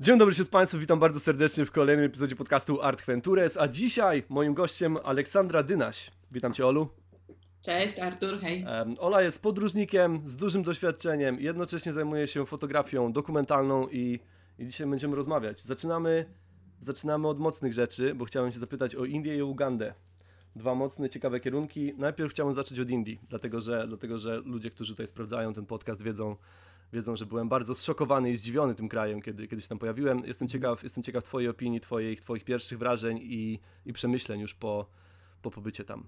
[0.00, 3.68] Dzień dobry się z Państwem, witam bardzo serdecznie w kolejnym epizodzie podcastu Art Ventures, a
[3.68, 6.10] dzisiaj moim gościem Aleksandra Dynaś.
[6.32, 6.88] Witam Cię Olu.
[7.62, 8.64] Cześć Artur, hej.
[8.98, 14.20] Ola jest podróżnikiem z dużym doświadczeniem, jednocześnie zajmuje się fotografią dokumentalną i,
[14.58, 15.62] i dzisiaj będziemy rozmawiać.
[15.62, 16.24] Zaczynamy,
[16.80, 19.94] zaczynamy od mocnych rzeczy, bo chciałem się zapytać o Indię i Ugandę.
[20.56, 21.94] Dwa mocne, ciekawe kierunki.
[21.98, 26.02] Najpierw chciałem zacząć od Indii, dlatego że, dlatego że ludzie, którzy tutaj sprawdzają ten podcast
[26.02, 26.36] wiedzą,
[26.92, 30.22] wiedzą, że byłem bardzo zszokowany i zdziwiony tym krajem, kiedy, kiedy się tam pojawiłem.
[30.24, 34.86] Jestem ciekaw, jestem ciekaw Twojej opinii, twoich, twoich pierwszych wrażeń i, i przemyśleń już po,
[35.42, 36.04] po pobycie tam.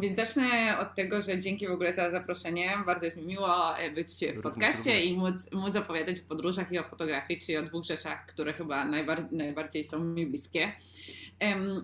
[0.00, 2.70] Więc zacznę od tego, że dzięki w ogóle za zaproszenie.
[2.86, 6.78] Bardzo jest mi miło e, być w podcaście i móc, móc opowiadać o podróżach i
[6.78, 10.72] o fotografii, czyli o dwóch rzeczach, które chyba najbar najbardziej są mi bliskie.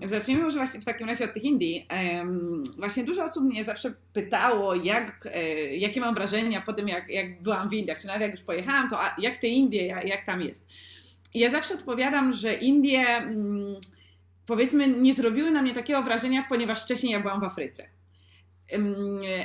[0.06, 1.86] Zacznijmy może właśnie w takim razie od tych Indii.
[2.78, 7.42] Właśnie dużo osób mnie zawsze pytało, jak, e, jakie mam wrażenia po tym, jak, jak
[7.42, 10.42] byłam w Indiach, czy nawet jak już pojechałam, to jak te Indie, jak, jak tam
[10.42, 10.66] jest.
[11.34, 13.06] I ja zawsze odpowiadam, że Indie...
[14.46, 17.88] Powiedzmy, nie zrobiły na mnie takiego wrażenia, ponieważ wcześniej ja byłam w Afryce.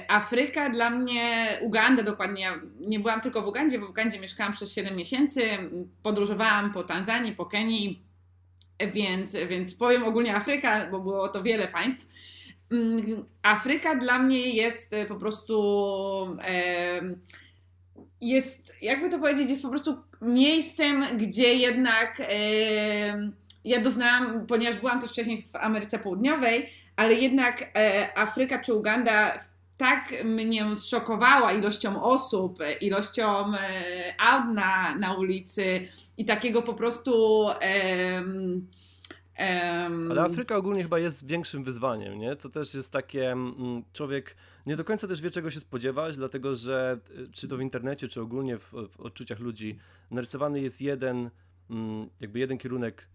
[0.08, 4.73] Afryka dla mnie, Uganda dokładnie, ja nie byłam tylko w Ugandzie, w Ugandzie mieszkałam przez
[4.73, 5.41] 7 miesięcy,
[6.03, 8.03] podróżowałam po Tanzanii, po Kenii,
[8.94, 12.08] więc, więc powiem ogólnie Afryka, bo było to wiele państw.
[13.41, 16.38] Afryka dla mnie jest po prostu
[18.22, 22.22] jest, jakby to powiedzieć, jest po prostu miejscem, gdzie jednak
[23.65, 29.38] ja doznałam, ponieważ byłam też wcześniej w Ameryce Południowej, ale jednak e, Afryka czy Uganda
[29.77, 33.59] tak mnie zszokowała ilością osób, ilością e,
[34.19, 37.45] aut na, na ulicy i takiego po prostu.
[40.11, 42.35] Ale Afryka ogólnie chyba jest większym wyzwaniem, nie?
[42.35, 44.35] To też jest takie, mm, człowiek
[44.66, 48.07] nie do końca też wie czego się spodziewać, dlatego że e, czy to w internecie,
[48.07, 49.79] czy ogólnie w, w odczuciach ludzi
[50.11, 51.29] narysowany jest jeden,
[51.69, 53.07] mm, jakby jeden kierunek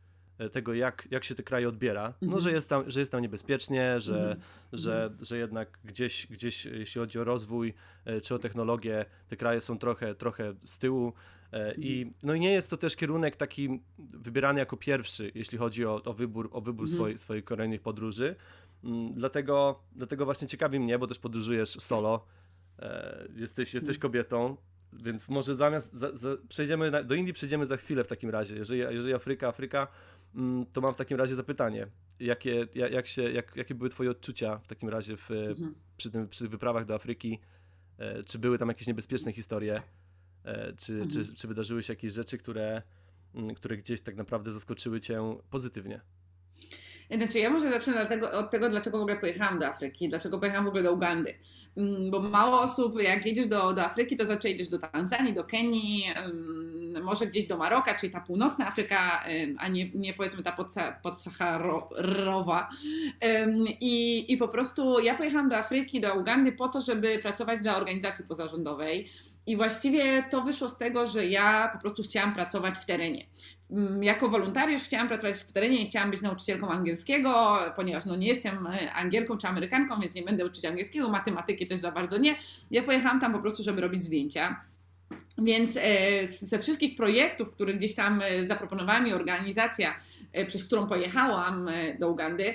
[0.52, 2.14] tego, jak, jak się te kraje odbiera.
[2.22, 2.54] No, że mhm.
[2.54, 4.40] jest tam, że jest tam niebezpiecznie, że, mhm.
[4.72, 9.60] że, że jednak gdzieś, gdzieś, jeśli chodzi o rozwój e, czy o technologię, te kraje
[9.60, 11.12] są trochę, trochę z tyłu.
[11.52, 12.14] E, I, mhm.
[12.22, 16.12] no i nie jest to też kierunek taki wybierany jako pierwszy, jeśli chodzi o, o
[16.12, 18.36] wybór, o wybór swoi, swoich kolejnych podróży.
[18.84, 22.26] Mm, dlatego, dlatego właśnie ciekawi mnie, bo też podróżujesz solo,
[23.36, 24.56] jesteś, jesteś kobietą,
[24.92, 28.56] więc może zamiast, za, za, przejdziemy na, do Indii przejdziemy za chwilę w takim razie.
[28.56, 30.13] Jeżeli, jeżeli Afryka, Afryka, Mm,
[30.72, 31.86] to mam w takim razie zapytanie.
[32.20, 35.74] Jakie, jak, jak się, jak, jakie były Twoje odczucia w takim razie w, mhm.
[35.96, 37.38] przy, tym, przy wyprawach do Afryki?
[37.98, 39.82] E, czy były tam jakieś niebezpieczne historie?
[40.44, 41.10] E, czy, mhm.
[41.10, 42.82] czy, czy wydarzyły się jakieś rzeczy, które,
[43.34, 46.00] mm, które gdzieś tak naprawdę zaskoczyły Cię pozytywnie?
[47.16, 50.68] Znaczy, ja może zacznę od tego, dlaczego w ogóle pojechałam do Afryki, dlaczego pojechałam w
[50.68, 51.34] ogóle do Ugandy.
[51.76, 55.44] Mm, bo mało osób, jak jedziesz do, do Afryki, to zawsze jedziesz do Tanzanii, do
[55.44, 56.04] Kenii,
[57.02, 59.24] może gdzieś do Maroka, czyli ta północna Afryka,
[59.58, 60.56] a nie, nie powiedzmy ta
[61.02, 62.68] podsaharowa.
[63.80, 67.76] I, I po prostu ja pojechałam do Afryki, do Ugandy po to, żeby pracować dla
[67.76, 69.08] organizacji pozarządowej.
[69.46, 73.26] I właściwie to wyszło z tego, że ja po prostu chciałam pracować w terenie.
[73.70, 78.26] Mm, jako wolontariusz chciałam pracować w terenie i chciałam być nauczycielką angielskiego, ponieważ no nie
[78.26, 82.36] jestem e, Angielką czy Amerykanką, więc nie będę uczyć angielskiego, matematyki też za bardzo nie.
[82.70, 84.60] Ja pojechałam tam po prostu, żeby robić zdjęcia.
[85.38, 89.94] Więc e, ze wszystkich projektów, które gdzieś tam e, zaproponowała mi organizacja,
[90.48, 92.54] przez którą pojechałam do Ugandy,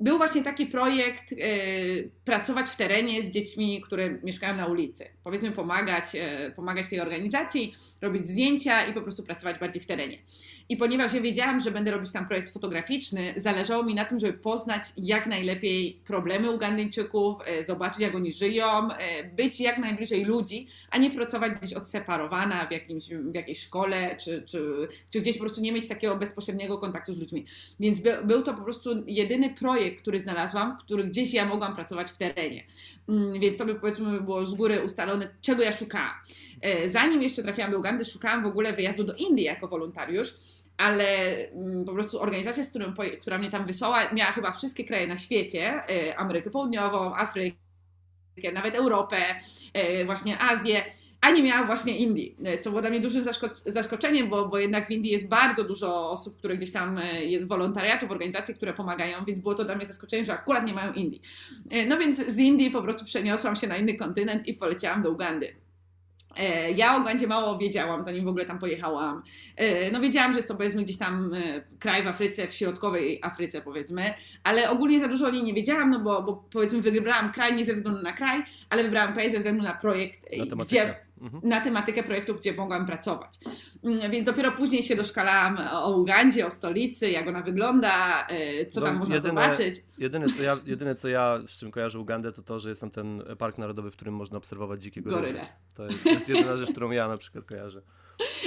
[0.00, 5.04] był właśnie taki projekt y, pracować w terenie z dziećmi, które mieszkają na ulicy.
[5.24, 10.18] Powiedzmy pomagać, y, pomagać tej organizacji, robić zdjęcia i po prostu pracować bardziej w terenie.
[10.68, 14.32] I ponieważ ja wiedziałam, że będę robić tam projekt fotograficzny, zależało mi na tym, żeby
[14.32, 18.88] poznać jak najlepiej problemy Ugandyjczyków, y, zobaczyć jak oni żyją,
[19.36, 24.42] być jak najbliżej ludzi, a nie pracować gdzieś odseparowana w, jakimś, w jakiejś szkole, czy,
[24.42, 27.46] czy, czy gdzieś po prostu nie mieć takiego bezpośredniego kontaktu z ludźmi.
[27.80, 31.74] Więc by, był to po prostu jedyny projekt, projekt, który znalazłam, który gdzieś ja mogłam
[31.74, 32.64] pracować w terenie.
[33.08, 36.14] Mm, więc sobie powiedzmy było z góry ustalone, czego ja szukałam.
[36.60, 40.34] E, zanim jeszcze trafiłam do Ugandy, szukałam w ogóle wyjazdu do Indii jako wolontariusz
[40.78, 41.06] ale
[41.50, 45.18] mm, po prostu organizacja, z którą, która mnie tam wysłała, miała chyba wszystkie kraje na
[45.18, 47.56] świecie, e, Amerykę Południową, Afrykę,
[48.52, 49.16] nawet Europę,
[49.72, 50.82] e, właśnie Azję
[51.20, 53.24] a nie miała właśnie Indii, e, co było dla mnie dużym
[53.66, 57.00] zaskoczeniem, bo, bo jednak w Indii jest bardzo dużo osób, które gdzieś tam,
[57.44, 61.20] wolontariatów, organizacji, które pomagają, więc było to dla mnie zaskoczeniem, że akurat nie mają Indii.
[61.88, 65.67] No więc z Indii po prostu przeniosłam się na inny kontynent i poleciałam do Ugandy.
[66.36, 69.22] E, ja o Ugandzie mało wiedziałam, zanim w ogóle tam pojechałam.
[69.56, 73.20] E, no wiedziałam, że jest to powiedzmy gdzieś tam e, kraj w Afryce, w środkowej
[73.22, 74.14] Afryce powiedzmy,
[74.44, 77.64] ale ogólnie za dużo o niej nie wiedziałam, no bo, bo powiedzmy wybrałam kraj nie
[77.64, 80.20] ze względu na kraj, ale wybrałam kraj ze względu na projekt,
[80.64, 81.07] gdzie.
[81.42, 83.38] Na tematykę projektu, gdzie mogłam pracować.
[83.84, 88.80] Mm, więc dopiero później się doszkalałam o Ugandzie, o stolicy, jak ona wygląda, e, co
[88.80, 89.84] tam no, można jedyne, zobaczyć.
[89.98, 92.90] Jedyne co, ja, jedyne, co ja z czym kojarzę Ugandę, to to, że jest tam
[92.90, 95.46] ten park narodowy, w którym można obserwować dzikie goryle.
[95.74, 97.82] To jest, to jest jedyna rzecz, którą ja na przykład kojarzę.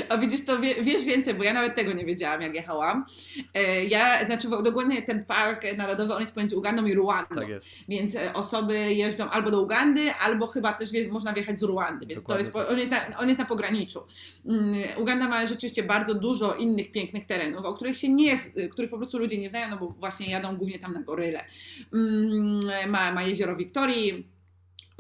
[0.10, 3.06] A widzisz, to wie, wiesz więcej, bo ja nawet tego nie wiedziałam, jak jechałam.
[3.54, 7.36] E, ja, znaczy dokładnie ten park narodowy, on jest pomiędzy Ugandą i Ruandą.
[7.36, 7.68] Tak jest.
[7.90, 12.06] Więc e, osoby jeżdżą albo do Ugandy, albo chyba też wie, można wjechać z Ruandy,
[12.06, 14.04] więc to jest, on, jest na, on jest na pograniczu.
[14.44, 18.40] Um, Uganda ma rzeczywiście bardzo dużo innych pięknych terenów, o których się nie,
[18.70, 21.46] których po prostu ludzie nie znają, no bo właśnie jadą głównie tam na goryle.
[21.94, 24.31] Um, ma, ma jezioro Wiktorii,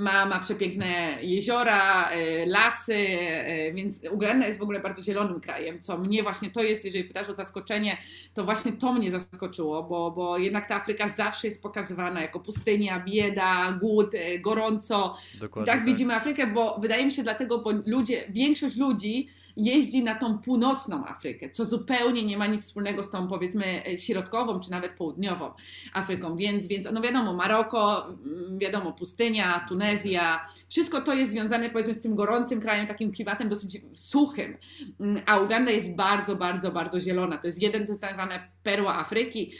[0.01, 5.80] ma, ma przepiękne jeziora, e, lasy, e, więc Uganda jest w ogóle bardzo zielonym krajem,
[5.80, 7.98] co mnie właśnie to jest, jeżeli pytasz o zaskoczenie,
[8.33, 13.00] to właśnie to mnie zaskoczyło, bo, bo jednak ta Afryka zawsze jest pokazywana jako pustynia,
[13.00, 15.18] bieda, głód, e, gorąco.
[15.39, 19.27] Dokładnie tak, tak widzimy Afrykę, bo wydaje mi się dlatego, bo ludzie, większość ludzi
[19.57, 24.59] jeździ na tą północną Afrykę, co zupełnie nie ma nic wspólnego z tą powiedzmy środkową
[24.59, 25.51] czy nawet południową
[25.94, 31.94] Afryką, więc, więc no wiadomo, Maroko, mm, wiadomo, pustynia, Tunezja, wszystko to jest związane powiedzmy
[31.94, 34.57] z tym gorącym krajem, takim klimatem dosyć suchym,
[35.00, 38.51] mm, a Uganda jest bardzo, bardzo, bardzo zielona, to jest jeden, to jest tak zwane
[38.63, 39.51] perła Afryki,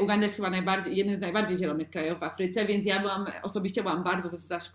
[0.00, 3.82] Uganda jest chyba najbardziej, jednym z najbardziej zielonych krajów w Afryce, więc ja byłam, osobiście
[3.82, 4.28] byłam bardzo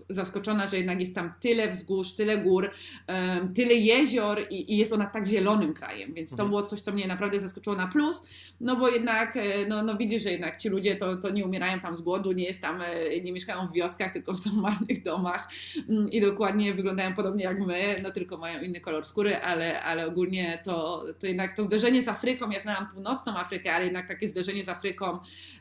[0.10, 2.72] zaskoczona, że jednak jest tam tyle wzgórz, tyle gór,
[3.08, 6.50] um, tyle jezior i, i, jest ona tak zielonym krajem, więc to mhm.
[6.50, 8.24] było coś, co mnie naprawdę zaskoczyło na plus,
[8.62, 11.80] no bo jednak, e, no, no widzisz, że jednak ci ludzie to, to nie umierają
[11.80, 15.48] tam z głodu, nie jest tam, e, nie mieszkają w wioskach, tylko w normalnych domach
[15.90, 20.08] mm, i dokładnie wyglądają podobnie jak my, no tylko mają inny kolor skóry, ale, ale
[20.08, 24.28] ogólnie to, to jednak to zderzenie z Afryką, ja znam północną Afrykę, ale jednak takie
[24.28, 24.95] zderzenie z Afryką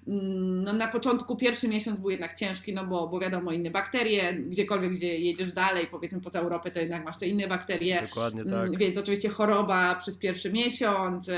[0.09, 4.35] Mm, no, na początku pierwszy miesiąc był jednak ciężki, no bo, bo wiadomo, inne bakterie,
[4.35, 8.03] gdziekolwiek, gdzie jedziesz dalej, powiedzmy poza Europę, to jednak masz te inne bakterie.
[8.03, 8.79] Dokładnie mm, tak.
[8.79, 11.37] Więc oczywiście choroba przez pierwszy miesiąc, e,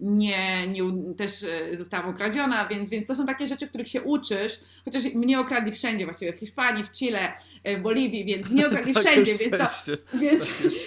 [0.00, 4.60] nie, nie też e, zostałam okradziona, więc, więc to są takie rzeczy, których się uczysz,
[4.84, 7.32] chociaż mnie okradli wszędzie, właściwie w Hiszpanii, w Chile,
[7.64, 9.92] e, w Boliwii, więc mnie okradli wszędzie, więc, to,
[10.22, 10.44] więc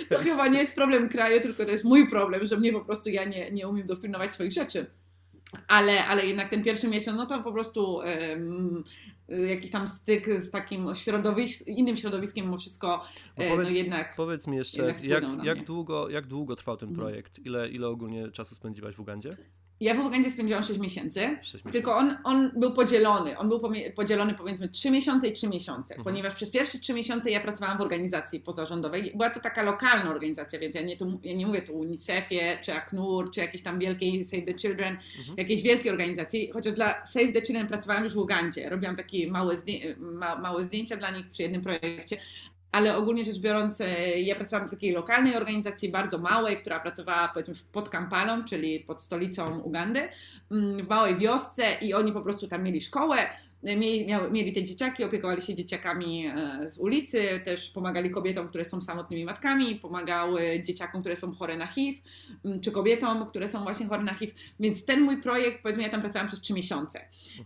[0.10, 3.10] to chyba nie jest problem kraju, tylko to jest mój problem, że mnie po prostu
[3.10, 4.86] ja nie, nie umiem dopilnować swoich rzeczy
[5.68, 8.84] ale, ale jednak ten pierwszy miesiąc, no to po prostu um,
[9.30, 13.04] jakiś tam styk z takim środowisk, innym środowiskiem mimo wszystko,
[13.38, 15.04] no, e, no powiedz, no jednak Powiedz mi jeszcze, jak,
[15.44, 17.08] jak, długo, jak długo trwał ten mhm.
[17.08, 17.40] projekt?
[17.40, 19.38] Ile, ile ogólnie czasu spędziłaś w Ugandzie?
[19.80, 23.38] Ja w Ugandzie spędziłam 6 miesięcy, 6 miesięcy, tylko on, on był podzielony.
[23.38, 23.62] On był
[23.96, 26.04] podzielony powiedzmy 3 miesiące i 3 miesiące, mhm.
[26.04, 29.12] ponieważ przez pierwsze 3 miesiące ja pracowałam w organizacji pozarządowej.
[29.16, 32.58] Była to taka lokalna organizacja, więc ja nie, tu, ja nie mówię tu o UNICEF-ie,
[32.62, 35.38] czy ACNUR, czy jakiejś tam wielkiej Save the Children, mhm.
[35.38, 38.69] jakiejś wielkiej organizacji, chociaż dla Save the Children pracowałam już w Ugandzie.
[38.69, 42.18] Robiłam takie małe, zdję ma, małe zdjęcia dla nich przy jednym projekcie,
[42.74, 47.28] ale ogólnie rzecz biorąc, e, ja pracowałam w takiej lokalnej organizacji, bardzo małej, która pracowała
[47.28, 50.10] powiedzmy pod Kampalą, czyli pod stolicą Ugandy,
[50.52, 53.18] mm, w małej wiosce i oni po prostu tam mieli szkołę,
[54.31, 59.25] Mieli, te dzieciaki, opiekowali się dzieciakami e, z ulicy, też pomagali kobietom, które są samotnymi
[59.25, 62.00] matkami, pomagały dzieciakom, które są chore na HIV,
[62.62, 64.33] czy kobietom, które są właśnie chore na HIV.
[64.60, 67.00] Więc ten mój projekt, powiedzmy, ja tam pracowałam przez trzy miesiące.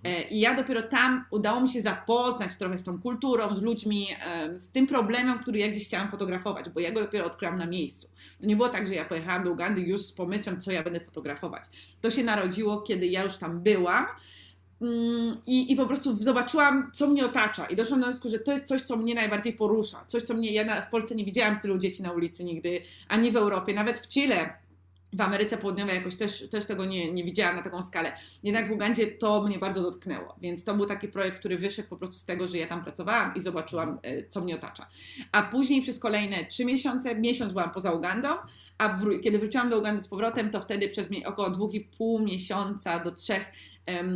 [0.03, 4.07] E, I ja dopiero tam udało mi się zapoznać trochę z tą kulturą, z ludźmi,
[4.55, 8.09] z tym problemem, który ja gdzieś chciałam fotografować, bo ja go dopiero odkryłam na miejscu.
[8.41, 10.99] To nie było tak, że ja pojechałam do Ugandy już z pomysłem, co ja będę
[10.99, 11.63] fotografować.
[12.01, 14.05] To się narodziło, kiedy ja już tam byłam
[15.45, 18.65] I, I po prostu zobaczyłam, co mnie otacza, i doszłam do wniosku, że to jest
[18.65, 20.05] coś, co mnie najbardziej porusza.
[20.07, 20.51] Coś, co mnie.
[20.51, 23.99] Ja na, w Polsce nie widziałam tylu dzieci na ulicy nigdy, ani w Europie, nawet
[23.99, 24.53] w Chile.
[25.13, 28.11] W Ameryce Południowej jakoś też, też tego nie, nie widziałam na taką skalę.
[28.43, 30.35] Jednak w Ugandzie to mnie bardzo dotknęło.
[30.41, 33.35] Więc to był taki projekt, który wyszedł po prostu z tego, że ja tam pracowałam
[33.35, 34.87] i zobaczyłam, e, co mnie otacza.
[35.31, 38.29] A później przez kolejne trzy miesiące, miesiąc byłam poza Ugandą,
[38.77, 42.99] a kiedy wróciłam do Ugandy z powrotem, to wtedy przez około dwóch i pół miesiąca
[42.99, 43.51] do trzech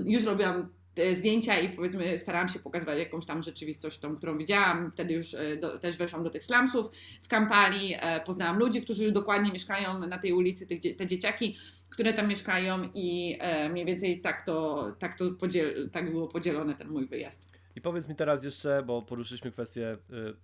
[0.06, 0.70] już robiłam
[1.16, 4.92] zdjęcia i powiedzmy starałam się pokazywać jakąś tam rzeczywistość, tą, którą widziałam.
[4.92, 9.12] Wtedy już e, do, też weszłam do tych slumsów w Kampali, e, poznałam ludzi, którzy
[9.12, 11.58] dokładnie mieszkają na tej ulicy, te, te dzieciaki,
[11.90, 16.76] które tam mieszkają i e, mniej więcej tak to, tak to podziel, tak było podzielone
[16.76, 17.52] ten mój wyjazd.
[17.76, 19.98] I powiedz mi teraz jeszcze, bo poruszyliśmy kwestię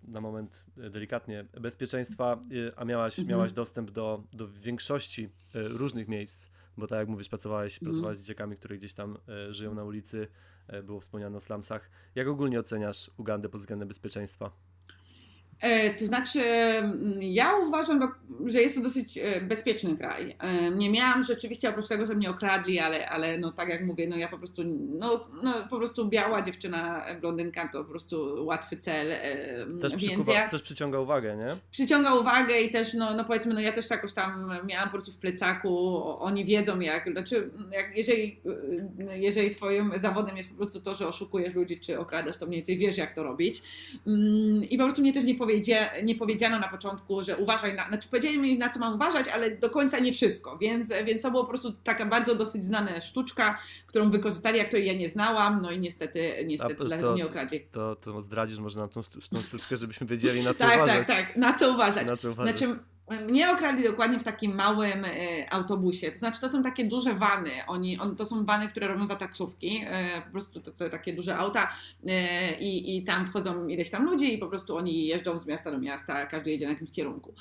[0.07, 2.41] na moment delikatnie bezpieczeństwa,
[2.75, 3.37] a miałaś, mhm.
[3.37, 7.91] miałaś dostęp do, do większości różnych miejsc bo tak jak mówisz, pracowałeś, mm.
[7.91, 10.27] pracowałeś z dzieciakami, które gdzieś tam e, żyją na ulicy,
[10.67, 11.89] e, było wspomniane o slumsach.
[12.15, 14.51] Jak ogólnie oceniasz Ugandę pod względem bezpieczeństwa?
[15.61, 17.99] E, to znaczy, mm, ja uważam,
[18.45, 20.35] że jest to dosyć e, bezpieczny kraj.
[20.39, 24.07] E, nie miałam rzeczywiście, oprócz tego, że mnie okradli, ale, ale no tak jak mówię,
[24.07, 24.61] no ja po prostu,
[24.99, 29.09] no, no po prostu biała dziewczyna, blondynka to po prostu łatwy cel.
[29.81, 31.57] Też, więc przykuwa, ja, też przyciąga uwagę, nie?
[31.71, 35.11] Przyciąga uwagę i też, no, no powiedzmy, no ja też jakoś tam miałam po prostu
[35.11, 38.41] w plecaku, oni wiedzą jak, znaczy, jak jeżeli,
[39.15, 42.77] jeżeli twoim zawodem jest po prostu to, że oszukujesz ludzi, czy okradasz, to mniej więcej
[42.77, 43.63] wiesz, jak to robić.
[44.07, 45.35] Mm, I po prostu mnie też nie
[46.03, 49.51] nie powiedziano na początku, że uważaj, na, znaczy powiedzieli mi na co mam uważać, ale
[49.51, 53.57] do końca nie wszystko, więc, więc to było po prostu taka bardzo dosyć znana sztuczka,
[53.85, 57.61] którą wykorzystali, a której ja nie znałam, no i niestety, niestety to, dlatego mnie okradli.
[57.71, 59.01] To, to zdradzisz może na tą,
[59.31, 60.97] tą sztuczkę, żebyśmy wiedzieli na co tak, uważać.
[60.97, 62.07] Tak, tak, tak, na co uważać.
[62.07, 62.59] Na co uważać.
[62.59, 66.11] Znaczy, mnie okradli dokładnie w takim małym e, autobusie.
[66.11, 67.51] To znaczy, to są takie duże wany.
[67.67, 69.81] Oni, on, to są wany, które robią za taksówki.
[69.87, 71.69] E, po prostu to, to takie duże auta
[72.07, 75.71] e, i, i tam wchodzą ileś tam ludzi i po prostu oni jeżdżą z miasta
[75.71, 77.33] do miasta, każdy jedzie na jakimś kierunku.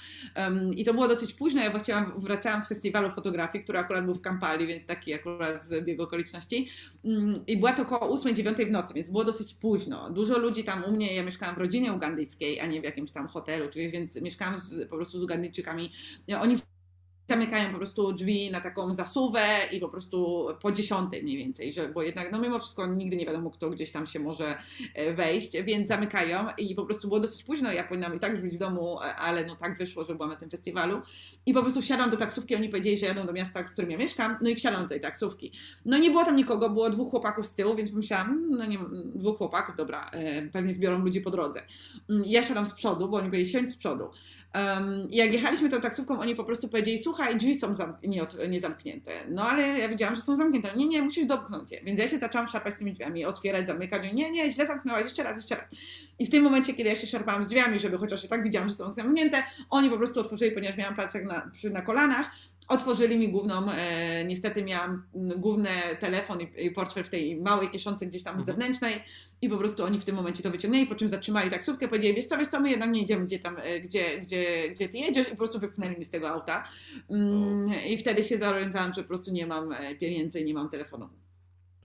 [0.76, 1.62] I to było dosyć późno.
[1.62, 5.84] Ja właściwie wracałam z festiwalu fotografii, który akurat był w Kampali, więc taki akurat z
[5.84, 6.68] biegu okoliczności.
[7.46, 10.10] I była to około 8-9 w nocy, więc było dosyć późno.
[10.10, 13.28] Dużo ludzi tam u mnie, ja mieszkałam w rodzinie ugandyjskiej, a nie w jakimś tam
[13.28, 15.92] hotelu, czyli więc mieszkałam z, po prostu z Ugandyjczykami Chińczykami.
[16.40, 16.56] Oni
[17.28, 19.40] zamykają po prostu drzwi na taką zasuwę
[19.72, 23.26] i po prostu po dziesiątej mniej więcej, że, bo jednak no mimo wszystko nigdy nie
[23.26, 24.56] wiadomo, kto gdzieś tam się może
[24.94, 28.42] e, wejść, więc zamykają i po prostu było dosyć późno, ja powinnam i tak już
[28.42, 31.02] być w domu, e, ale no tak wyszło, że byłam na tym festiwalu
[31.46, 33.98] i po prostu wsiadłam do taksówki, oni powiedzieli, że jadą do miasta, w którym ja
[33.98, 35.52] mieszkam, no i wsiadłam do tej taksówki.
[35.84, 38.78] No nie było tam nikogo, było dwóch chłopaków z tyłu, więc pomyślałam, mm, no nie,
[39.14, 41.62] dwóch chłopaków, dobra, e, pewnie zbiorą ludzi po drodze.
[42.10, 44.04] Mm, ja siadam z przodu, bo oni powiedzieli, siądź z przodu.
[44.56, 48.60] Um, jak jechaliśmy tą taksówką, oni po prostu powiedzieli, słuchaj, drzwi są zam nie, nie,
[48.60, 49.10] zamknięte.
[49.28, 50.76] No ale ja wiedziałam, że są zamknięte.
[50.76, 51.80] Nie, nie, musisz dopchnąć je.
[51.84, 54.12] Więc ja się zaczęłam szarpać z tymi drzwiami, otwierać, zamykać.
[54.12, 55.64] Nie, nie, źle zamknęłaś, jeszcze raz, jeszcze raz.
[56.18, 58.68] I w tym momencie, kiedy ja się szarpałam z drzwiami, żeby chociaż i tak widziałam,
[58.68, 62.30] że są zamknięte, oni po prostu otworzyli, ponieważ miałam placek na, na kolanach,
[62.68, 65.02] Otworzyli mi główną, e, niestety miałam
[65.36, 65.70] główny
[66.00, 68.46] telefon i, i, portfel w tej małej kieszonce gdzieś tam mhm.
[68.46, 68.94] zewnętrznej
[69.42, 72.26] i po prostu oni w tym momencie to wyciągnęli, po czym zatrzymali taksówkę, powiedzieli, wiesz
[72.26, 75.26] co, wiesz co, my jednak nie idziemy gdzie tam, e, gdzie, gdzie, gdzie ty jedziesz
[75.26, 76.68] i po prostu wypchnęli mi z tego auta
[77.10, 80.68] mm, i wtedy się zorientowałam, że po prostu nie mam e, pieniędzy i nie mam
[80.68, 81.08] telefonu.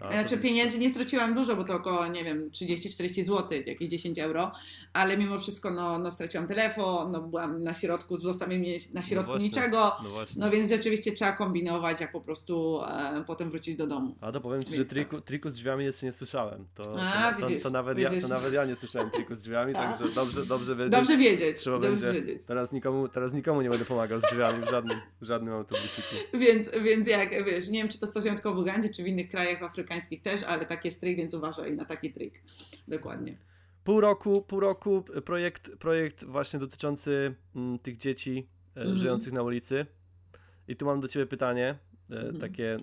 [0.01, 4.19] A, znaczy pieniędzy nie straciłam dużo, bo to około, nie wiem, 30-40 zł, jakieś 10
[4.19, 4.51] euro,
[4.93, 9.31] ale mimo wszystko no, no straciłam telefon, no byłam na środku, zostawiłem mnie na środku
[9.31, 13.87] no niczego, no, no, więc rzeczywiście trzeba kombinować, jak po prostu e, potem wrócić do
[13.87, 14.15] domu.
[14.21, 16.65] A to powiem Ci, że triku, triku z drzwiami jeszcze nie słyszałem.
[16.75, 18.13] To, A, to, widzisz, to, nawet widzisz.
[18.13, 20.91] Ja, to nawet ja nie słyszałem triku z drzwiami, także dobrze, dobrze wiedzieć.
[20.91, 21.57] Dobrze wiedzieć.
[21.57, 22.45] Trzeba dobrze będzie, wiedzieć.
[22.45, 26.15] Teraz, nikomu, teraz nikomu nie będę pomagał z drzwiami w żadnym, w żadnym autobusiku.
[26.43, 29.29] Więc, więc jak, wiesz, nie wiem, czy to stosują tylko w Ugandzie, czy w innych
[29.29, 32.43] krajach afrykańskich też, ale tak jest trik, więc uważaj na taki trik.
[32.87, 33.37] Dokładnie.
[33.83, 38.97] Pół roku, pół roku projekt, projekt właśnie dotyczący m, mm, tych dzieci e, mm -hmm.
[38.97, 39.85] żyjących na ulicy.
[40.67, 41.79] I tu mam do Ciebie pytanie,
[42.09, 42.39] e, mm -hmm.
[42.39, 42.77] takie e,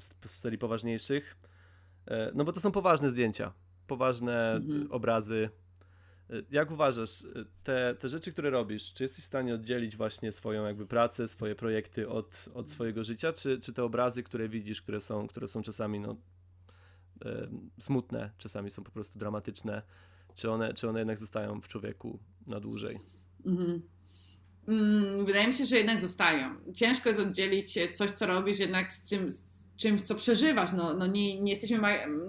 [0.00, 1.36] z, serii poważniejszych.
[2.06, 3.52] E, no bo to są poważne zdjęcia,
[3.86, 4.86] poważne mm -hmm.
[4.90, 5.50] obrazy.
[6.30, 10.32] E, jak uważasz, e, te, te rzeczy, które robisz, czy jesteś w stanie oddzielić właśnie
[10.32, 14.82] swoją jakby pracę, swoje projekty od, od swojego życia, czy, czy te obrazy, które widzisz,
[14.82, 16.16] które są, które są czasami no,
[17.80, 19.82] smutne, czasami są po prostu dramatyczne,
[20.34, 22.98] czy one, czy one jednak zostają w człowieku na dłużej.
[23.46, 23.82] Mhm.
[24.68, 26.56] Mm, wydaje mi się, że jednak zostają.
[26.74, 29.28] Ciężko jest oddzielić coś, co robisz, jednak z czym,
[29.82, 30.70] czymś, co przeżywasz.
[30.76, 31.78] No, no nie, nie, jesteśmy,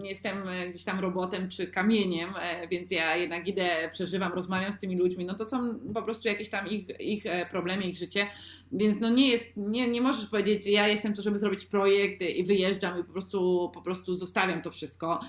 [0.01, 4.73] nie jestem e, gdzieś tam robotem czy kamieniem, e, więc ja jednak idę, przeżywam, rozmawiam
[4.73, 5.25] z tymi ludźmi.
[5.25, 8.27] No to są po prostu jakieś tam ich, ich e, problemy, ich życie.
[8.71, 12.43] Więc no nie jest, nie, nie możesz powiedzieć, ja jestem tu, żeby zrobić projekt i
[12.43, 15.19] wyjeżdżam i po prostu, po prostu zostawiam to wszystko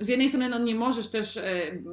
[0.00, 1.38] z jednej strony no, nie możesz też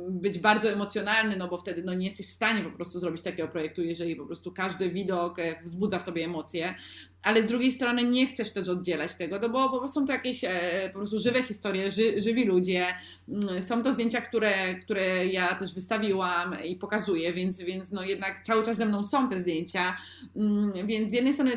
[0.10, 3.48] być bardzo emocjonalny, no bo wtedy no, nie jesteś w stanie po prostu zrobić takiego
[3.48, 6.76] projektu, jeżeli po prostu każdy widok wzbudza w tobie emocje,
[7.24, 10.44] ale z drugiej strony nie chcesz też oddzielać tego, no bo, bo są to jakieś
[10.44, 12.86] e, po prostu żywe historie, ży, żywi ludzie,
[13.30, 18.44] mm, są to zdjęcia, które, które ja też wystawiłam i pokazuję, więc, więc no jednak
[18.44, 19.98] cały czas ze mną są te zdjęcia,
[20.36, 21.52] mm, więc z jednej strony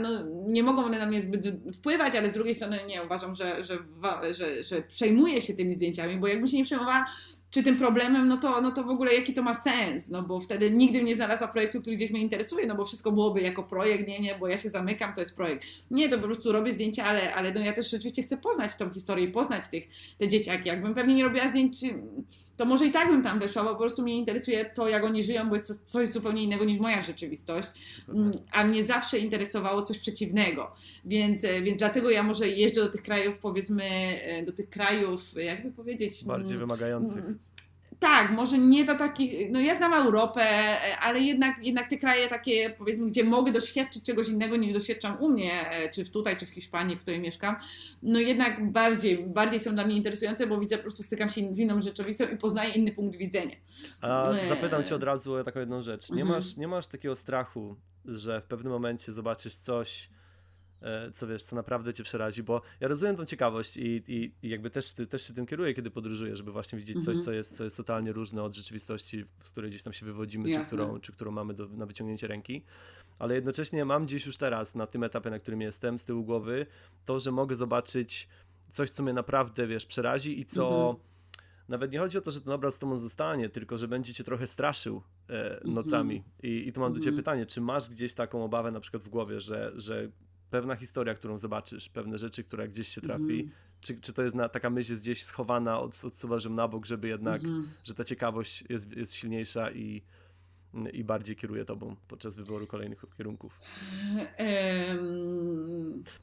[0.00, 0.08] no,
[0.46, 3.78] nie mogą one na mnie zbyt wpływać, ale z drugiej strony nie, uważam, że, że,
[4.34, 7.06] że, że przejmuję się tymi zdjęciami, bo jakbym się nie przejmowała
[7.50, 10.40] czy tym problemem, no to, no to w ogóle jaki to ma sens, no bo
[10.40, 14.08] wtedy nigdy nie znalazła projektu, który gdzieś mnie interesuje, no bo wszystko byłoby jako projekt,
[14.08, 15.66] nie, nie, bo ja się zamykam, to jest projekt.
[15.90, 18.90] Nie, to po prostu robię zdjęcia, ale, ale no ja też rzeczywiście chcę poznać tą
[18.90, 19.88] historię i poznać tych,
[20.18, 20.68] te dzieciaki.
[20.68, 21.76] Jakbym pewnie nie robiła zdjęć
[22.60, 25.22] to może i tak bym tam weszła, bo po prostu mnie interesuje to, jak oni
[25.22, 27.68] żyją, bo jest to coś zupełnie innego niż moja rzeczywistość,
[28.08, 30.70] mm, a mnie zawsze interesowało coś przeciwnego,
[31.04, 35.34] więc, e, więc dlatego ja może jeżdżę do tych krajów, powiedzmy, e, do tych krajów,
[35.36, 36.24] jakby powiedzieć...
[36.24, 37.24] Bardziej mm, wymagających.
[38.00, 40.42] Tak, może nie do takich, no ja znam Europę,
[41.02, 45.28] ale jednak, jednak te kraje takie, powiedzmy, gdzie mogę doświadczyć czegoś innego niż doświadczam u
[45.28, 47.56] mnie, e, czy w tutaj, czy w Hiszpanii, w której mieszkam,
[48.02, 51.58] no jednak bardziej, bardziej są dla mnie interesujące, bo widzę, po prostu stykam się z
[51.58, 53.56] inną rzeczywistością i poznaję inny punkt widzenia.
[54.00, 56.10] A zapytam Cię od razu o taką jedną rzecz.
[56.10, 56.40] Nie, mhm.
[56.40, 60.19] masz, nie masz takiego strachu, że w pewnym momencie zobaczysz coś, E,
[61.14, 64.70] co wiesz, co naprawdę cię przerazi, bo ja rozumiem tą ciekawość i, i, i jakby
[64.70, 67.24] też, też się tym kieruję, kiedy podróżuję, żeby właśnie widzieć coś, mhm.
[67.24, 70.64] co jest, co jest totalnie różne od rzeczywistości, z której gdzieś tam się wywodzimy, czy
[70.64, 72.62] którą, czy którą mamy do, na wyciągnięcie ręki.
[73.18, 76.66] Ale jednocześnie mam gdzieś już teraz, na tym etapie, na którym jestem, z tyłu głowy,
[77.04, 78.28] to, że mogę zobaczyć
[78.68, 80.68] coś, co mnie naprawdę, wiesz, przerazi i co...
[80.68, 81.10] Mhm.
[81.68, 84.24] Nawet nie chodzi o to, że ten obraz z tobą zostanie, tylko że będzie cię
[84.24, 85.74] trochę straszył e, mhm.
[85.74, 86.24] nocami.
[86.42, 89.08] I, I tu mam do ciebie pytanie, czy masz gdzieś taką obawę na przykład w
[89.08, 90.08] głowie, że, że
[90.50, 93.50] pewna historia, którą zobaczysz, pewne rzeczy, które gdzieś się trafi, mm.
[93.80, 96.86] czy, czy to jest na, taka myśl jest gdzieś schowana, od, odsuwasz ją na bok,
[96.86, 97.68] żeby jednak, mm.
[97.84, 100.02] że ta ciekawość jest, jest silniejsza i,
[100.92, 103.58] i bardziej kieruje tobą podczas wyboru kolejnych kierunków.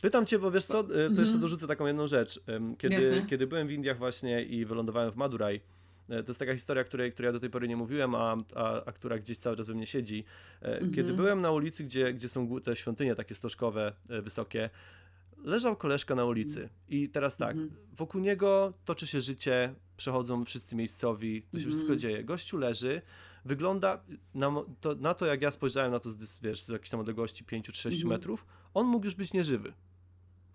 [0.02, 1.40] Pytam cię, bo wiesz co, to jeszcze mhm.
[1.40, 2.42] dorzucę taką jedną rzecz.
[2.78, 6.84] Kiedy, kiedy byłem w Indiach właśnie i wylądowałem w Madurai, E, to jest taka historia,
[6.84, 9.68] której, której ja do tej pory nie mówiłem, a, a, a która gdzieś cały czas
[9.68, 10.24] we mnie siedzi.
[10.62, 10.94] E, mhm.
[10.94, 14.70] Kiedy byłem na ulicy, gdzie, gdzie są te świątynie takie stożkowe, e, wysokie,
[15.44, 17.70] leżał koleżka na ulicy i teraz tak, mhm.
[17.94, 21.72] wokół niego toczy się życie, przechodzą wszyscy miejscowi, to się mhm.
[21.72, 22.24] wszystko dzieje.
[22.24, 23.02] Gościu leży,
[23.46, 27.00] wygląda na to, na to, jak ja spojrzałem na to z, wiesz, z jakiejś tam
[27.00, 28.10] odległości 5 czy 6 mhm.
[28.10, 29.74] metrów, on mógł już być nieżywy.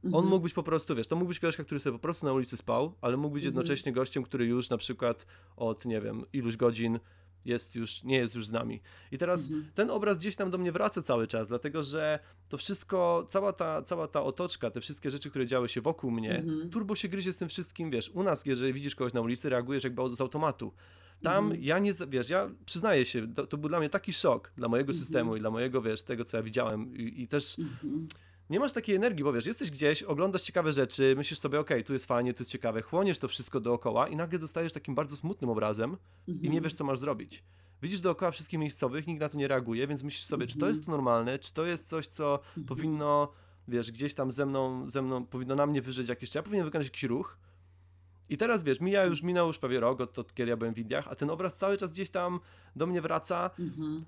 [0.05, 0.25] Mhm.
[0.25, 2.33] On mógł być po prostu, wiesz, to mógł być koleżka, który sobie po prostu na
[2.33, 3.55] ulicy spał, ale mógł być mhm.
[3.55, 6.99] jednocześnie gościem, który już na przykład od, nie wiem, iluś godzin
[7.45, 8.81] jest już, nie jest już z nami.
[9.13, 9.65] I teraz mhm.
[9.75, 12.19] ten obraz gdzieś tam do mnie wraca cały czas, dlatego że
[12.49, 16.39] to wszystko, cała ta, cała ta otoczka, te wszystkie rzeczy, które działy się wokół mnie,
[16.39, 16.71] mhm.
[16.71, 19.85] turbo się gryzie z tym wszystkim, wiesz, u nas, jeżeli widzisz kogoś na ulicy, reagujesz
[19.85, 20.73] jakby z automatu.
[21.23, 21.63] Tam mhm.
[21.63, 24.91] ja nie, wiesz, ja przyznaję się, to, to, był dla mnie taki szok dla mojego
[24.91, 25.05] mhm.
[25.05, 28.07] systemu i dla mojego, wiesz, tego, co ja widziałem i, i też mhm
[28.53, 31.85] nie masz takiej energii, bo wiesz, jesteś gdzieś, oglądasz ciekawe rzeczy, myślisz sobie, okej, okay,
[31.85, 35.17] tu jest fajnie, tu jest ciekawe, chłoniesz to wszystko dookoła i nagle dostajesz takim bardzo
[35.17, 36.39] smutnym obrazem mhm.
[36.39, 36.65] i nie mhm.
[36.65, 37.43] wiesz, co masz zrobić.
[37.83, 40.53] Widzisz dookoła wszystkich miejscowych, nikt na to nie reaguje, więc myślisz sobie, mhm.
[40.53, 42.67] czy to jest to normalne, czy to jest coś, co mhm.
[42.67, 43.33] powinno,
[43.69, 46.65] wiesz, gdzieś tam ze mną, ze mną, powinno na mnie wyżyć jakieś, czy ja powinien
[46.65, 47.39] wykonać jakiś ruch.
[48.29, 50.79] I teraz wiesz, mija już, minął już prawie rok od, od kiedy ja byłem w
[50.79, 52.41] Indiach, a ten obraz cały czas gdzieś tam
[52.77, 53.51] do mnie wraca.
[53.59, 54.05] Mhm.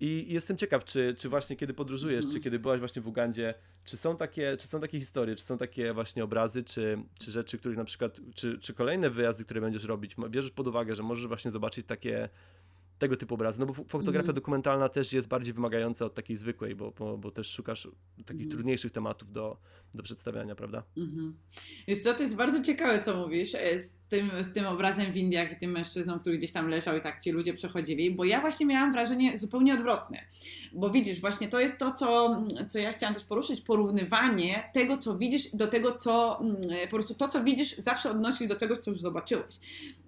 [0.00, 2.34] I jestem ciekaw, czy, czy właśnie kiedy podróżujesz, mm.
[2.34, 3.54] czy kiedy byłaś właśnie w Ugandzie,
[3.84, 7.58] czy są takie, czy są takie historie, czy są takie właśnie obrazy, czy, czy rzeczy,
[7.58, 11.26] których na przykład, czy, czy kolejne wyjazdy, które będziesz robić, bierzesz pod uwagę, że możesz
[11.26, 12.28] właśnie zobaczyć takie
[12.98, 13.60] tego typu obrazy.
[13.60, 14.34] No bo fotografia mm.
[14.34, 17.88] dokumentalna też jest bardziej wymagająca od takiej zwykłej, bo, bo, bo też szukasz
[18.26, 18.50] takich mm.
[18.50, 19.56] trudniejszych tematów do,
[19.94, 20.82] do przedstawiania, prawda?
[20.96, 21.32] Mm-hmm.
[21.88, 25.52] Wiesz to jest bardzo ciekawe, co mówisz e, z tym, z tym obrazem w Indiach
[25.52, 28.66] i tym mężczyzną, który gdzieś tam leżał i tak ci ludzie przechodzili, bo ja właśnie
[28.66, 30.18] miałam wrażenie zupełnie odwrotne.
[30.72, 35.18] Bo widzisz, właśnie to jest to, co, co ja chciałam też poruszyć, porównywanie tego, co
[35.18, 36.56] widzisz do tego, co mm,
[36.90, 39.58] po prostu to, co widzisz zawsze odnosisz do czegoś, co już zobaczyłeś.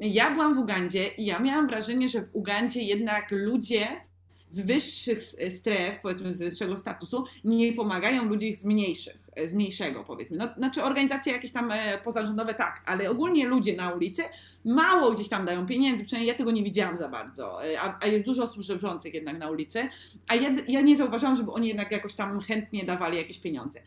[0.01, 4.08] Ja byłam w Ugandzie i ja miałam wrażenie, że w Ugandzie jednak ludzie
[4.51, 5.23] z wyższych
[5.59, 10.37] stref, powiedzmy z wyższego statusu, nie pomagają ludzi z mniejszych, z mniejszego powiedzmy.
[10.37, 14.23] No, znaczy organizacje jakieś tam e, pozarządowe tak, ale ogólnie ludzie na ulicy
[14.65, 18.07] mało gdzieś tam dają pieniędzy, przynajmniej ja tego nie widziałam za bardzo, e, a, a
[18.07, 19.89] jest dużo osób żebrzących jednak na ulicy,
[20.29, 23.81] a ja, ja nie zauważyłam, żeby oni jednak jakoś tam chętnie dawali jakieś pieniądze.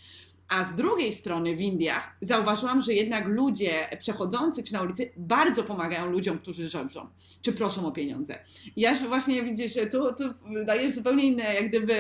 [0.52, 5.64] A z drugiej strony w Indiach zauważyłam, że jednak ludzie przechodzący czy na ulicy bardzo
[5.64, 7.08] pomagają ludziom, którzy żebrzą,
[7.42, 8.40] czy proszą o pieniądze.
[8.76, 10.24] Ja właśnie widzisz, że tu, tu
[10.66, 11.94] dajesz zupełnie inne jak gdyby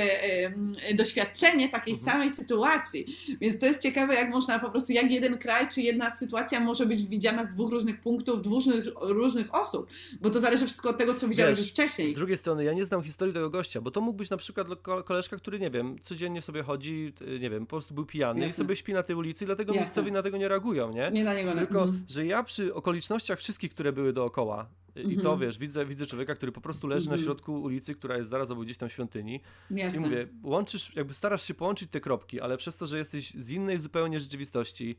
[0.96, 2.12] doświadczenie takiej mhm.
[2.12, 3.06] samej sytuacji.
[3.42, 6.86] Więc to jest ciekawe, jak można po prostu, jak jeden kraj, czy jedna sytuacja może
[6.86, 9.90] być widziana z dwóch różnych punktów, dwóch różnych, różnych osób,
[10.22, 12.12] bo to zależy wszystko od tego, co widziałeś już wcześniej.
[12.12, 14.68] Z drugiej strony, ja nie znam historii tego gościa, bo to mógł być na przykład
[15.06, 18.76] koleżka, który, nie wiem, codziennie sobie chodzi, nie wiem, po prostu był pijany i sobie
[18.76, 19.82] śpi na tej ulicy, dlatego Jasne.
[19.82, 21.12] miejscowi na tego nie reagują, nie?
[21.12, 21.54] Nie na niego.
[21.54, 22.06] Tylko, mhm.
[22.10, 25.40] że ja przy okolicznościach wszystkich, które były dookoła i to mhm.
[25.40, 27.26] wiesz, widzę, widzę człowieka, który po prostu leży na mhm.
[27.26, 29.42] środku ulicy, która jest zaraz obok gdzieś tam świątyni.
[29.70, 29.98] Jasne.
[29.98, 33.52] I mówię, łączysz, jakby starasz się połączyć te kropki, ale przez to, że jesteś z
[33.52, 34.98] innej zupełnie rzeczywistości,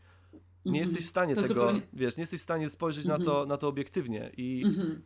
[0.64, 1.81] nie jesteś w stanie to tego, zupełnie...
[1.92, 4.31] wiesz, nie jesteś w stanie spojrzeć na, to, na to obiektywnie.
[4.37, 4.64] I,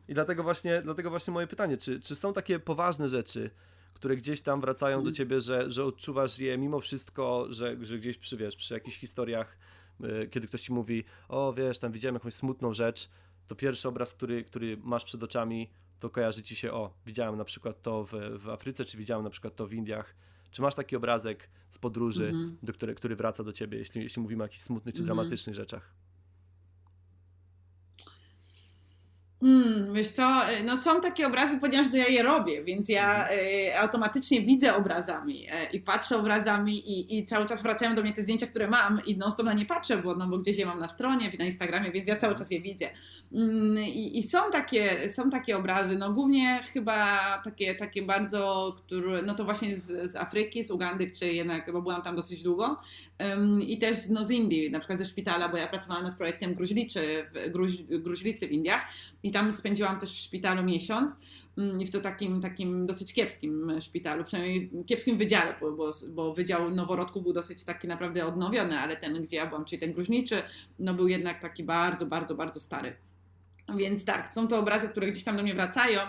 [0.09, 3.51] i dlatego, właśnie, dlatego właśnie moje pytanie, czy, czy są takie poważne rzeczy,
[3.97, 5.15] które gdzieś tam wracają do mm.
[5.15, 9.59] ciebie, że, że odczuwasz je mimo wszystko, że, że gdzieś przy, wiesz, przy jakichś historiach,
[10.01, 13.09] yy, kiedy ktoś ci mówi, o wiesz, tam widziałem jakąś smutną rzecz,
[13.47, 17.45] to pierwszy obraz, który, który masz przed oczami, to kojarzy ci się, o, widziałem na
[17.45, 20.15] przykład to w, w Afryce, czy widziałem na przykład to w Indiach.
[20.51, 22.57] Czy masz taki obrazek z podróży, mm -hmm.
[22.63, 25.17] do który, który wraca do ciebie, jeśli, jeśli mówimy o jakichś smutnych czy mm -hmm.
[25.17, 25.95] dramatycznych rzeczach?
[29.43, 34.41] Mm, wiesz co, no są takie obrazy, ponieważ ja je robię, więc ja y, automatycznie
[34.41, 38.47] widzę obrazami y, i patrzę obrazami i, i, cały czas wracają do mnie te zdjęcia,
[38.47, 40.89] które mam i non stop na nie patrzę, bo, no, bo gdzieś je mam na
[40.89, 42.91] stronie, na Instagramie, więc ja cały czas je widzę.
[43.33, 49.23] Mm, i, I, są, takie, są takie obrazy, no głównie chyba takie, takie bardzo, które,
[49.23, 52.77] no to właśnie z, z Afryki, z Ugandy, czy jednak, bo byłam tam dosyć długo
[53.67, 57.27] i też no, z Indii, na przykład ze szpitala, bo ja pracowałam nad projektem gruźliczy
[57.35, 58.83] w, gruź, gruźlicy w Indiach
[59.27, 61.17] i tam spędziłam też w szpitalu miesiąc
[61.59, 67.23] mm, w to takim, takim dosyć kiepskim szpitalu, przynajmniej kiepskim wydziale, bo, bo wydział noworodków
[67.23, 70.43] był dosyć taki naprawdę odnowiony, ale ten, gdzie ja byłam, czyli ten gruźniczy,
[70.79, 72.97] no był jednak taki bardzo, bardzo, bardzo stary.
[73.77, 76.01] Więc tak, są to obrazy, które gdzieś tam do mnie wracają,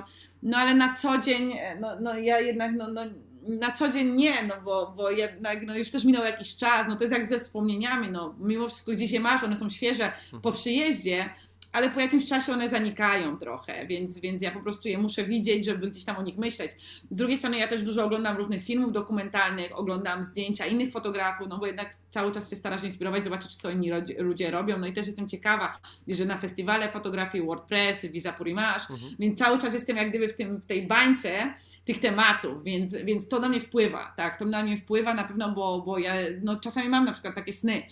[0.44, 3.02] no ale na co dzień, no, no ja jednak, no, no
[3.48, 6.96] na co dzień nie, no bo, bo jednak no już też minął jakiś czas, no
[6.96, 10.12] to jest jak ze wspomnieniami, no mimo wszystko gdzieś je masz, one są świeże
[10.42, 11.30] po przyjeździe,
[11.78, 15.66] ale po jakimś czasie one zanikają trochę, więc, więc ja po prostu je muszę widzieć,
[15.66, 16.72] żeby gdzieś tam o nich myśleć.
[17.10, 21.58] Z drugiej strony ja też dużo oglądam różnych filmów dokumentalnych, oglądam zdjęcia innych fotografów, no
[21.58, 25.08] bo jednak cały czas się starasz inspirować, zobaczyć co inni ludzie robią, no i też
[25.08, 29.16] jestem ciekawa, że na festiwale fotografii WordPress, Visa Purimash, mhm.
[29.20, 31.54] więc cały czas jestem jak gdyby w, tym, w tej bańce
[31.86, 35.52] tych tematów, więc, więc to na mnie wpływa, tak, to na mnie wpływa na pewno,
[35.52, 36.14] bo, bo ja
[36.44, 37.84] no, czasami mam na przykład takie sny,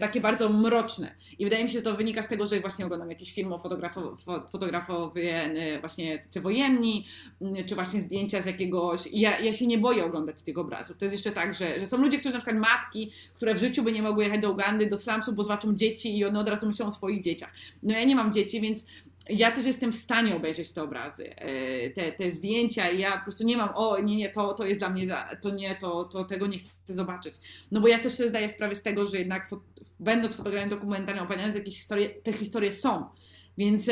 [0.00, 1.14] takie bardzo mroczne.
[1.38, 3.58] I wydaje mi się, że to wynika z tego, że właśnie oglądam jakiś film o
[4.50, 7.06] fotografowie e, właśnie tacy wojenni,
[7.40, 9.08] mm, czy właśnie zdjęcia z jakiegoś...
[9.12, 10.98] Ja, ja się nie boję oglądać tych obrazów.
[10.98, 13.82] To jest jeszcze tak, że, że są ludzie, którzy na przykład matki, które w życiu
[13.82, 16.66] by nie mogły jechać do Ugandy, do slumsu, bo zobaczą dzieci i one od razu
[16.66, 17.52] myślą o swoich dzieciach.
[17.82, 18.84] No ja nie mam dzieci, więc
[19.30, 23.24] ja też jestem w stanie obejrzeć te obrazy, e, te, te zdjęcia i ja po
[23.24, 26.04] prostu nie mam, o nie, nie, to, to jest dla mnie, za, to nie, to,
[26.04, 27.34] to tego nie chcę zobaczyć.
[27.70, 29.60] No bo ja też sobie zdaję sprawę z tego, że jednak fo
[30.00, 33.04] będąc fotografem dokumentalnym, opowiadając jakieś historie, te historie są.
[33.58, 33.86] Więc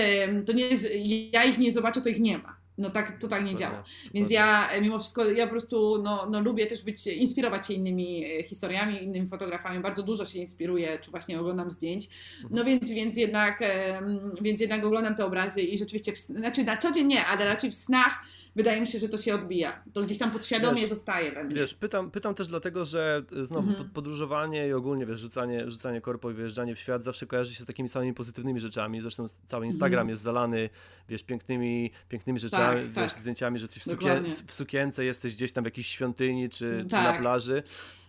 [0.46, 0.88] to nie jest,
[1.32, 2.62] ja ich nie zobaczę, to ich nie ma.
[2.78, 3.85] No tak to tak nie działa.
[4.14, 7.74] Więc ja e, mimo wszystko, ja po prostu no, no, lubię też być, inspirować się
[7.74, 9.80] innymi e, historiami, innymi fotografami.
[9.80, 12.08] Bardzo dużo się inspiruję, czy właśnie oglądam zdjęć.
[12.42, 12.66] No mhm.
[12.66, 13.61] więc, więc, jednak,
[14.40, 17.70] więc jednak oglądam te obrazy i rzeczywiście, w, znaczy na co dzień nie, ale raczej
[17.70, 18.18] w snach
[18.56, 19.82] wydaje mi się, że to się odbija.
[19.92, 21.54] To gdzieś tam podświadomie wiesz, zostaje we mnie.
[21.54, 23.90] Wiesz, pytam, pytam też dlatego, że e, znowu mhm.
[23.90, 27.66] podróżowanie i ogólnie wiesz, rzucanie, rzucanie korpo i wyjeżdżanie w świat zawsze kojarzy się z
[27.66, 29.00] takimi samymi pozytywnymi rzeczami.
[29.00, 30.08] Zresztą cały Instagram mhm.
[30.08, 30.70] jest zalany,
[31.08, 33.20] wiesz, pięknymi, pięknymi rzeczami, tak, wiesz, tak.
[33.20, 36.90] zdjęciami, że jesteś w, sukien w, sukience, jesteś gdzieś tam w jakiejś świątyni czy, tak.
[36.90, 37.20] czy na tak.
[37.20, 37.62] plaży.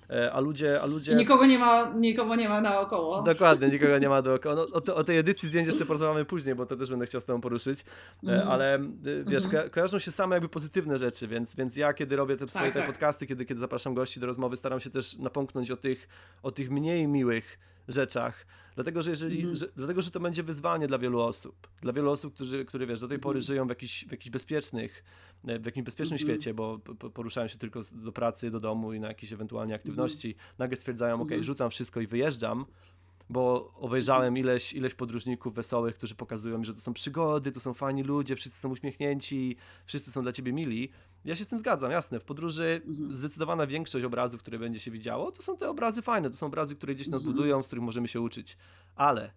[0.09, 1.15] E, a ludzie, a ludzie...
[1.15, 3.21] Nikogo nie ma, nikogo nie ma naokoło.
[3.21, 4.55] Dokładnie, nikogo nie ma dookoła.
[4.55, 7.25] No, o, o tej edycji zdjęć jeszcze porozmawiamy później, bo to też będę chciał z
[7.25, 7.85] tobą poruszyć,
[8.23, 8.47] mm.
[8.47, 8.79] ale
[9.25, 9.69] wiesz, mm.
[9.69, 12.79] kojarzą się same jakby pozytywne rzeczy, więc, więc ja kiedy robię te swoje tak, te
[12.79, 12.89] tak.
[12.89, 16.07] podcasty, kiedy, kiedy zapraszam gości do rozmowy, staram się też napomknąć o tych,
[16.43, 19.55] o tych mniej miłych rzeczach, Dlatego, że jeżeli, mm.
[19.55, 21.67] że, dlatego, że to będzie wyzwanie dla wielu osób.
[21.81, 23.45] Dla wielu osób, którzy, które wiesz, do tej pory mm.
[23.45, 25.03] żyją w jakichś, w jakichś bezpiecznych,
[25.47, 26.29] e, w jakimś bezpiecznym mm.
[26.29, 26.79] świecie, bo
[27.13, 30.27] poruszają się tylko do pracy, do domu i na jakieś ewentualnie aktywności.
[30.27, 30.39] Mm.
[30.57, 32.65] Nagle stwierdzają, ok, rzucam wszystko i wyjeżdżam,
[33.29, 37.73] bo obejrzałem ileś, ileś podróżników wesołych, którzy pokazują mi, że to są przygody, to są
[37.73, 39.55] fajni ludzie, wszyscy są uśmiechnięci,
[39.85, 40.89] wszyscy są dla ciebie mili.
[41.25, 42.19] Ja się z tym zgadzam, jasne.
[42.19, 43.15] W podróży mhm.
[43.15, 46.75] zdecydowana większość obrazów, które będzie się widziało, to są te obrazy fajne, to są obrazy,
[46.75, 47.35] które gdzieś nas mhm.
[47.35, 48.57] budują, z których możemy się uczyć.
[48.95, 49.31] Ale,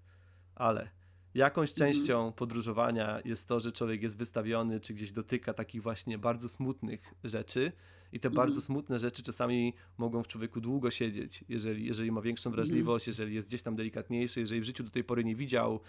[0.55, 0.91] ale
[1.35, 1.93] jakąś mhm.
[1.93, 7.01] częścią podróżowania jest to, że człowiek jest wystawiony, czy gdzieś dotyka takich właśnie bardzo smutnych
[7.25, 7.73] rzeczy.
[8.13, 12.51] I te bardzo smutne rzeczy czasami mogą w człowieku długo siedzieć, jeżeli, jeżeli ma większą
[12.51, 15.81] wrażliwość, jeżeli jest gdzieś tam delikatniejszy, jeżeli w życiu do tej pory nie widział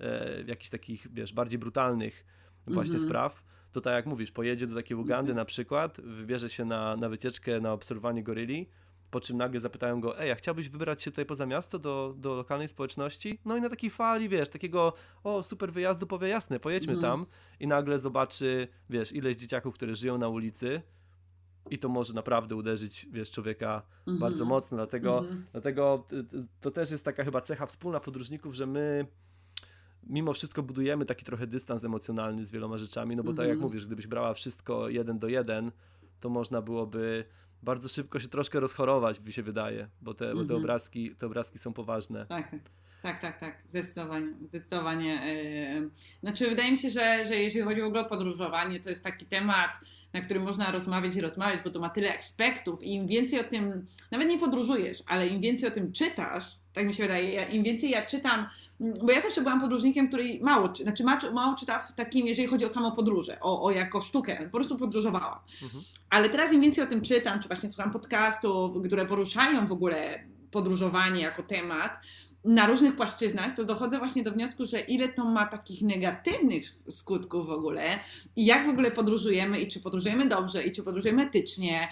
[0.00, 2.24] e, jakichś takich, wiesz, bardziej brutalnych
[2.66, 3.42] właśnie spraw
[3.74, 5.36] to tak jak mówisz, pojedzie do takiej Ugandy mhm.
[5.36, 8.68] na przykład, wybierze się na, na wycieczkę, na obserwowanie goryli,
[9.10, 12.34] po czym nagle zapytają go, ej, a chciałbyś wybrać się tutaj poza miasto do, do
[12.34, 13.38] lokalnej społeczności?
[13.44, 14.92] No i na takiej fali, wiesz, takiego,
[15.24, 17.02] o, super wyjazdu, powie, jasne, pojedźmy mm.
[17.02, 17.26] tam
[17.60, 20.82] i nagle zobaczy, wiesz, ileś dzieciaków, które żyją na ulicy
[21.70, 24.20] i to może naprawdę uderzyć, wiesz, człowieka mm -hmm.
[24.20, 25.42] bardzo mocno, dlatego, mm -hmm.
[25.52, 26.06] dlatego
[26.60, 29.06] to też jest taka chyba cecha wspólna podróżników, że my
[30.06, 33.36] mimo wszystko budujemy taki trochę dystans emocjonalny z wieloma rzeczami, no bo -hmm.
[33.36, 33.70] tak jak mhm.
[33.70, 35.72] mówisz, gdybyś brała wszystko jeden do jeden,
[36.20, 37.24] to można byłoby
[37.62, 40.34] bardzo szybko się troszkę rozchorować, mi się wydaje, bo te, -hmm.
[40.34, 40.60] bo te, mhm.
[40.60, 42.26] obrazki, te obrazki są poważne.
[42.26, 42.50] Tak,
[43.02, 45.14] tak, tak, tak, zdecydowanie, zdecydowanie.
[45.80, 45.90] Yy,
[46.20, 49.26] znaczy wydaje mi się, że, że jeżeli chodzi w ogóle o podróżowanie, to jest taki
[49.26, 49.80] temat,
[50.12, 53.44] na którym można rozmawiać i rozmawiać, bo to ma tyle aspektów i im więcej o
[53.44, 57.62] tym, nawet nie podróżujesz, ale im więcej o tym czytasz, tak mi się wydaje, im
[57.62, 58.46] więcej ja czytam
[58.80, 62.68] bo ja zawsze byłam podróżnikiem, który mało, znaczy mało czyta w takim, jeżeli chodzi o
[62.68, 65.38] samą podróżę, o, o jako sztukę, po prostu podróżowałam.
[65.62, 65.84] Mhm.
[66.10, 70.24] Ale teraz im więcej o tym czytam, czy właśnie słucham podcastów, które poruszają w ogóle
[70.50, 71.92] podróżowanie jako temat,
[72.44, 77.46] na różnych płaszczyznach, to dochodzę właśnie do wniosku, że ile to ma takich negatywnych skutków
[77.46, 77.82] w ogóle
[78.36, 81.88] i jak w ogóle podróżujemy i czy podróżujemy dobrze i czy podróżujemy etycznie.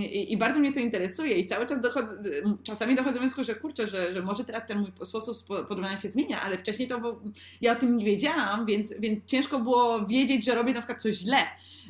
[0.00, 2.22] I, i bardzo mnie to interesuje i cały czas dochodzę,
[2.62, 6.10] czasami dochodzę do wniosku, że kurczę, że, że może teraz ten mój sposób podróżowania się
[6.10, 7.20] zmienia, ale wcześniej to
[7.60, 11.16] ja o tym nie wiedziałam, więc, więc ciężko było wiedzieć, że robię na przykład coś
[11.16, 11.46] źle,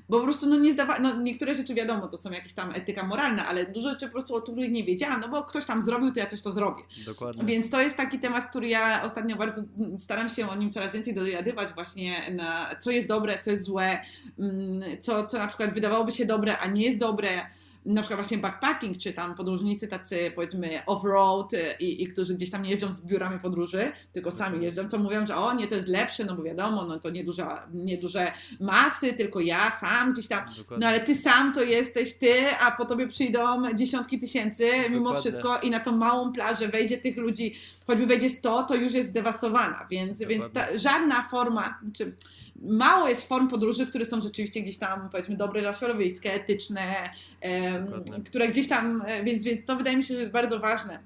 [0.08, 3.06] bo po prostu no nie zdawa, no niektóre rzeczy wiadomo, to są jakieś tam etyka
[3.06, 6.12] moralna, ale dużo rzeczy po prostu o których nie wiedziałam, no bo ktoś tam zrobił,
[6.12, 6.82] to ja też to zrobię.
[7.06, 7.44] Dokładnie.
[7.44, 9.62] Więc to jest taki temat, który ja ostatnio bardzo
[9.98, 14.00] staram się o nim coraz więcej dowiadywać właśnie na co jest dobre, co jest złe,
[14.38, 17.46] mm, co, co na przykład wydawałoby się dobre, a nie jest dobre
[17.86, 22.50] na przykład właśnie backpacking, czy tam podróżnicy tacy powiedzmy off-road y, i, i którzy gdzieś
[22.50, 24.62] tam nie jeżdżą z biurami podróży, tylko sami mhm.
[24.62, 27.46] jeżdżą, co mówią, że o nie, to jest lepsze, no bo wiadomo, no to nieduże,
[27.72, 30.76] nieduże masy, tylko ja sam gdzieś tam, Dokładnie.
[30.80, 35.20] no ale ty sam to jesteś ty, a po tobie przyjdą dziesiątki tysięcy mimo Dokładnie.
[35.20, 37.54] wszystko i na tą małą plażę wejdzie tych ludzi,
[37.92, 42.16] choćby wejdzie 100, to już jest zdewastowana, więc, więc ta, żadna forma, czy
[42.62, 47.10] mało jest form podróży, które są rzeczywiście gdzieś tam, powiedzmy, dobre dla środowiska, etyczne,
[48.26, 50.98] które gdzieś tam, e, więc, więc to wydaje mi się, że jest bardzo ważne.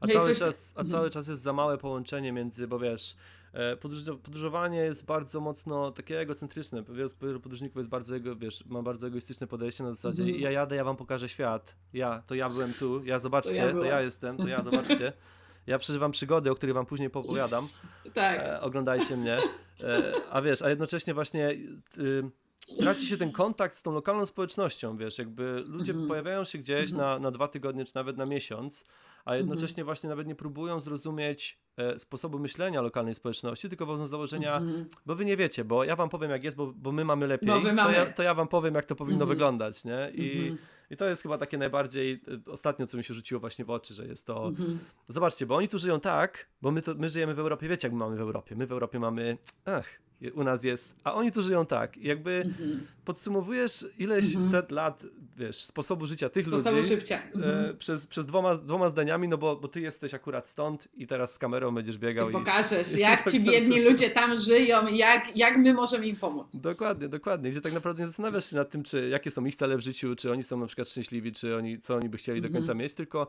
[0.00, 0.38] A, cały, ktoś...
[0.38, 3.16] czas, a cały czas jest za małe połączenie między, bo wiesz,
[3.52, 3.76] e,
[4.22, 6.82] podróżowanie jest bardzo mocno takie egocentryczne.
[7.22, 10.84] Wielu podróżników jest bardzo, wiesz, ma bardzo egoistyczne podejście na zasadzie mm ja jadę, ja
[10.84, 11.76] wam pokażę świat.
[11.92, 15.12] Ja, to ja byłem tu, ja zobaczcie, to ja, to ja jestem, to ja zobaczcie.
[15.66, 17.68] Ja przeżywam przygody, o których wam później opowiadam.
[18.14, 18.38] tak.
[18.38, 19.36] E, oglądajcie mnie.
[19.80, 21.50] E, a wiesz, a jednocześnie właśnie
[21.98, 22.30] y,
[22.78, 26.08] traci się ten kontakt z tą lokalną społecznością, wiesz, jakby ludzie mhm.
[26.08, 26.98] pojawiają się gdzieś mhm.
[26.98, 28.84] na, na dwa tygodnie, czy nawet na miesiąc,
[29.24, 29.84] a jednocześnie mhm.
[29.84, 34.86] właśnie nawet nie próbują zrozumieć e, sposobu myślenia lokalnej społeczności, tylko wodzą założenia, mhm.
[35.06, 37.48] bo wy nie wiecie, bo ja wam powiem jak jest, bo, bo my mamy lepiej,
[37.48, 37.94] bo mamy.
[37.94, 40.10] To, ja, to ja wam powiem jak to powinno wyglądać, nie?
[40.14, 40.56] I.
[40.90, 43.94] I to jest chyba takie najbardziej, e, ostatnio co mi się rzuciło właśnie w oczy,
[43.94, 44.78] że jest to, mhm.
[45.08, 47.92] zobaczcie, bo oni tu żyją tak, bo my, to, my żyjemy w Europie, wiecie jak
[47.92, 49.86] my mamy w Europie, my w Europie mamy, ach,
[50.34, 51.96] u nas jest, a oni tu żyją tak.
[51.96, 52.86] Jakby mhm.
[53.04, 54.50] podsumowujesz ileś mhm.
[54.50, 55.06] set lat,
[55.36, 57.16] wiesz, sposobu życia tych sposobu ludzi życia.
[57.16, 57.76] E, mhm.
[57.76, 61.38] przez, przez dwoma, dwoma zdaniami, no bo, bo ty jesteś akurat stąd i teraz z
[61.38, 62.30] kamerą będziesz biegał.
[62.30, 66.56] I pokażesz, i, jak ci biedni ludzie tam żyją, jak, jak my możemy im pomóc.
[66.56, 67.50] Dokładnie, dokładnie.
[67.50, 70.16] Gdzie tak naprawdę nie zastanawiasz się nad tym, czy jakie są ich cele w życiu,
[70.16, 72.94] czy oni są na przykład szczęśliwi, czy oni, co oni by chcieli do końca mieć,
[72.94, 73.26] tylko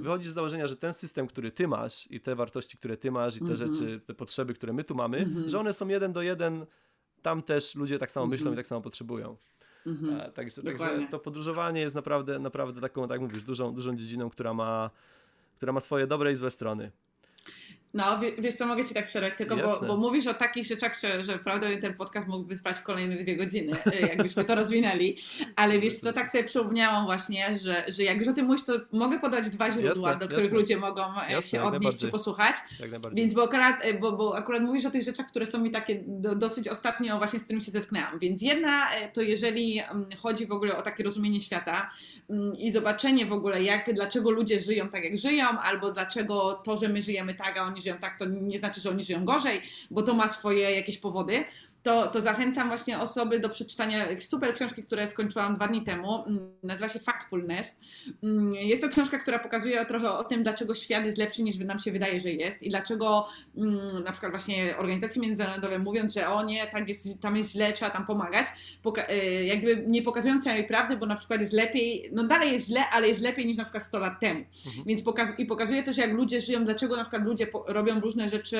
[0.00, 3.36] wychodzisz z założenia, że ten system, który ty masz i te wartości, które ty masz
[3.36, 6.66] i te rzeczy, te potrzeby, które my tu mamy, że one są jeden do jeden
[7.22, 8.54] tam też ludzie tak samo myślą mm -hmm.
[8.54, 9.36] i tak samo potrzebują.
[9.86, 10.32] Mm -hmm.
[10.32, 14.90] także, także to podróżowanie jest naprawdę, naprawdę taką, tak mówisz, dużą, dużą dziedziną, która ma,
[15.56, 16.90] która ma swoje dobre i złe strony.
[17.94, 21.24] No, wiesz co, mogę Ci tak przerwać, tylko bo, bo, mówisz o takich rzeczach, że,
[21.24, 25.16] że prawda ten podcast mógłby trwać kolejne dwie godziny, y, jakbyśmy to rozwinęli,
[25.56, 28.72] ale wiesz co, tak sobie przypomniałam właśnie, że, że jak już o tym mówisz, to
[28.92, 30.58] mogę podać dwa źródła, jasne, do których jasne.
[30.58, 32.56] ludzie mogą e, jasne, się odnieść czy posłuchać,
[33.12, 36.02] więc bo akurat, e, bo, bo akurat mówisz o tych rzeczach, które są mi takie
[36.06, 40.46] do, dosyć ostatnio właśnie z którymi się zetknęłam, więc jedna e, to jeżeli mm, chodzi
[40.46, 41.90] w ogóle o takie rozumienie świata
[42.30, 46.76] mm, i zobaczenie w ogóle jak, dlaczego ludzie żyją tak jak żyją, albo dlaczego to,
[46.76, 49.60] że my żyjemy tak, a oni żyją tak, to nie znaczy, że oni żyją gorzej,
[49.90, 51.44] bo to ma swoje jakieś powody
[51.82, 56.24] to, to zachęcam właśnie osoby do przeczytania super książki, które skończyłam dwa dni temu.
[56.26, 57.76] Mm, nazywa się Factfulness.
[58.22, 61.78] Mm, jest to książka, która pokazuje trochę o tym, dlaczego świat jest lepszy niż nam
[61.78, 66.44] się wydaje, że jest i dlaczego mm, na przykład właśnie organizacje międzynarodowe mówiąc, że o
[66.44, 68.46] nie, tak jest, tam jest źle, trzeba tam pomagać,
[69.10, 72.80] y, jakby nie pokazują całej prawdy, bo na przykład jest lepiej, no dalej jest źle,
[72.92, 74.44] ale jest lepiej niż na przykład 100 lat temu.
[74.66, 74.84] Mhm.
[74.86, 78.56] Więc pokaz- i pokazuje też, jak ludzie żyją, dlaczego na przykład ludzie robią różne rzeczy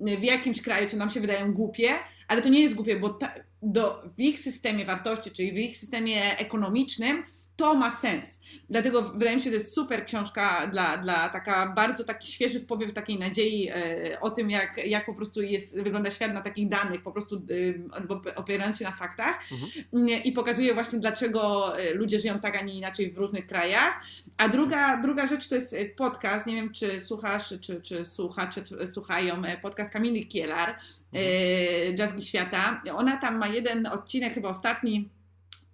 [0.00, 1.88] w jakimś kraju, co nam się wydają głupie,
[2.28, 5.78] ale to nie jest głupie, bo ta, do, w ich systemie wartości, czyli w ich
[5.78, 7.24] systemie ekonomicznym,
[7.58, 8.40] to ma sens.
[8.70, 12.60] Dlatego wydaje mi się, że to jest super książka dla, dla taka bardzo taki świeży
[12.60, 16.68] wpływ takiej nadziei e, o tym, jak, jak po prostu jest, wygląda świat na takich
[16.68, 20.22] danych, po prostu e, opierając się na faktach mhm.
[20.24, 24.04] i pokazuje właśnie dlaczego e, ludzie żyją tak, a nie inaczej w różnych krajach.
[24.36, 29.42] A druga, druga rzecz to jest podcast, nie wiem czy słuchasz, czy, czy słuchacze słuchają,
[29.62, 30.78] podcast Kamili Kielar,
[31.12, 31.96] mhm.
[31.98, 32.82] Jazzgi Świata.
[32.94, 35.10] Ona tam ma jeden odcinek, chyba ostatni,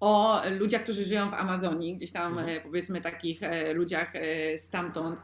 [0.01, 2.59] o ludziach, którzy żyją w Amazonii, gdzieś tam mhm.
[2.59, 5.19] E, powiedzmy takich e, ludziach e, stamtąd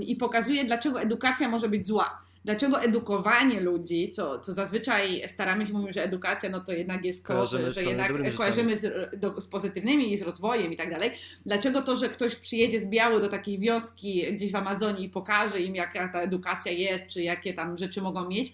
[0.00, 2.26] i pokazuje, dlaczego edukacja może być zła.
[2.46, 7.26] Dlaczego edukowanie ludzi, co, co zazwyczaj staramy się mówić, że edukacja no to jednak jest
[7.26, 11.10] to, że, że jednak kojarzymy z, do, z pozytywnymi i z rozwojem i tak dalej.
[11.46, 15.60] Dlaczego to, że ktoś przyjedzie z biały do takiej wioski gdzieś w Amazonii i pokaże
[15.60, 18.52] im, jaka ta edukacja jest, czy jakie tam rzeczy mogą mieć,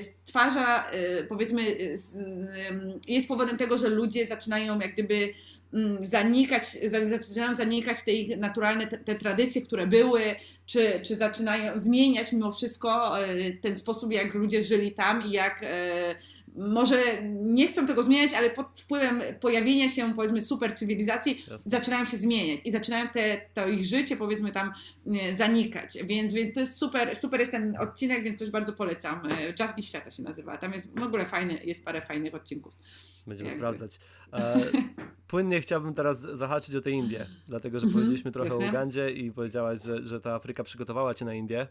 [0.00, 1.98] stwarza, y, powiedzmy, y,
[3.08, 5.34] jest powodem tego, że ludzie zaczynają jak gdyby
[5.74, 6.78] mm, zanikać,
[7.20, 10.22] zaczynają zanikać te ich naturalne, te, te, tradycje, które były,
[10.66, 13.12] czy, czy zaczynają zmieniać mimo wszystko
[13.62, 15.64] ten sposób, jak ludzie żyli tam i jak
[16.56, 21.70] może nie chcą tego zmieniać, ale pod wpływem pojawienia się, powiedzmy, super cywilizacji Jasne.
[21.70, 24.72] zaczynają się zmieniać i zaczynają te, to ich życie, powiedzmy, tam
[25.36, 25.98] zanikać.
[26.04, 29.20] Więc, więc to jest super, super jest ten odcinek, więc też bardzo polecam.
[29.58, 30.56] Jazzki Świata się nazywa.
[30.56, 32.76] Tam jest w ogóle fajny, jest parę fajnych odcinków.
[33.26, 33.60] Będziemy Jakby.
[33.60, 34.00] sprawdzać.
[34.32, 34.60] E,
[35.26, 37.92] płynnie chciałbym teraz zahaczyć o tej Indie, dlatego że mhm.
[37.92, 38.66] powiedzieliśmy trochę Jasne.
[38.66, 41.68] o Ugandzie i powiedziałaś, że, że ta Afryka przygotowała cię na Indię.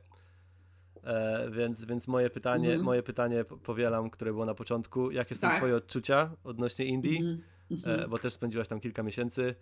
[1.04, 2.86] E, więc, więc moje pytanie, mm.
[2.86, 5.12] moje pytanie powielam, które było na początku.
[5.12, 5.58] Jakie są tak.
[5.58, 7.18] twoje odczucia odnośnie Indii?
[7.18, 8.04] Mm -hmm.
[8.04, 9.56] e, bo też spędziłaś tam kilka miesięcy.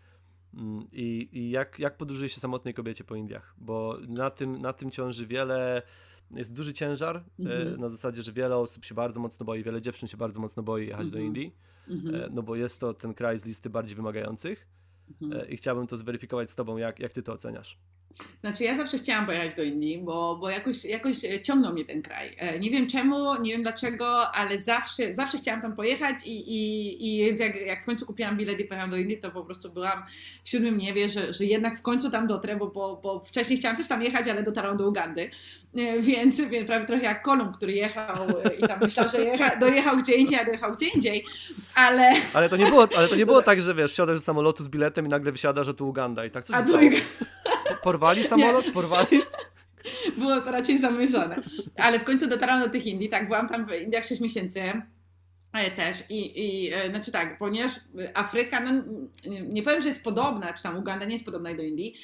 [0.53, 3.55] Mm, I, i jak, jak podróżuje się samotnej kobiecie po Indiach?
[3.57, 5.81] Bo na tym, na tym ciąży wiele,
[6.31, 7.55] jest duży ciężar, mm -hmm.
[7.55, 7.81] e, mhm.
[7.81, 10.87] na zasadzie, że wiele osób się bardzo mocno boi, wiele dziewczyn się bardzo mocno boi
[10.87, 11.11] jechać -hmm.
[11.11, 11.25] do mhm.
[11.25, 11.55] Indii,
[11.89, 12.15] mhm.
[12.15, 14.67] e, no bo jest to ten kraj z listy bardziej wymagających.
[15.31, 17.77] E, I chciałbym to zweryfikować z tobą, jak, jak ty to oceniasz?
[18.41, 22.35] Znaczy, ja zawsze chciałam pojechać do Indii, bo, bo jakoś, jakoś ciągnął mnie ten kraj.
[22.37, 27.15] E, nie wiem czemu, nie wiem dlaczego, ale zawsze, zawsze chciałam tam pojechać i, i,
[27.15, 29.69] i więc jak, jak w końcu kupiłam bilet i pojechałam do Indii, to po prostu
[29.69, 30.03] byłam
[30.43, 33.77] w siódmym niebie, że, że jednak w końcu tam dotrę, bo, bo, bo wcześniej chciałam
[33.77, 35.29] też tam jechać, ale dotarłam do Ugandy.
[35.77, 39.55] E, więc, więc prawie trochę jak Kolum, który jechał e, i tam myślał, że jecha,
[39.55, 41.25] dojechał gdzie indziej, a dojechał gdzie indziej,
[41.75, 42.11] ale...
[42.33, 44.67] Ale to nie było, ale to nie było tak, że wiesz, wsiadasz z samolotu z
[44.67, 46.73] biletem i nagle wysiada, że tu Uganda i tak coś A tu...
[47.83, 48.65] Porwali samolot?
[48.65, 48.71] Nie.
[48.71, 49.21] Porwali?
[50.17, 51.41] Było to raczej zamierzone.
[51.77, 54.61] Ale w końcu dotarłam do tych Indii, tak, byłam tam w Indiach 6 miesięcy
[55.53, 57.71] e, też i, i znaczy tak, ponieważ
[58.13, 58.83] Afryka, no
[59.49, 61.95] nie powiem, że jest podobna, czy tam Uganda nie jest podobna do Indii,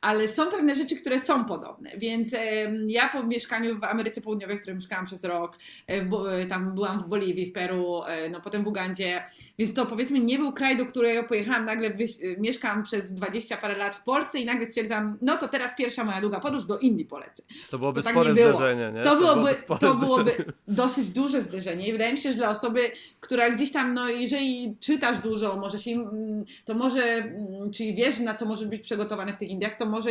[0.00, 1.90] ale są pewne rzeczy, które są podobne.
[1.96, 2.28] Więc
[2.86, 6.10] ja po mieszkaniu w Ameryce Południowej, w której mieszkałam przez rok, e, w,
[6.48, 9.24] tam byłam w Boliwii, w Peru, e, no potem w Ugandzie,
[9.58, 11.90] więc to powiedzmy nie był kraj, do którego pojechałam, nagle
[12.38, 16.20] mieszkam przez 20 parę lat w Polsce i nagle stwierdzam, no to teraz pierwsza moja
[16.20, 17.42] długa podróż do Indii polecę.
[17.70, 19.02] To byłoby to tak spore nie zderzenie, nie?
[19.02, 23.50] To, byłoby, to byłoby dosyć duże zderzenie i wydaje mi się, że dla osoby, która
[23.50, 28.34] gdzieś tam, no jeżeli czytasz dużo, może się, mm, to może, mm, czyli wiesz na
[28.34, 30.10] co może być przygotowane w tych Indiach, to może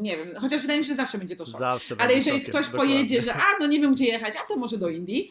[0.00, 1.60] nie wiem, chociaż wydaje mi się, że zawsze będzie to szok.
[1.60, 2.94] Zawsze Ale jeżeli ktoś dokładnie.
[2.94, 5.30] pojedzie, że a, no nie wiem gdzie jechać, a to może do Indii,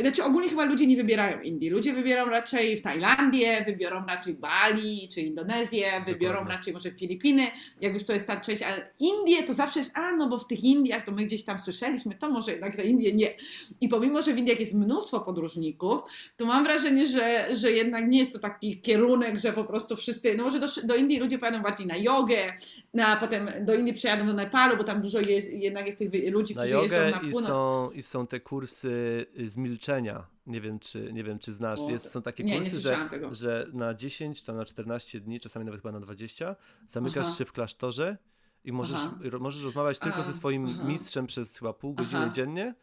[0.00, 1.70] znaczy ogólnie chyba ludzie nie wybierają Indii.
[1.70, 6.56] Ludzie wybiorą raczej w Tajlandię, wybiorą raczej Bali czy Indonezję, wybiorą Dokładnie.
[6.56, 7.46] raczej może Filipiny,
[7.80, 10.46] jak już to jest ta część, ale Indie to zawsze jest, a no bo w
[10.46, 13.34] tych Indiach to my gdzieś tam słyszeliśmy, to może jednak te Indie nie.
[13.80, 16.00] I pomimo, że w Indiach jest mnóstwo podróżników,
[16.36, 20.34] to mam wrażenie, że, że jednak nie jest to taki kierunek, że po prostu wszyscy,
[20.36, 22.52] no może do, do Indii ludzie pojadą bardziej na jogę,
[22.94, 26.54] na, potem do Indii przejadą do Nepalu, bo tam dużo jest, jednak jest tych ludzi,
[26.54, 27.42] którzy na jeżdżą na północ.
[27.42, 30.26] I są, I są te kursy z milczenia.
[30.46, 31.80] Nie wiem, czy, nie wiem, czy znasz.
[31.88, 35.64] Jest, są takie nie, kursy, nie że, że na 10, tam na 14 dni, czasami
[35.64, 36.56] nawet chyba na 20,
[36.88, 37.36] zamykasz Aha.
[37.36, 38.16] się w klasztorze
[38.64, 38.98] i możesz,
[39.40, 40.88] możesz rozmawiać tylko A, ze swoim aha.
[40.88, 42.30] mistrzem przez chyba pół godziny aha.
[42.30, 42.74] dziennie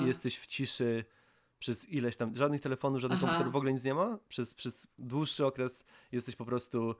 [0.00, 1.04] i jesteś w ciszy
[1.58, 4.18] przez ileś tam, żadnych telefonów, żadnych komputerów, w ogóle nic nie ma.
[4.28, 6.94] Przez, przez dłuższy okres jesteś po prostu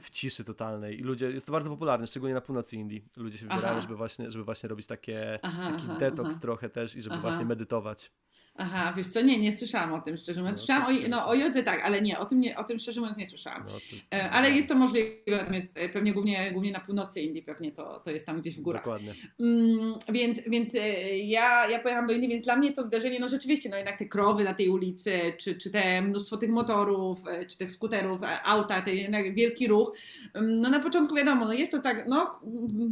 [0.00, 1.00] w ciszy totalnej.
[1.00, 3.04] I ludzie, jest to bardzo popularne, szczególnie na północy Indii.
[3.16, 7.16] Ludzie się wybierają, żeby właśnie, żeby właśnie robić takie, taki detoks trochę też i żeby
[7.16, 8.12] właśnie medytować.
[8.60, 10.58] Aha, wiesz co, nie, nie słyszałam o tym, szczerze mówiąc.
[10.58, 13.00] No, słyszałam o, no, o jodze tak, ale nie, o tym, nie, o tym szczerze
[13.00, 13.64] mówiąc nie słyszałam.
[13.66, 17.42] No, jest e, ale jest to możliwe, natomiast e, pewnie głównie, głównie na północy Indii,
[17.42, 18.82] pewnie to, to jest tam gdzieś w górach.
[18.82, 19.14] Dokładnie.
[19.40, 23.28] Mm, więc więc e, ja, ja pojechałam do Indii, więc dla mnie to zdarzenie, no
[23.28, 27.58] rzeczywiście, no jednak te krowy na tej ulicy, czy, czy te mnóstwo tych motorów, czy
[27.58, 29.92] tych skuterów, auta, ten jednak wielki ruch.
[30.34, 32.40] Mm, no na początku wiadomo, no jest to tak, no,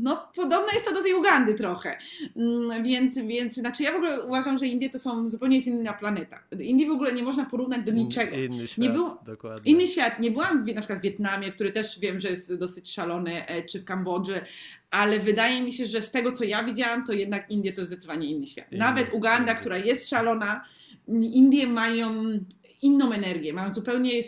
[0.02, 1.98] no podobne jest to do tej Ugandy trochę.
[2.37, 5.92] Mm, więc, więc, znaczy ja w ogóle uważam, że Indie to są zupełnie jest inna
[5.92, 6.42] planeta.
[6.59, 8.37] Indii w ogóle nie można porównać do niczego.
[8.37, 9.73] Inny świat, nie był, dokładnie.
[9.73, 10.21] Inny świat.
[10.21, 13.62] Nie byłam w, na przykład w Wietnamie, który też wiem, że jest dosyć szalony, e,
[13.62, 14.40] czy w Kambodży,
[14.90, 18.27] ale wydaje mi się, że z tego, co ja widziałam, to jednak Indie to zdecydowanie
[18.27, 18.66] inny świat.
[18.73, 20.64] Nawet Uganda, która jest szalona,
[21.09, 22.14] Indie mają
[22.83, 24.23] inną energię, mam zupełnie,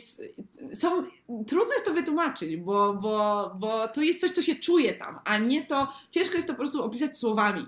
[0.75, 1.03] są,
[1.47, 5.39] trudno jest to wytłumaczyć, bo, bo, bo to jest coś, co się czuje tam, a
[5.39, 7.67] nie to, ciężko jest to po prostu opisać słowami.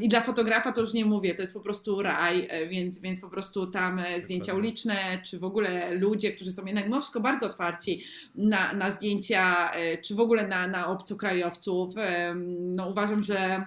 [0.00, 3.20] I dla fotografa to już nie mówię, to jest po prostu raj, e, więc, więc
[3.20, 7.20] po prostu tam e, zdjęcia uliczne, czy w ogóle ludzie, którzy są jednak mimo wszystko
[7.20, 11.94] bardzo otwarci na, na zdjęcia, e, czy w ogóle na, na obcokrajowców,
[12.58, 13.66] no uważam, że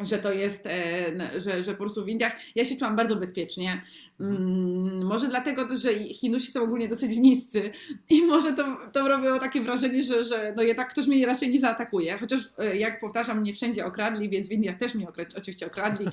[0.00, 3.82] że to jest, e, że, że po prostu w Indiach ja się czułam bardzo bezpiecznie.
[4.20, 7.70] Mm, może dlatego, że Hinusi są ogólnie dosyć niscy
[8.10, 11.60] i może to, to robiło takie wrażenie, że, że no jednak ktoś mnie raczej nie
[11.60, 12.18] zaatakuje.
[12.18, 15.06] Chociaż e, jak powtarzam, mnie wszędzie okradli, więc w Indiach też mnie
[15.36, 16.06] oczywiście okradli.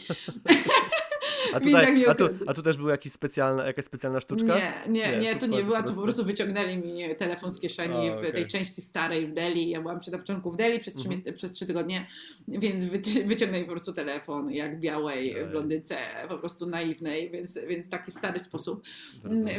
[1.53, 4.55] A tutaj, a, tu, a tu też była jakiś specjalna, jakaś specjalna sztuczka?
[4.55, 8.09] Nie, nie, nie, nie tu nie była, tu po prostu wyciągnęli mi telefon z kieszeni
[8.09, 9.69] o, w tej części starej w Delhi.
[9.69, 11.21] Ja byłam przy na początku w Delhi przez, mhm.
[11.21, 12.07] trzy, przez trzy tygodnie,
[12.47, 12.85] więc
[13.31, 15.97] wyciągnęli po prostu telefon jak białej blondyce,
[16.29, 18.83] po prostu naiwnej, więc, więc taki stary sposób.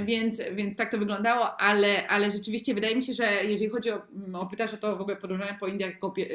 [0.04, 4.02] Więc, więc tak to wyglądało, ale, ale rzeczywiście wydaje mi się, że jeżeli chodzi o,
[4.32, 5.92] o pytasz o to w ogóle podróżowanie po Indiach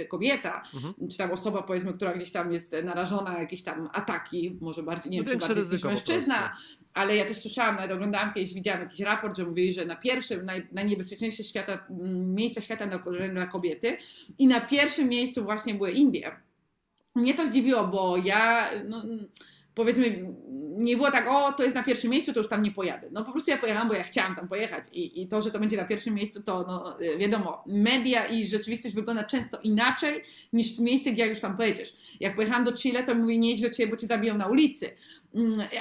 [0.08, 0.94] kobieta, mhm.
[1.12, 5.12] czy tam osoba powiedzmy, która gdzieś tam jest narażona na jakieś tam ataki, może bardziej,
[5.12, 6.58] nie no wiem, bardziej niż mężczyzna,
[6.94, 10.46] ale ja też słyszałam, nawet oglądałam kiedyś, widziałam jakiś raport, że mówili, że na pierwszym,
[10.46, 11.88] naj, najniebezpieczniejsze świata,
[12.26, 12.98] miejsca świata na
[13.30, 13.98] dla kobiety
[14.38, 16.32] i na pierwszym miejscu właśnie były Indie.
[17.16, 18.70] Mnie to zdziwiło, bo ja...
[18.90, 19.04] No,
[19.76, 20.34] powiedzmy,
[20.78, 23.10] nie było tak, o, to jest na pierwszym miejscu, to już tam nie pojadę.
[23.12, 25.60] No po prostu ja pojechałam, bo ja chciałam tam pojechać i, i to, że to
[25.60, 30.24] będzie na pierwszym miejscu, to no, wiadomo, media i rzeczywistość wygląda często inaczej
[30.54, 31.94] niż miejsce, gdzie już tam pojedziesz.
[32.20, 34.90] Jak pojechałam do Chile, to mówię, nie idź do Ciebie, bo Cię zabiją na ulicy.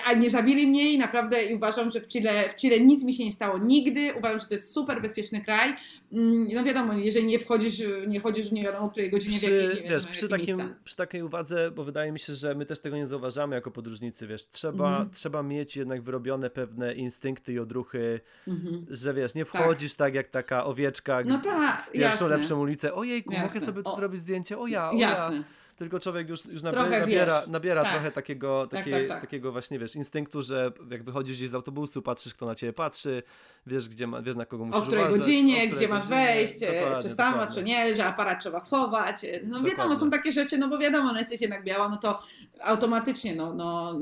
[0.06, 3.24] A nie zabili mnie i naprawdę uważam, że w Chile, w Chile nic mi się
[3.24, 4.14] nie stało nigdy.
[4.18, 5.74] Uważam, że to jest super bezpieczny kraj.
[6.12, 9.50] Mm, no wiadomo, jeżeli nie wchodzisz, nie chodzisz nie wiadomo o której godzinie, przy, w
[9.50, 12.66] jakiej, nie wiadomo, wiesz, przy, takim, przy takiej uwadze, bo wydaje mi się, że my
[12.66, 15.10] też tego nie zauważamy jako podróżnicy, wiesz, trzeba, mhm.
[15.10, 18.86] trzeba mieć jednak wyrobione pewne instynkty i odruchy, mhm.
[18.90, 19.62] że wiesz, nie tak.
[19.62, 22.36] wchodzisz tak, tak jak taka owieczka no ta, w pierwszą, jasne.
[22.36, 23.46] lepszą ulicę, ojejku, jasne.
[23.46, 25.36] mogę sobie tu zrobić zdjęcie, o ja, o jasne.
[25.36, 25.44] ja
[25.76, 27.92] tylko człowiek już, już nabiera, nabiera, nabiera tak.
[27.92, 31.54] trochę takiego, tak, takiej, tak, tak, takiego właśnie, wiesz, instynktu, że jak wychodzisz gdzieś z
[31.54, 33.22] autobusu, patrzysz, kto na ciebie patrzy,
[33.66, 36.06] wiesz, gdzie ma, wiesz na kogo musisz O której uważać, godzinie, o której gdzie masz
[36.06, 36.54] wejść,
[37.02, 37.54] czy sama, dokładnie.
[37.54, 39.22] czy nie, że aparat trzeba schować.
[39.22, 39.70] No dokładnie.
[39.70, 42.22] wiadomo, są takie rzeczy, no bo wiadomo, no jesteś jednak biała, no to
[42.60, 44.00] automatycznie, no, no,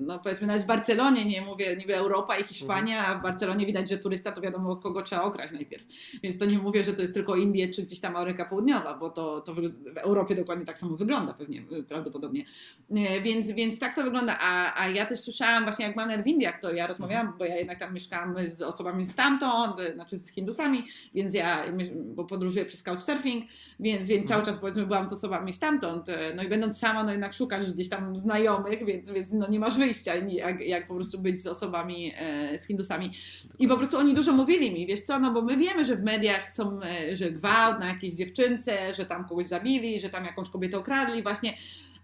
[0.00, 3.16] no powiedzmy nawet w Barcelonie, nie mówię niby Europa i Hiszpania, mhm.
[3.16, 5.84] a w Barcelonie widać, że turysta to wiadomo, kogo trzeba okraść najpierw.
[6.22, 9.10] Więc to nie mówię, że to jest tylko Indie, czy gdzieś tam Ameryka Południowa, bo
[9.10, 12.44] to, to w Europie dokładnie tak samo wygląda pewnie, prawdopodobnie.
[12.90, 14.38] E, więc, więc tak to wygląda.
[14.40, 17.56] A, a ja też słyszałam właśnie jak Manner w Indiach, to ja rozmawiałam, bo ja
[17.56, 20.84] jednak tam mieszkałam z osobami stamtąd, znaczy z Hindusami,
[21.14, 23.44] więc ja, bo podróżuję przez couchsurfing,
[23.80, 26.06] więc, więc cały czas powiedzmy byłam z osobami stamtąd,
[26.36, 29.78] no i będąc sama, no jednak szukasz gdzieś tam znajomych, więc, więc no nie masz
[29.78, 32.12] wyjścia, jak, jak po prostu być z osobami,
[32.58, 33.10] z Hindusami.
[33.58, 36.02] I po prostu oni dużo mówili mi, wiesz co, no bo my wiemy, że w
[36.02, 36.80] mediach są,
[37.12, 41.54] że gwałt na jakiejś dziewczynce, że tam kogoś zabili, że tam jakąś kobietę okradli, właśnie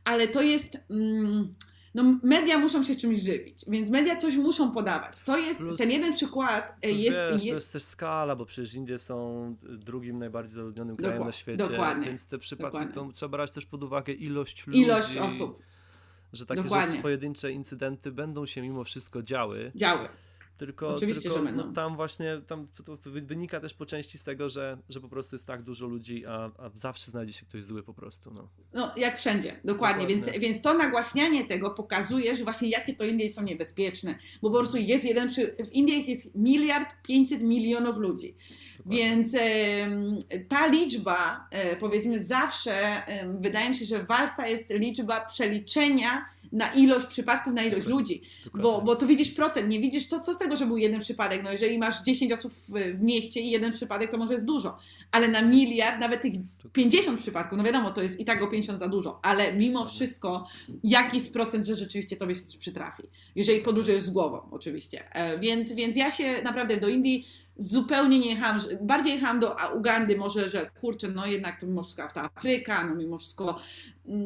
[0.05, 0.79] ale to jest.
[0.91, 1.55] Mm,
[1.95, 5.23] no, media muszą się czymś żywić, więc media coś muszą podawać.
[5.23, 6.77] To jest plus, ten jeden przykład.
[6.83, 11.25] E, jest, wiesz, to jest też skala, bo przecież Indie są drugim najbardziej zaludnionym krajem
[11.25, 11.69] na świecie.
[11.69, 12.07] Dokładnie.
[12.07, 14.81] Więc te przypadki to trzeba brać też pod uwagę ilość ludzi.
[14.81, 15.63] Ilość osób.
[16.33, 19.73] Że takie rzeczy, pojedyncze incydenty będą się mimo wszystko działy.
[19.75, 20.09] Działy.
[20.61, 21.67] Tylko, Oczywiście, tylko, że będą.
[21.67, 25.35] No, tam właśnie tam to, wynika też po części z tego, że, że po prostu
[25.35, 28.31] jest tak dużo ludzi, a, a zawsze znajdzie się ktoś zły po prostu.
[28.35, 30.07] No, no jak wszędzie, dokładnie.
[30.07, 30.07] dokładnie.
[30.07, 34.19] Więc, więc to nagłaśnianie tego pokazuje, że właśnie jakie to Indie są niebezpieczne.
[34.43, 38.37] Bo po prostu jest jeden, przy, w Indiach jest miliard pięćset milionów ludzi.
[38.91, 39.17] Dokładnie.
[39.17, 39.33] Więc
[40.49, 43.03] ta liczba, e, powiedzmy zawsze,
[43.41, 48.23] wydaje mi się, że warta jest liczba przeliczenia na ilość przypadków, na ilość ludzi.
[48.55, 51.43] Bo, bo to widzisz procent, nie widzisz to, co z tego, że był jeden przypadek.
[51.43, 54.79] No jeżeli masz 10 osób w, mieście i jeden przypadek, to może jest dużo.
[55.13, 56.33] Ale na miliard, nawet tych
[56.73, 60.47] 50 przypadków, no wiadomo, to jest i tak o 50 za dużo, ale mimo wszystko
[60.85, 63.03] jaki jest procent, że rzeczywiście tobie się coś przytrafi.
[63.35, 65.15] Jeżeli podróżujesz z głową, oczywiście.
[65.15, 67.27] E, więc, więc ja się naprawdę do Indii
[67.61, 72.09] zupełnie nie jechałam, bardziej jechałam do Ugandy może, że kurczę, no jednak to mimo wszystko
[72.15, 73.59] ta Afryka, no mimo wszystko,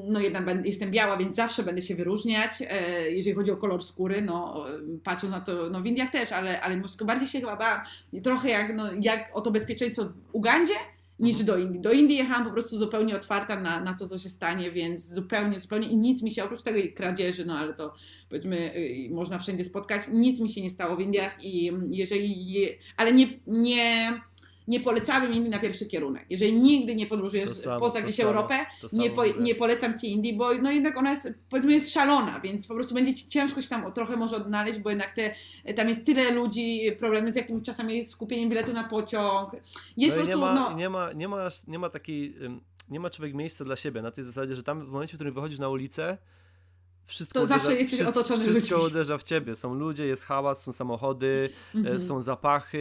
[0.09, 4.23] no jednak jestem biała, więc zawsze będę się wyróżniać, e, jeżeli chodzi o kolor skóry,
[4.23, 4.65] no
[5.05, 7.81] patrząc na to, no w Indiach też, ale, ale mimo wszystko bardziej się chyba bałam,
[8.23, 10.75] trochę jak, no, jak o to bezpieczeństwo w Ugandzie,
[11.19, 11.47] niż mhm.
[11.47, 11.81] do Indii.
[11.81, 15.61] Do Indii jechałam po prostu zupełnie otwarta na, na to, co się stanie, więc zupełnie,
[15.61, 17.95] zupełnie i nic mi się, oprócz tego kradzieży, no ale to
[18.29, 22.69] powiedzmy y, można wszędzie spotkać, nic mi się nie stało w Indiach i jeżeli, je,
[22.97, 24.21] ale nie, nie
[24.69, 26.27] nie polecałabym Indii na pierwszy kierunek.
[26.31, 30.37] Jeżeli nigdy nie podróżujesz samo, poza gdzieś samo, Europę, nie, po, nie polecam Ci Indii,
[30.37, 33.69] bo no jednak ona jest, powiedzmy, jest szalona, więc po prostu będzie Ci ciężko się
[33.69, 35.35] tam trochę może odnaleźć, bo jednak te,
[35.75, 39.51] tam jest tyle ludzi, problemy z jakimś czasami jest skupieniem biletu na pociąg.
[39.97, 40.77] Jest no po prostu, nie ma, no...
[40.77, 42.35] nie ma, nie ma, nie ma takiej,
[42.91, 45.35] nie ma człowiek miejsca dla siebie, na tej zasadzie, że tam w momencie, w którym
[45.35, 46.19] wychodzisz na ulicę,
[47.07, 48.91] wszystko to uderza, zawsze jesteś wszystko, otoczony Wszystko ludźmi.
[48.91, 49.57] uderza w ciebie.
[49.57, 52.09] Są ludzie, jest hałas, są samochody, mm -hmm.
[52.09, 52.79] są zapachy,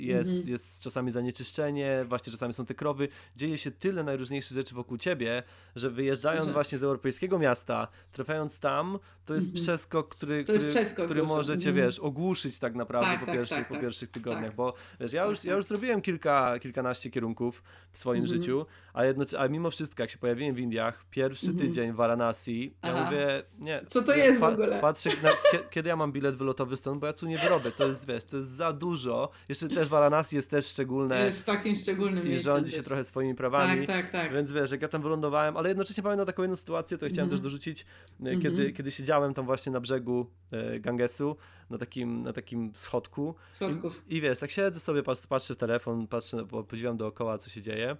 [0.00, 0.48] jest, mm -hmm.
[0.48, 3.08] jest czasami zanieczyszczenie, właśnie czasami są te krowy.
[3.36, 5.42] Dzieje się tyle najróżniejszych rzeczy wokół ciebie,
[5.76, 6.52] że wyjeżdżając że...
[6.52, 9.54] właśnie z europejskiego miasta, trafiając tam, to jest -hmm.
[9.54, 13.58] przeskok, który, który, przeskok który może cię, wiesz, ogłuszyć tak naprawdę tak, po, tak, pierwszych,
[13.58, 13.82] tak, po tak.
[13.82, 14.54] pierwszych tygodniach, tak.
[14.54, 17.62] bo wiesz, ja już, ja już zrobiłem kilka, kilkanaście kierunków
[17.92, 18.38] w swoim mhm.
[18.38, 21.68] życiu, a, jedno, a mimo wszystko, jak się pojawiłem w Indiach, pierwszy mhm.
[21.68, 23.82] tydzień w Varanasi, ja mówię, nie.
[23.86, 24.80] Co to jest w ogóle?
[24.80, 25.30] Patrzę, na,
[25.70, 28.36] kiedy ja mam bilet wylotowy stąd, bo ja tu nie wyrobię, to jest, wiesz, to
[28.36, 29.30] jest za dużo.
[29.48, 31.24] Jeszcze też Varanasi jest też szczególne.
[31.24, 33.86] Jest takim szczególnym I rządzi się trochę swoimi prawami.
[33.86, 34.32] Tak, tak, tak.
[34.32, 37.28] Więc wiesz, jak ja tam wylądowałem, ale jednocześnie pamiętam taką jedną sytuację, to chciałem mm
[37.28, 37.30] -hmm.
[37.30, 37.86] też dorzucić,
[38.24, 41.36] e, kiedy, kiedy siedziałem tam właśnie na brzegu e, Gangesu,
[41.70, 43.34] na takim, na takim schodku.
[43.50, 44.02] Schodków.
[44.08, 47.62] I, I, wiesz, tak siedzę sobie, patrzę, patrzę w telefon, patrzę, podziwiam dookoła, co się
[47.62, 47.96] dzieje.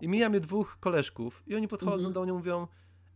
[0.00, 2.12] I mija mnie dwóch koleżków i oni podchodzą -hmm.
[2.12, 2.66] do mnie i mówią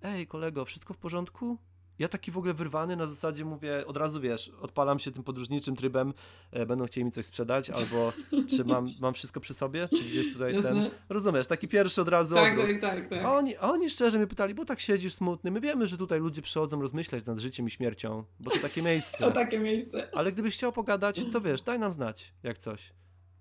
[0.02, 1.58] ej kolego, wszystko w porządku?
[1.98, 5.76] Ja taki w ogóle wyrwany, na zasadzie mówię, od razu wiesz, odpalam się tym podróżniczym
[5.76, 6.14] trybem,
[6.50, 8.12] e, będą chcieli mi coś sprzedać, albo
[8.56, 10.70] czy mam, mam wszystko przy sobie, czy gdzieś tutaj Jasne.
[10.70, 13.24] ten, rozumiesz, taki pierwszy od razu tak, tak, tak, tak.
[13.24, 16.20] A oni, a oni szczerze mnie pytali, bo tak siedzisz smutny, my wiemy, że tutaj
[16.20, 19.26] ludzie przychodzą rozmyślać nad życiem i śmiercią, bo to takie miejsce.
[19.26, 20.08] o takie miejsce.
[20.14, 22.92] Ale gdybyś chciał pogadać, to wiesz, daj nam znać, jak coś.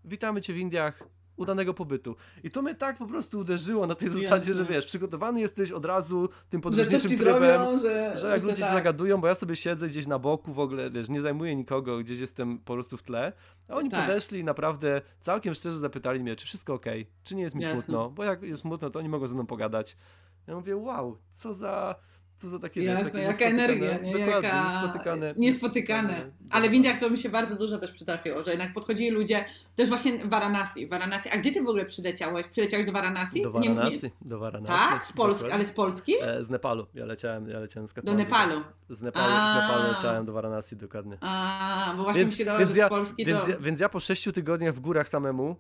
[0.06, 1.04] Witamy Cię w Indiach,
[1.38, 2.16] udanego pobytu.
[2.44, 4.24] I to mnie tak po prostu uderzyło na tej Jasne.
[4.24, 8.40] zasadzie, że wiesz, przygotowany jesteś od razu tym podróżniczym że trybem, zrobią, że, że jak
[8.40, 8.70] że ludzie tak.
[8.70, 11.98] się zagadują, bo ja sobie siedzę gdzieś na boku w ogóle, wiesz, nie zajmuję nikogo,
[11.98, 13.34] gdzieś jestem po prostu w tle,
[13.68, 14.08] a oni tak.
[14.08, 16.86] podeszli i naprawdę całkiem szczerze zapytali mnie, czy wszystko ok,
[17.24, 17.76] czy nie jest mi Jasne.
[17.82, 19.98] smutno, bo jak jest smutno, to oni mogą ze mną pogadać.
[20.48, 21.96] Ja mówię, wow, co za
[22.38, 24.14] co za takie Jasne, takie jaka energia, nie?
[24.14, 24.64] Dokładnie, jaka...
[24.64, 25.34] niespotykane.
[25.38, 26.32] Niespotykane.
[26.50, 29.90] Ale w Indiach to mi się bardzo dużo też przytrafiło, że jednak podchodzili ludzie, też
[29.90, 31.30] właśnie Varanasi, Varanasi.
[31.30, 32.48] A gdzie ty w ogóle przyleciałeś?
[32.48, 33.42] Przyleciałeś do Varanasi?
[33.42, 34.12] Do Varanasi, nie, nie...
[34.30, 34.90] do Varanasi.
[34.90, 35.08] Tak?
[35.08, 36.14] Z Polski, ale z Polski?
[36.22, 36.88] E, z Nepalu.
[36.94, 38.18] Ja leciałem, ja leciałem z Katmandu.
[38.18, 38.62] Do Nepalu.
[38.90, 41.18] Z Nepalu, z Nepalu leciałem do Varanasi, dokładnie.
[41.22, 43.52] A, bo właśnie więc, mi się dało, ja, z Polski więc to...
[43.52, 45.56] Ja, więc ja po sześciu tygodniach w górach samemu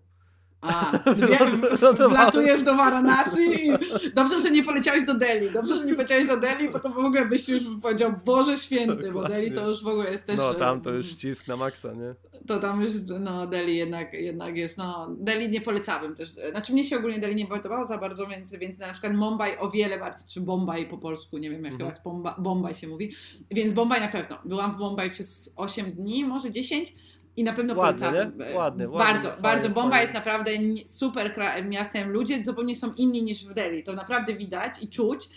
[0.61, 0.99] a,
[2.09, 3.71] wlatujesz do Varanasi.
[4.13, 5.51] Dobrze, że nie poleciałeś do Delhi.
[5.51, 9.11] Dobrze, że nie poleciałeś do Delhi, bo to w ogóle byś już powiedział Boże Święty,
[9.11, 10.37] bo Delhi to już w ogóle jest też...
[10.37, 12.15] No, tam to już ścisk na maksa, nie?
[12.47, 16.29] To tam już, no, Delhi jednak, jednak jest, no, Delhi nie polecałbym też.
[16.29, 19.69] Znaczy mnie się ogólnie Delhi nie podobało za bardzo, więc, więc na przykład Mumbai o
[19.69, 21.91] wiele bardziej, czy Bombay po polsku, nie wiem jak mhm.
[21.91, 23.13] chyba Bombay się mówi,
[23.51, 24.37] więc Bombay na pewno.
[24.45, 26.95] Byłam w Bombay przez 8 dni, może 10
[27.37, 28.31] i na pewno ładnie, polecam.
[28.55, 29.69] Ładnie, ładnie, bardzo, bardzo.
[29.69, 30.01] Bomba fajnie.
[30.01, 30.51] jest naprawdę
[30.85, 31.33] super
[31.65, 32.09] miastem.
[32.09, 33.83] Ludzie zupełnie są inni niż w Delhi.
[33.83, 35.29] To naprawdę widać i czuć.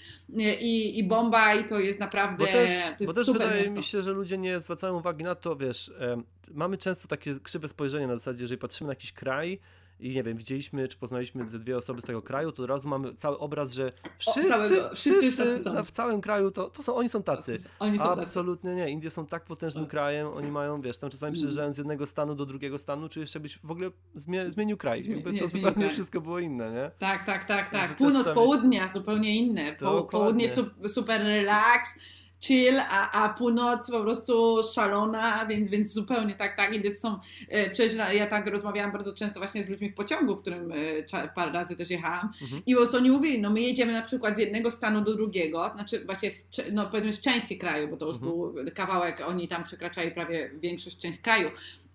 [0.61, 3.76] I, i Bombaj to jest naprawdę bo też, to jest bo też super wydaje miasto.
[3.76, 5.92] mi się, że ludzie nie zwracają uwagi na to, wiesz,
[6.51, 9.61] mamy często takie krzywe spojrzenie na zasadzie, jeżeli patrzymy na jakiś kraj,
[10.01, 12.88] i nie wiem, widzieliśmy czy poznaliśmy ze dwie osoby z tego kraju, to od razu
[12.88, 16.94] mamy cały obraz, że wszyscy, o, całego, wszyscy, wszyscy w całym kraju to, to są,
[16.94, 17.59] oni są tacy.
[17.78, 18.82] Oni są Absolutnie tacy.
[18.82, 18.90] nie.
[18.90, 19.90] Indie są tak potężnym tak.
[19.90, 21.34] krajem, oni mają, wiesz, tam czasami mm.
[21.34, 25.01] przejeżdżając z jednego stanu do drugiego stanu, czy jeszcze byś w ogóle zmie zmienił kraj.
[25.01, 25.90] Zmi nie, to zupełnie kraj.
[25.90, 26.90] wszystko było inne, nie?
[26.98, 27.96] Tak, tak, tak, tak.
[27.96, 29.72] Północ, południa zupełnie inne.
[29.72, 30.48] Po, południe
[30.88, 31.88] super relaks
[32.41, 36.74] chill, a, a północ po prostu szalona, więc, więc zupełnie tak, tak.
[36.74, 37.18] I to są,
[37.49, 41.28] e, przecież ja tak rozmawiałam bardzo często właśnie z ludźmi w pociągu, w którym e,
[41.34, 42.62] parę razy też jechałam mhm.
[42.66, 45.70] i po prostu oni mówili, no my jedziemy na przykład z jednego stanu do drugiego,
[45.74, 48.32] znaczy właśnie z, no powiedzmy z części kraju, bo to już mhm.
[48.32, 51.51] był kawałek, oni tam przekraczali prawie większość część kraju.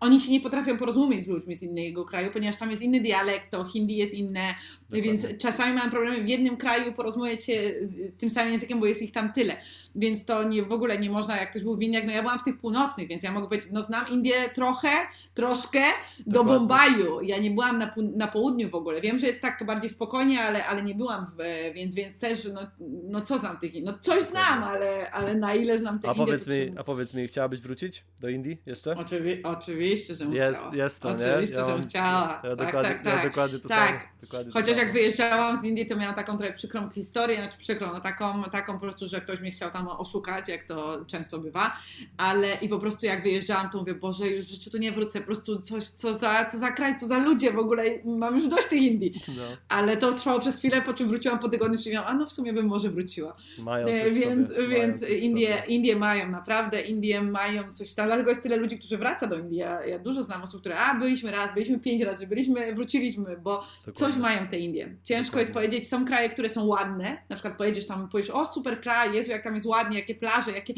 [0.06, 3.51] Oni się nie potrafią porozumieć z ludźmi z innego kraju, ponieważ tam jest inny dialekt,
[3.51, 4.56] to hindi jest inne,
[4.89, 5.01] Dokładnie.
[5.01, 7.74] więc czasami mają problemy w jednym kraju porozumieć się
[8.18, 9.58] tym samym językiem, bo jest ich tam tyle.
[9.95, 12.39] Więc to nie, w ogóle nie można, jak ktoś był w Indiach, no ja byłam
[12.39, 14.89] w tych północnych, więc ja mogę powiedzieć, no znam Indię trochę,
[15.34, 15.82] troszkę
[16.28, 16.60] do Dokładnie.
[16.60, 17.22] Bombaju.
[17.22, 19.01] Ja nie byłam na, na południu w ogóle.
[19.01, 21.32] Wiem, że jest tak bardziej spokojnie, ale, ale nie byłam, w,
[21.74, 22.62] więc, więc też, no,
[23.03, 26.47] no co znam tych No coś znam, ale, ale na ile znam te a Powiedz
[26.47, 28.95] mi, a powiedz mi, chciałabyś wrócić do Indii jeszcze?
[28.95, 30.76] Oczywi oczywiście, że jest, chciała.
[30.76, 31.62] Jest to, Oczywiście, nie?
[31.62, 32.41] Ja że mam, chciała.
[32.43, 33.18] Ja tak, dokładnie, tak, tak.
[33.24, 33.89] Ja dokładnie to tak.
[33.89, 34.00] samo.
[34.22, 38.00] Dokładnie Chociaż jak wyjeżdżałam z Indii, to miałam taką trochę przykrą historię, znaczy przykrą, no
[38.00, 41.78] taką, taką po prostu, że ktoś mnie chciał tam oszukać, jak to często bywa,
[42.18, 45.20] ale i po prostu jak wyjeżdżałam, to mówię, Boże, już w życiu tu nie wrócę,
[45.20, 48.48] po prostu coś, co za, co za kraj, co za ludzie w ogóle, mam już
[48.48, 49.14] dość tej Indii.
[49.36, 49.43] No.
[49.70, 52.54] Ale to trwało przez chwilę, po czym wróciłam po tygodniu, i a no w sumie
[52.54, 53.36] bym może wróciła.
[53.60, 58.58] Mają e, więc więc Indie, Indie mają, naprawdę, Indie mają coś tam, dlatego jest tyle
[58.58, 59.62] ludzi, którzy wraca do Indii.
[59.82, 63.63] Ja, ja dużo znam osób, które, a byliśmy raz, byliśmy pięć razy, byliśmy, wróciliśmy, bo
[63.86, 63.93] Dokładnie.
[63.93, 64.95] coś mają te Indie.
[65.03, 65.41] Ciężko Dokładnie.
[65.41, 69.13] jest powiedzieć, są kraje, które są ładne, na przykład pojedziesz tam, powiesz, o super kraj,
[69.13, 70.73] Jezu, jak tam jest ładnie, jakie plaże, jakie...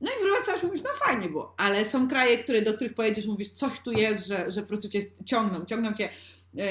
[0.00, 1.54] No i wracasz mówisz, no fajnie było.
[1.56, 4.88] Ale są kraje, które, do których pojedziesz mówisz, coś tu jest, że, że po prostu
[4.88, 6.08] cię ciągną, ciągną cię
[6.58, 6.68] e,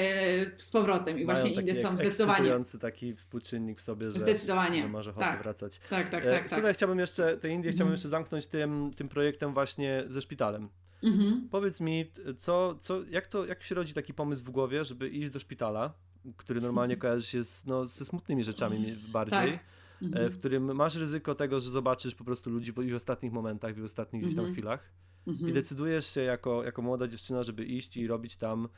[0.56, 2.50] z powrotem i Mają właśnie Indie są zdecydowanie.
[2.80, 4.82] taki współczynnik w sobie, że, zdecydowanie.
[4.82, 5.42] że może ochotę tak.
[5.42, 5.80] wracać.
[5.90, 6.52] Tak, tak, tak.
[6.52, 6.76] E, tak.
[6.76, 7.92] chciałbym jeszcze, te Indie chciałbym mhm.
[7.92, 10.68] jeszcze zamknąć tym, tym projektem właśnie ze szpitalem.
[11.02, 11.48] Mhm.
[11.50, 15.30] Powiedz mi, co, co, jak, to, jak się rodzi taki pomysł w głowie, żeby iść
[15.30, 15.92] do szpitala,
[16.36, 19.52] który normalnie kojarzy się z, no, ze smutnymi rzeczami bardziej.
[19.52, 19.60] Tak.
[20.02, 20.30] E, mhm.
[20.30, 23.84] w którym masz ryzyko tego, że zobaczysz po prostu ludzi w, w ostatnich momentach, w
[23.84, 24.54] ostatnich gdzieś tam mhm.
[24.54, 24.92] chwilach
[25.26, 25.50] mhm.
[25.50, 28.68] i decydujesz się jako, jako młoda dziewczyna, żeby iść i robić tam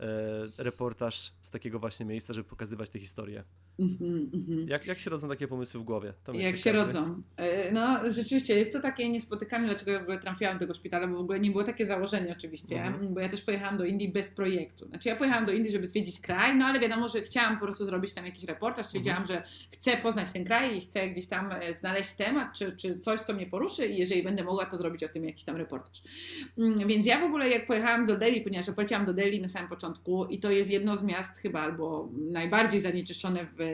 [0.00, 0.06] e,
[0.58, 3.44] reportaż z takiego właśnie miejsca, żeby pokazywać te historie.
[3.80, 4.68] Mm-hmm, mm-hmm.
[4.68, 6.12] Jak, jak się rodzą takie pomysły w głowie?
[6.34, 7.22] jak się rodzą?
[7.36, 11.06] E, no rzeczywiście jest to takie niespotykane, dlaczego ja w ogóle trafiłam do tego szpitala,
[11.06, 13.08] bo w ogóle nie było takie założenie oczywiście, mm-hmm.
[13.08, 14.88] bo ja też pojechałam do Indii bez projektu.
[14.88, 17.84] Znaczy ja pojechałam do Indii, żeby zwiedzić kraj, no ale wiadomo, że chciałam po prostu
[17.84, 19.40] zrobić tam jakiś reportaż, wiedziałam, mhm.
[19.40, 23.20] że chcę poznać ten kraj i chcę gdzieś tam e, znaleźć temat, czy, czy coś,
[23.20, 26.02] co mnie poruszy i jeżeli będę mogła, to zrobić o tym jakiś tam reportaż.
[26.58, 29.68] Mm, więc ja w ogóle jak pojechałam do Delhi, ponieważ poleciałam do Delhi na samym
[29.68, 33.65] początku i to jest jedno z miast chyba albo najbardziej zanieczyszczone w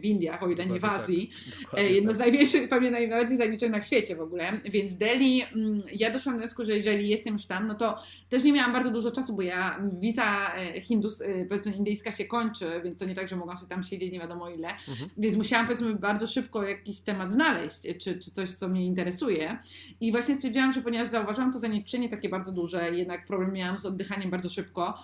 [0.00, 1.30] w Indiach, o ile nie w Azji.
[1.70, 1.90] Tak.
[1.90, 4.60] Jedno z największych, pewnie najbardziej zanieczyszczonych na świecie w ogóle.
[4.64, 8.44] Więc Delhi, mm, ja doszłam do wniosku, że jeżeli jestem już tam, no to też
[8.44, 12.66] nie miałam bardzo dużo czasu, bo ja wiza e, Hindus, e, powiedzmy indyjska się kończy,
[12.84, 14.68] więc to nie tak, że mogłam sobie tam siedzieć nie wiadomo ile.
[14.68, 15.10] Mhm.
[15.18, 19.58] Więc musiałam powiedzmy bardzo szybko jakiś temat znaleźć, czy, czy coś, co mnie interesuje.
[20.00, 23.86] I właśnie stwierdziłam, że ponieważ zauważyłam to zanieczyszczenie takie bardzo duże, jednak problem miałam z
[23.86, 24.98] oddychaniem bardzo szybko,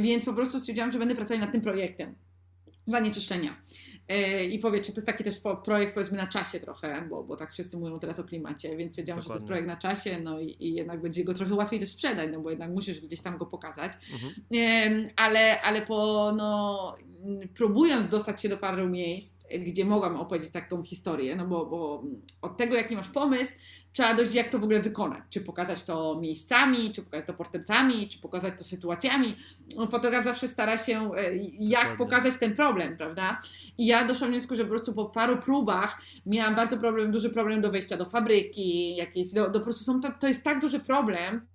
[0.00, 2.14] więc po prostu stwierdziłam, że będę pracować nad tym projektem
[2.86, 3.56] zanieczyszczenia.
[4.08, 7.52] E, I powiecie, to jest taki też projekt powiedzmy na czasie trochę, bo, bo tak
[7.52, 9.22] wszyscy mówią teraz o klimacie, więc wiedziałam, Dokładnie.
[9.22, 11.88] że to jest projekt na czasie, no i, i, jednak będzie go trochę łatwiej też
[11.88, 13.92] sprzedać, no bo jednak musisz gdzieś tam go pokazać.
[14.12, 15.08] Mhm.
[15.16, 16.94] Ale, ale po, no,
[17.54, 19.34] próbując dostać się do paru miejsc,
[19.66, 22.02] gdzie mogłam opowiedzieć taką historię, no bo, bo
[22.42, 23.52] od tego, jaki masz pomysł,
[23.92, 25.24] trzeba dojść, jak to w ogóle wykonać.
[25.30, 29.36] Czy pokazać to miejscami, czy pokazać to portretami, czy pokazać to sytuacjami.
[29.90, 31.96] Fotograf zawsze stara się, e, jak Dokładnie.
[31.96, 33.40] pokazać ten problem, prawda?
[33.78, 37.30] I ja doszłam do wniosku, że po prostu po paru próbach miałam bardzo problem, duży
[37.30, 40.60] problem do wejścia do fabryki, jakieś, do, do po prostu są to, to jest tak
[40.60, 41.46] duży problem,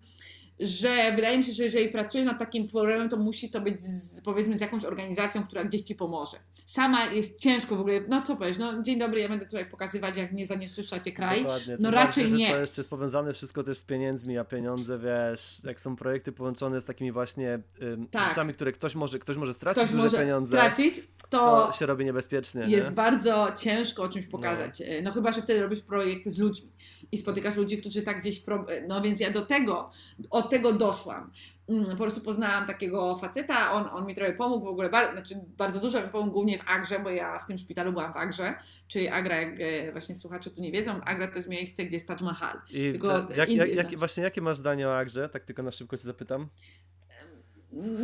[0.59, 4.21] że wydaje mi się, że jeżeli pracujesz nad takim problemem, to musi to być z,
[4.21, 6.37] powiedzmy z jakąś organizacją, która gdzieś ci pomoże.
[6.65, 10.17] Sama jest ciężko w ogóle, no co powiesz, no dzień dobry, ja będę tutaj pokazywać,
[10.17, 11.39] jak nie zanieczyszczacie kraj.
[11.39, 11.77] Dokładnie.
[11.79, 12.51] No raczej bardziej, nie.
[12.51, 16.81] To jeszcze jest powiązane wszystko też z pieniędzmi, a pieniądze, wiesz, jak są projekty połączone
[16.81, 18.29] z takimi właśnie ym, tak.
[18.29, 20.57] rzeczami, które ktoś może, ktoś może stracić ktoś duże może pieniądze.
[20.57, 20.95] stracić,
[21.29, 22.61] to, to się robi niebezpiecznie.
[22.67, 22.95] Jest nie?
[22.95, 24.79] bardzo ciężko o czymś pokazać.
[24.79, 24.85] No.
[25.03, 26.69] no chyba, że wtedy robisz projekt z ludźmi
[27.11, 28.65] i spotykasz ludzi, którzy tak gdzieś, pro...
[28.87, 29.89] no więc ja do tego,
[30.29, 31.31] od tego doszłam.
[31.69, 35.35] Mm, po prostu poznałam takiego faceta, on, on mi trochę pomógł w ogóle, bar, znaczy
[35.57, 38.53] bardzo dużo mi pomógł, głównie w Agrze, bo ja w tym szpitalu byłam w Agrze,
[38.87, 42.07] czyli Agra, jak e, właśnie słuchacze tu nie wiedzą, Agra to jest miejsce, gdzie jest
[42.07, 42.61] Taj Mahal.
[42.69, 45.29] I tylko jak, jak, jak, właśnie jakie masz zdanie o Agrze?
[45.29, 46.47] Tak tylko na szybko cię zapytam.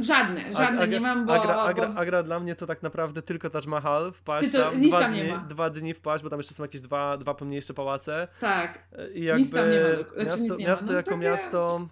[0.02, 2.00] Żadne, żadne Agra, nie mam, bo Agra, Agra, bo...
[2.00, 5.70] Agra, dla mnie to tak naprawdę tylko Taj Mahal, wpaść to, tam, dwa, dni, dwa
[5.70, 8.28] dni wpaść, bo tam jeszcze są jakieś dwa, dwa pomniejsze pałace.
[8.40, 9.90] Tak, I jakby nic tam nie ma.
[9.90, 10.24] Do...
[10.24, 10.92] Znaczy, miasto, nie miasto ma.
[10.92, 11.24] No, jako takie...
[11.24, 11.88] miasto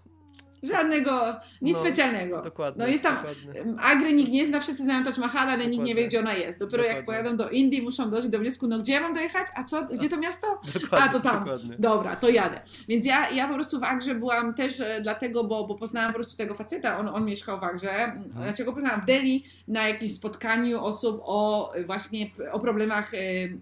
[0.64, 2.41] Żadnego, nic no, specjalnego.
[2.41, 2.84] Dokładnie.
[2.84, 3.82] No jest tam, dokładnie.
[3.84, 6.60] Agry nikt nie zna, wszyscy znają Taj Mahal, ale nikt nie wie, gdzie ona jest.
[6.60, 6.97] Dopiero dokładnie.
[6.97, 9.47] jak pojadą do Indii, muszą dojść do wniosku, no gdzie ja mam dojechać?
[9.55, 9.86] A co?
[9.86, 10.62] Gdzie to miasto?
[10.91, 11.39] A, to tam.
[11.39, 11.76] Dokładnie.
[11.80, 12.62] Dobra, to jadę.
[12.88, 16.16] Więc ja, ja po prostu w Agrze byłam też e, dlatego, bo, bo poznałam po
[16.16, 17.91] prostu tego faceta, on, on mieszkał w Agrze.
[18.03, 18.43] Mhm.
[18.43, 19.01] Dlaczego poznałam?
[19.01, 23.18] W Delhi na jakimś spotkaniu osób o właśnie o problemach e,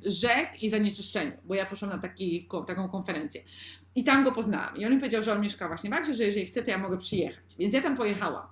[0.05, 3.41] rzek i zanieczyszczeniu, bo ja poszłam na taki, taką konferencję.
[3.97, 4.77] I tam go poznałam.
[4.77, 6.77] I on mi powiedział, że on mieszka właśnie w Agrze, że jeżeli chce, to ja
[6.77, 7.43] mogę przyjechać.
[7.59, 8.47] Więc ja tam pojechałam.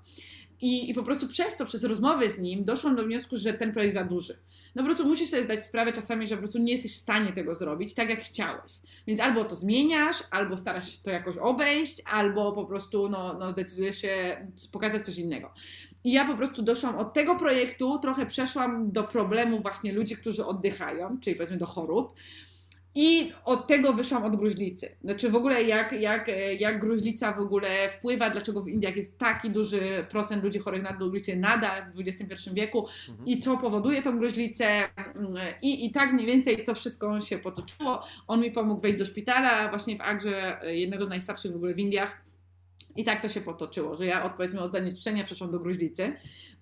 [0.62, 3.74] I, I po prostu przez to, przez rozmowy z nim doszłam do wniosku, że ten
[3.74, 4.38] projekt za duży.
[4.76, 7.34] No po prostu musisz sobie zdać sprawę czasami, że po prostu nie jesteś w stanie
[7.34, 8.72] tego zrobić tak, jak chciałeś.
[9.08, 13.52] Więc albo to zmieniasz, albo starasz się to jakoś obejść, albo po prostu no, no
[13.52, 15.54] zdecydujesz się pokazać coś innego.
[16.04, 20.46] I ja po prostu doszłam od tego projektu, trochę przeszłam do problemu właśnie ludzi, którzy
[20.46, 22.14] oddychają, czyli powiedzmy do chorób.
[22.96, 24.96] I od tego wyszłam od gruźlicy.
[25.04, 29.50] Znaczy w ogóle jak, jak, jak gruźlica w ogóle wpływa, dlaczego w Indiach jest taki
[29.50, 33.28] duży procent ludzi chorych na gruźlicę nadal w XXI wieku mhm.
[33.28, 34.89] i co powoduje tą gruźlicę.
[35.62, 38.04] I, I tak mniej więcej to wszystko się potoczyło.
[38.28, 41.80] On mi pomógł wejść do szpitala właśnie w Agrze, jednego z najstarszych w ogóle w
[41.80, 42.25] Indiach
[42.96, 46.14] i tak to się potoczyło, że ja od, powiedzmy od zanieczyszczenia przeszłam do gruźlicy.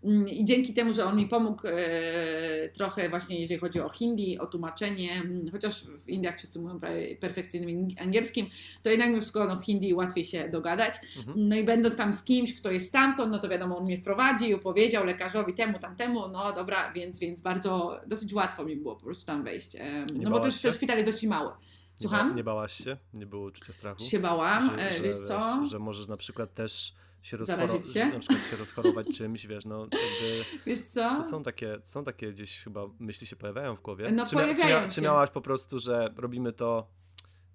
[0.03, 4.39] Mm, I dzięki temu, że on mi pomógł e, trochę właśnie jeżeli chodzi o hindi,
[4.39, 6.79] o tłumaczenie, mm, chociaż w Indiach wszyscy mówią
[7.19, 8.45] perfekcyjnym angielskim,
[8.83, 10.95] to jednak mi wszystko no, w hindi łatwiej się dogadać.
[11.17, 11.47] Mhm.
[11.49, 14.59] No i będąc tam z kimś, kto jest stamtąd, no to wiadomo, on mnie wprowadził,
[14.59, 19.25] powiedział lekarzowi temu, tamtemu, no dobra, więc, więc bardzo, dosyć łatwo mi było po prostu
[19.25, 19.75] tam wejść.
[19.75, 21.51] E, no bo też, też szpital jest dość mały.
[21.95, 22.29] Słucham?
[22.29, 22.97] Nie, nie bałaś się?
[23.13, 24.03] Nie było uczucia strachu?
[24.03, 25.59] Się bałam, że, e, wiesz co?
[25.61, 28.05] Wiesz, że możesz na przykład też się, rozchoro- się?
[28.05, 31.15] na przykład się rozchorować czymś, wiesz, no jakby, Wiesz co?
[31.15, 34.11] To są takie, są takie gdzieś chyba myśli się pojawiają w głowie.
[34.11, 36.87] No czy, pojawiają czy, czy miałaś po prostu, że robimy to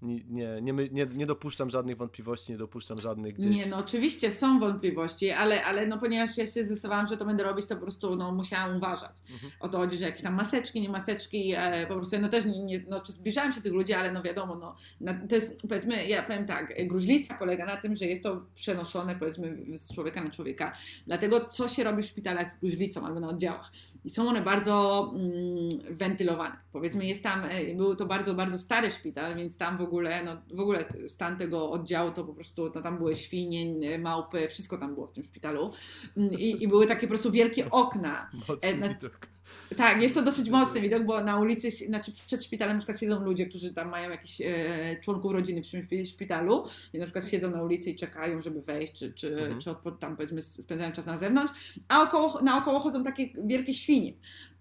[0.03, 3.57] nie, nie, nie, nie, dopuszczam żadnych wątpliwości, nie dopuszczam żadnych gdzieś...
[3.57, 7.45] Nie, no oczywiście są wątpliwości, ale, ale no ponieważ ja się zdecydowałam, że to będę
[7.45, 9.17] robić, to po prostu no, musiałam uważać.
[9.31, 9.53] Mhm.
[9.61, 12.65] O to chodzi, że jakieś tam maseczki, nie maseczki, e, po prostu no też nie,
[12.65, 16.07] nie, no, czy zbliżałam się tych ludzi, ale no wiadomo, no, na, to jest powiedzmy,
[16.07, 20.31] ja powiem tak, gruźlica polega na tym, że jest to przenoszone powiedzmy z człowieka na
[20.31, 20.73] człowieka.
[21.07, 23.73] Dlatego co się robi w szpitalach z gruźlicą albo na oddziałach?
[24.05, 26.57] I są one bardzo mm, wentylowane.
[26.73, 29.88] Powiedzmy jest tam, e, był to bardzo, bardzo stary szpital, więc tam w ogóle,
[30.25, 34.79] no w ogóle stan tego oddziału to po prostu, no, tam były świnie, małpy, wszystko
[34.79, 35.73] tam było w tym szpitalu.
[36.17, 38.31] Mm, I, i były takie po prostu wielkie okna.
[38.49, 39.29] Mocny e, widok.
[39.77, 43.25] Tak, jest to dosyć mocny widok, bo na ulicy, znaczy przed szpitalem na przykład siedzą
[43.25, 47.63] ludzie, którzy tam mają jakichś e, członków rodziny w szpitalu i na przykład siedzą na
[47.63, 49.61] ulicy i czekają, żeby wejść, czy, czy, mhm.
[49.61, 51.53] czy tam powiedzmy spędzają czas na zewnątrz,
[51.89, 54.13] a około, naokoło chodzą takie wielkie świnie.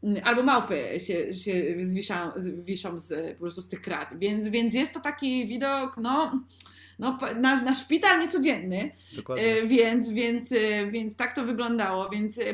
[0.04, 1.76] Mm, albo małpy się, się
[2.64, 6.42] wiszą z, po prostu z tych krat, więc, więc jest to taki widok, no
[7.00, 8.92] no, na, na szpital niecodzienny,
[9.38, 12.54] e, więc, więc, e, więc tak to wyglądało, więc e,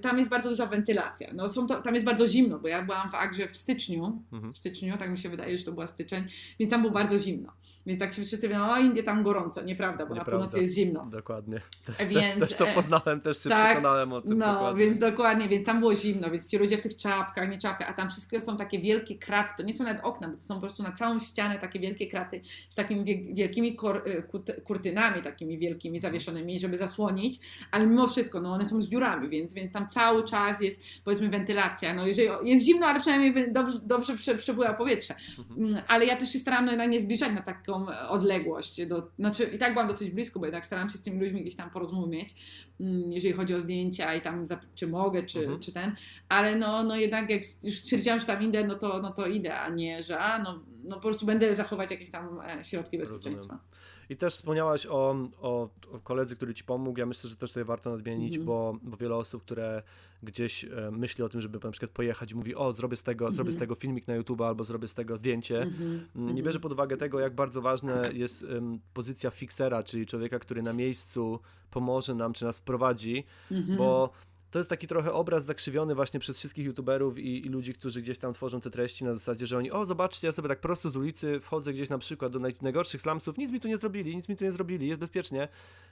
[0.00, 1.30] tam jest bardzo duża wentylacja.
[1.34, 4.52] No, są to, tam jest bardzo zimno, bo ja byłam w Agrze w styczniu, mhm.
[4.52, 6.24] w styczniu, tak mi się wydaje, że to była styczeń,
[6.58, 7.52] więc tam było bardzo zimno.
[7.86, 10.32] Więc tak się wszyscy mówią, o Indie tam gorąco, nieprawda, bo nieprawda.
[10.32, 11.06] na północy jest zimno.
[11.06, 11.60] Dokładnie.
[11.86, 14.38] Też, więc, też, też to poznałem, też się tak, przekonałem o tym.
[14.38, 14.84] No, dokładnie.
[14.84, 17.92] więc dokładnie, więc tam było zimno, więc ci ludzie w tych czapkach, nie czapkach, a
[17.92, 20.60] tam wszystko są takie wielkie kraty, to nie są nawet okna, bo to są po
[20.60, 26.60] prostu na całą ścianę takie wielkie kraty z takimi wielkimi Y, kurtynami takimi wielkimi zawieszonymi,
[26.60, 27.38] żeby zasłonić,
[27.70, 31.28] ale mimo wszystko, no one są z dziurami, więc, więc tam cały czas jest powiedzmy
[31.28, 31.94] wentylacja.
[31.94, 35.14] No jeżeli jest zimno, ale przynajmniej dobrze, dobrze przepływa powietrze.
[35.38, 35.68] Mhm.
[35.68, 38.86] Mm, ale ja też się staram no jednak nie zbliżać na taką odległość.
[38.86, 41.56] Do, znaczy i tak byłam dosyć blisko, bo jednak staram się z tymi ludźmi gdzieś
[41.56, 42.34] tam porozumieć,
[42.80, 45.60] mm, jeżeli chodzi o zdjęcia i tam czy mogę, czy, mhm.
[45.60, 45.94] czy ten,
[46.28, 49.58] ale no, no jednak jak już stwierdziłam, że tam idę, no to, no to idę,
[49.60, 53.54] a nie, że a, no, no po prostu będę zachować jakieś tam e, środki bezpieczeństwa.
[53.54, 53.72] Rozumiem.
[54.08, 56.98] I też wspomniałaś o, o, o, koledze, który ci pomógł.
[56.98, 58.46] Ja myślę, że też tutaj warto nadmienić, mm.
[58.46, 59.82] bo, bo wiele osób, które
[60.22, 63.24] gdzieś e, myśli o tym, żeby na przykład pojechać i mówi, o zrobię z tego,
[63.24, 63.34] mm.
[63.34, 63.68] zrobię z mhm.
[63.68, 65.62] tego filmik na YouTube albo zrobię z tego zdjęcie.
[65.62, 66.34] Mm -hmm.
[66.34, 70.62] Nie bierze pod uwagę tego, jak bardzo ważna jest um, pozycja fixera, czyli człowieka, który
[70.62, 71.40] na miejscu
[71.70, 73.76] pomoże nam, czy nas wprowadzi, -hmm.
[73.76, 74.10] bo
[74.52, 78.18] to jest taki trochę obraz zakrzywiony właśnie przez wszystkich youtuberów i, i, ludzi, którzy gdzieś
[78.18, 80.96] tam tworzą te treści na zasadzie, że oni, o zobaczcie, ja sobie tak prosto z
[80.96, 84.28] ulicy wchodzę gdzieś na przykład do naj, najgorszych slumsów, nic mi tu nie zrobili, nic
[84.28, 85.48] mi tu nie zrobili, jest bezpiecznie.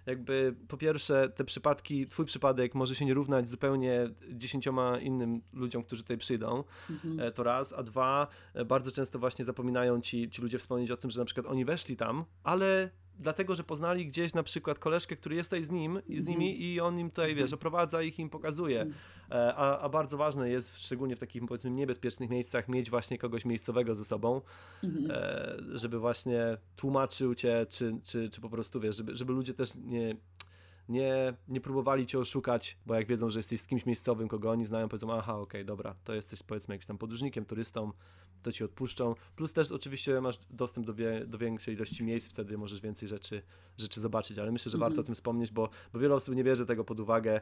[0.07, 5.83] Jakby po pierwsze te przypadki, twój przypadek może się nie równać zupełnie dziesięcioma innym ludziom,
[5.83, 7.21] którzy tutaj przyjdą, mhm.
[7.21, 10.97] E, to raz, a dwa, e, bardzo często właśnie zapominają ci, ci ludzie wspomnieć o
[10.97, 12.91] tym, że na przykład oni weszli tam, ale
[13.21, 16.51] dlatego, że poznali gdzieś na przykład koleżkę, który jest tutaj z nim i z nimi
[16.51, 16.63] mhm.
[16.63, 18.81] i on im tutaj, wiesz, oprowadza ich, im pokazuje.
[18.81, 18.99] Mhm.
[19.31, 23.45] E, a, a bardzo ważne jest, szczególnie w takich powiedzmy niebezpiecznych miejscach, mieć właśnie kogoś
[23.45, 24.41] miejscowego ze sobą,
[24.85, 25.11] mhm.
[25.11, 29.75] e, żeby właśnie tłumaczył cię, czy, czy, czy po prostu, wiesz, żeby, żeby ludzie też
[29.75, 30.17] nie
[30.91, 34.67] nie, nie próbowali cię oszukać, bo jak wiedzą, że jesteś z kimś miejscowym, kogo oni
[34.67, 37.93] znają, powiedzą, aha, okej, okay, dobra, to jesteś powiedzmy jakimś tam podróżnikiem, turystą,
[38.43, 39.15] to ci odpuszczą.
[39.37, 43.43] Plus też oczywiście masz dostęp do, wie, do większej ilości miejsc, wtedy możesz więcej rzeczy,
[43.79, 44.81] rzeczy zobaczyć, ale myślę, że -hmm.
[44.81, 47.41] warto o tym wspomnieć, bo, bo wiele osób nie bierze tego pod uwagę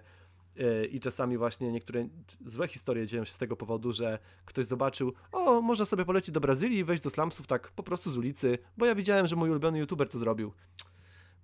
[0.57, 2.09] yy, i czasami właśnie niektóre
[2.47, 6.41] złe historie dzieją się z tego powodu, że ktoś zobaczył, o, można sobie polecieć do
[6.41, 9.51] Brazylii i wejść do slumsów tak po prostu z ulicy, bo ja widziałem, że mój
[9.51, 10.53] ulubiony youtuber to zrobił.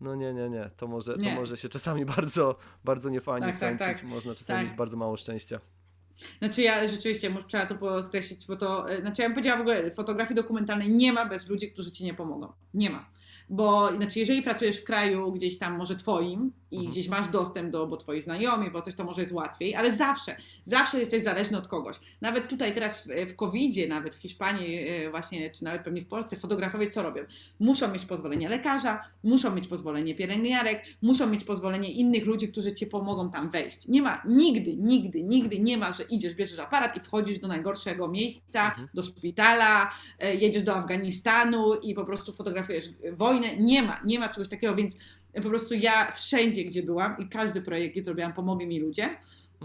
[0.01, 0.71] No nie, nie, nie.
[0.77, 1.31] To może, nie.
[1.31, 3.79] To może się czasami bardzo, bardzo niefajnie tak, skończyć.
[3.79, 4.09] Tak, tak.
[4.09, 4.69] Można czasami tak.
[4.69, 5.61] mieć bardzo mało szczęścia.
[6.39, 9.91] Znaczy ja rzeczywiście, trzeba to podkreślić, bo to, e, znaczy ja bym powiedziała w ogóle,
[9.91, 12.53] fotografii dokumentalnej nie ma bez ludzi, którzy ci nie pomogą.
[12.75, 13.11] Nie ma.
[13.49, 16.93] Bo znaczy, jeżeli pracujesz w kraju gdzieś tam może twoim i mhm.
[16.93, 20.37] gdzieś masz dostęp do, bo twoi znajomi, bo coś to może jest łatwiej, ale zawsze,
[20.65, 21.97] zawsze jesteś zależny od kogoś.
[22.21, 26.07] Nawet tutaj teraz w, w COVID-zie, nawet w Hiszpanii e, właśnie, czy nawet pewnie w
[26.07, 27.23] Polsce, fotografowie co robią?
[27.61, 32.87] Muszą mieć pozwolenie lekarza, muszą mieć pozwolenie pielęgniarek, muszą mieć pozwolenie innych ludzi, którzy ci
[32.87, 33.89] pomogą tam wejść.
[33.89, 38.09] Nie ma, nigdy, nigdy, nigdy nie ma, że idziesz, bierzesz aparat i wchodzisz do najgorszego
[38.09, 38.89] miejsca, mhm.
[38.95, 43.57] do szpitala, e, jedziesz do Afganistanu i po prostu fotografujesz wojnę.
[43.57, 44.97] Nie ma, nie ma czegoś takiego, więc
[45.43, 49.17] po prostu ja wszędzie, gdzie byłam i każdy projekt, jaki zrobiłam, pomogli mi ludzie.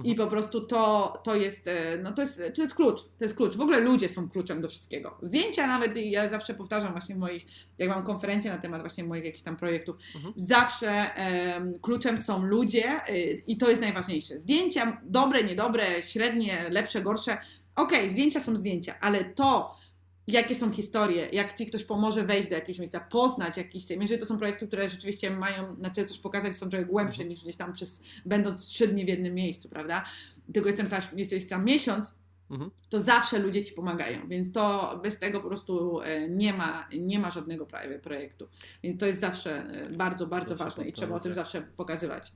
[0.03, 3.01] I po prostu to, to, jest, e, no to, jest, to jest klucz.
[3.01, 3.55] To jest klucz.
[3.55, 5.17] W ogóle ludzie są kluczem do wszystkiego.
[5.22, 7.45] Zdjęcia nawet, ja zawsze powtarzam właśnie w moich,
[7.78, 10.34] jak mam konferencje na temat właśnie moich jakichś tam projektów, mhm.
[10.38, 11.09] zawsze
[11.55, 14.39] um, kluczem są ludzie y, i to jest najważniejsze.
[14.39, 17.38] Zdjęcia, dobre, niedobre, średnie, lepsze, gorsze.
[17.76, 19.78] Okej, okay, zdjęcia są zdjęcia, ale to,
[20.32, 24.25] jakie są historie, jak ci ktoś pomoże wejść do jakiegoś miejsca, poznać jakiś, jeżeli to
[24.25, 27.30] są projekty, które rzeczywiście mają na celu coś pokazać, są trochę głębsze mhm.
[27.30, 30.05] niż gdzieś tam przez, będąc trzy dni w jednym miejscu, prawda?
[30.53, 32.15] Tylko jestem tam, jesteś tam miesiąc,
[32.51, 32.71] mhm.
[32.89, 37.19] to zawsze ludzie ci pomagają, więc to bez tego po prostu e, nie ma, nie
[37.19, 37.67] ma żadnego
[38.01, 38.47] projektu.
[38.84, 42.32] Więc to jest zawsze e, bardzo, bardzo zawsze ważne i trzeba o tym zawsze pokazywać.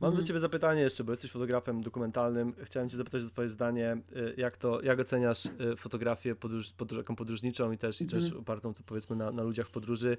[0.00, 0.22] Mam mhm.
[0.22, 2.54] do Ciebie zapytanie jeszcze, bo jesteś fotografem dokumentalnym.
[2.62, 6.98] Chciałem Cię zapytać o Twoje zdanie, y, jak to, jak oceniasz y, fotografię podróż, podróż,
[6.98, 8.20] jaką podróżniczą i też, mhm.
[8.20, 10.16] i też opartą to powiedzmy na, na ludziach w podróży,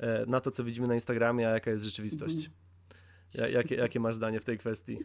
[0.00, 2.36] y, na to, co widzimy na Instagramie, a jaka jest rzeczywistość?
[2.36, 3.52] Mhm.
[3.52, 4.98] Jakie, jakie masz zdanie w tej kwestii?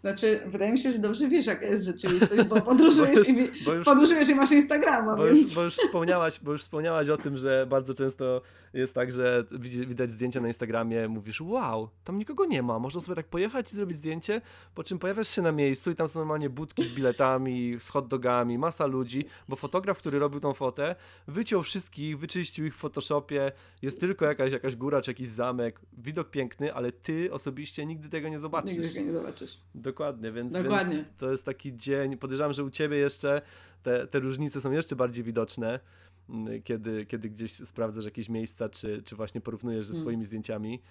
[0.00, 3.64] Znaczy, wydaje mi się, że dobrze wiesz, jaka jest rzeczywistość, bo podróżujesz, bo już, i,
[3.64, 5.16] bo już, podróżujesz i masz Instagrama.
[5.16, 5.42] Bo, więc...
[5.42, 8.42] już, bo, już wspomniałaś, bo już wspomniałaś o tym, że bardzo często
[8.72, 9.44] jest tak, że
[9.86, 13.74] widać zdjęcia na Instagramie, mówisz, wow, tam nikogo nie ma, można sobie tak pojechać i
[13.74, 14.40] zrobić zdjęcie,
[14.74, 18.08] po czym pojawiasz się na miejscu i tam są normalnie budki z biletami, z hot
[18.08, 20.96] dogami, masa ludzi, bo fotograf, który robił tą fotę,
[21.28, 26.30] wyciął wszystkich, wyczyścił ich w Photoshopie, jest tylko jakaś, jakaś góra czy jakiś zamek, widok
[26.30, 28.72] piękny, ale ty osobiście nigdy tego nie zobaczysz.
[28.72, 29.60] Nigdy tego nie zobaczysz zobaczysz.
[29.74, 30.94] Dokładnie, więc, Dokładnie.
[30.94, 32.16] więc to jest taki dzień.
[32.16, 33.42] Podejrzewam, że u ciebie jeszcze
[33.82, 35.80] te, te różnice są jeszcze bardziej widoczne,
[36.28, 40.02] mm, kiedy, kiedy gdzieś sprawdzasz jakieś miejsca, czy, czy właśnie porównujesz ze mm.
[40.02, 40.26] swoimi mm.
[40.26, 40.82] zdjęciami.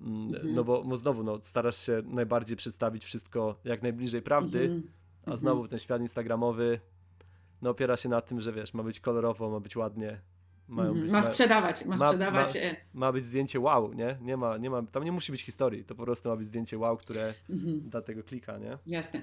[0.00, 0.54] Mm.
[0.54, 4.82] No bo, bo znowu no, starasz się najbardziej przedstawić wszystko jak najbliżej prawdy, mm.
[5.26, 6.80] a znowu ten świat instagramowy
[7.62, 10.20] no, opiera się na tym, że wiesz, ma być kolorowo, ma być ładnie,
[10.68, 12.54] mają być, ma sprzedawać, ma, ma sprzedawać.
[12.54, 12.76] Ma, e.
[12.94, 14.18] ma, być zdjęcie wow, nie?
[14.20, 16.78] Nie ma, nie ma, tam nie musi być historii, to po prostu ma być zdjęcie
[16.78, 17.90] wow, które mhm.
[17.90, 18.78] da tego klika, nie?
[18.86, 19.22] Jasne.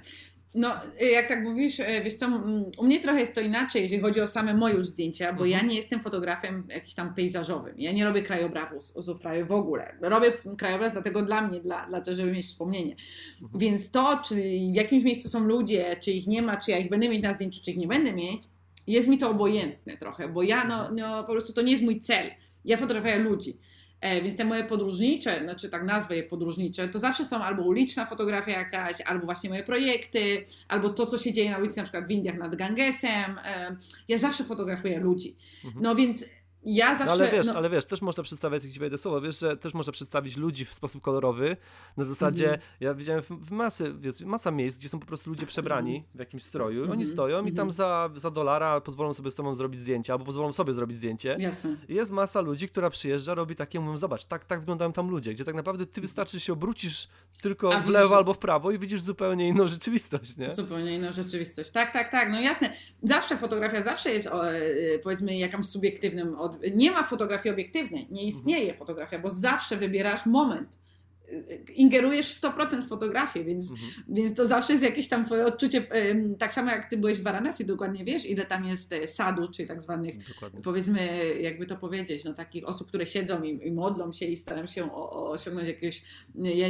[0.56, 2.28] No, y, jak tak mówisz, y, wiesz co,
[2.78, 5.50] u mnie trochę jest to inaczej, jeżeli chodzi o same moje już zdjęcia, bo mhm.
[5.50, 7.74] ja nie jestem fotografem jakiś tam pejzażowym.
[7.78, 9.96] Ja nie robię krajobrazów prawie w ogóle.
[10.02, 12.96] Robię krajobraz dlatego dla mnie, dla, dla tego, żeby mieć wspomnienie.
[13.42, 13.60] Mhm.
[13.60, 14.36] Więc to, czy
[14.74, 17.34] w jakimś miejscu są ludzie, czy ich nie ma, czy ja ich będę mieć na
[17.34, 18.42] zdjęciu, czy ich nie będę mieć,
[18.92, 22.02] jest mi to obojętne trochę, bo ja no, no po prostu to nie jest mój
[22.02, 22.32] cel.
[22.66, 23.58] Ja fotografuję ludzi.
[24.02, 28.06] E, więc te moje podróżnicze, znaczy tak nazwę je podróżnicze, to zawsze są albo uliczna
[28.06, 32.08] fotografia jakaś, albo właśnie moje projekty, albo to, co się dzieje na ulicy, na przykład
[32.08, 33.40] w Indiach nad Gangesem.
[33.46, 33.78] E,
[34.08, 35.36] ja zawsze fotografuję ludzi.
[35.66, 35.84] Mhm.
[35.84, 36.26] No więc
[36.64, 37.06] ja zawsze.
[37.06, 37.54] No ale wiesz, no...
[37.54, 40.66] ale wiesz, też można przedstawiać, jak ci wejdę słowo, wiesz, że też można przedstawić ludzi
[40.66, 41.58] w sposób kolorowy.
[41.98, 42.64] Na zasadzie, mm -hmm.
[42.80, 46.20] ja widziałem w, w masy, wiesz, masa miejsc, gdzie są po prostu ludzie przebrani w
[46.20, 46.78] jakimś stroju.
[46.78, 46.92] Mm -hmm.
[46.92, 47.14] Oni mhm.
[47.14, 47.54] stoją mm -hmm.
[47.54, 47.72] i tam mhm.
[47.72, 51.36] za, za dolara pozwolą sobie z tobą zrobić zdjęcie, albo pozwolą sobie zrobić zdjęcie.
[51.40, 51.76] Jasne.
[51.88, 55.34] I jest masa ludzi, która przyjeżdża, robi takie, mówią, zobacz, tak, tak wyglądają tam ludzie,
[55.34, 57.08] gdzie tak naprawdę ty wystarczy się obrócisz
[57.42, 60.52] tylko A w lewo albo w prawo i widzisz zupełnie inną rzeczywistość, nie?
[60.52, 61.72] Zupełnie inną rzeczywistość.
[61.72, 62.32] Tak, tak, tak.
[62.32, 62.74] No jasne.
[63.04, 64.60] Zawsze fotografia zawsze jest, o, e,
[65.04, 66.36] powiedzmy, jakimś subiektywnym.
[66.36, 66.49] Od...
[66.76, 68.08] Nie ma fotografii obiektywnej.
[68.12, 70.78] Nie istnieje fotografia, bo zawsze wybierasz moment.
[71.76, 73.90] Ingerujesz 100% w fotografię, więc, mhm.
[74.08, 75.88] więc to zawsze jest jakieś tam twoje odczucie.
[76.40, 79.68] Tak samo jak ty byłeś w Varanasi, dokładnie wiesz, ile tam jest e, sadu, czyli
[79.68, 80.62] tak zwanych, dokładnie.
[80.62, 84.68] powiedzmy, jakby to powiedzieć, no takich osób, które siedzą i, i modlą się i starają
[84.68, 86.04] się o, o osiągnąć jakieś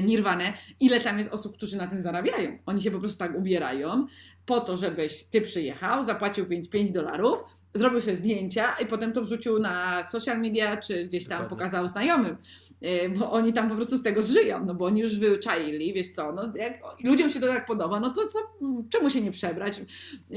[0.03, 0.53] nirwanę.
[0.79, 2.57] Ile tam jest osób, którzy na tym zarabiają?
[2.65, 4.07] Oni się po prostu tak ubierają
[4.45, 7.43] po to, żebyś ty przyjechał, zapłacił 5, 5 dolarów,
[7.73, 11.49] zrobił sobie zdjęcia i potem to wrzucił na social media, czy gdzieś tam Dokładnie.
[11.49, 12.37] pokazał znajomym,
[12.83, 16.09] y, bo oni tam po prostu z tego zżyją, no bo oni już wyczaili, wiesz
[16.09, 18.39] co, no jak ludziom się to tak podoba, no to co,
[18.89, 19.81] czemu się nie przebrać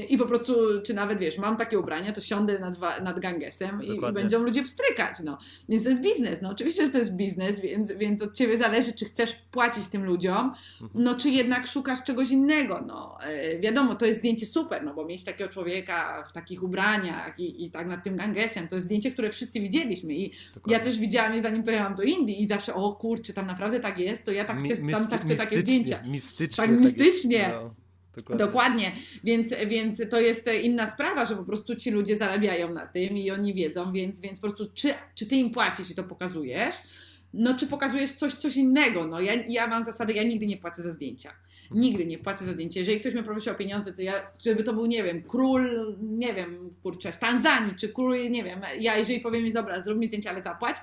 [0.09, 0.55] i po prostu,
[0.85, 4.63] czy nawet wiesz, mam takie ubrania, to siądę nad, nad Gangesem i, i, będą ludzie
[4.63, 5.37] pstrykać, no.
[5.69, 8.93] Więc to jest biznes, no oczywiście, że to jest biznes, więc, więc od Ciebie zależy,
[8.93, 11.03] czy chcesz płacić tym ludziom, mhm.
[11.03, 13.17] no czy jednak szukasz czegoś innego, no.
[13.55, 17.65] Y, wiadomo, to jest zdjęcie super, no bo mieć takiego człowieka w takich ubraniach, i,
[17.65, 18.67] i tak nad tym Gangesem.
[18.67, 20.73] To jest zdjęcie, które wszyscy widzieliśmy i Dokładnie.
[20.73, 23.99] ja też widziałam je zanim pojechałam do Indii i zawsze, o kurczę, tam naprawdę tak
[23.99, 26.03] jest, to ja tak chcę, tam tak chcę takie zdjęcia.
[26.03, 26.63] Mistycznie.
[26.63, 27.49] Tak, tak mistycznie.
[27.51, 27.75] No.
[28.17, 28.45] Dokładnie.
[28.45, 28.91] Dokładnie.
[29.23, 33.31] Więc, więc to jest inna sprawa, że po prostu ci ludzie zarabiają na tym i
[33.31, 36.75] oni wiedzą, więc, więc po prostu czy, czy ty im płacisz i to pokazujesz,
[37.33, 39.07] no czy pokazujesz coś, coś innego.
[39.07, 41.33] No ja, ja mam zasadę, ja nigdy nie płacę za zdjęcia.
[41.73, 42.79] Nigdy nie płacę za zdjęcie.
[42.79, 44.13] Jeżeli ktoś mnie prosi o pieniądze, to ja,
[44.45, 48.61] żeby to był, nie wiem, król, nie wiem, kurczę, z Tanzanii, czy król, nie wiem,
[48.79, 50.77] ja jeżeli powiem mi, dobra, zrób mi zdjęcie, ale zapłać,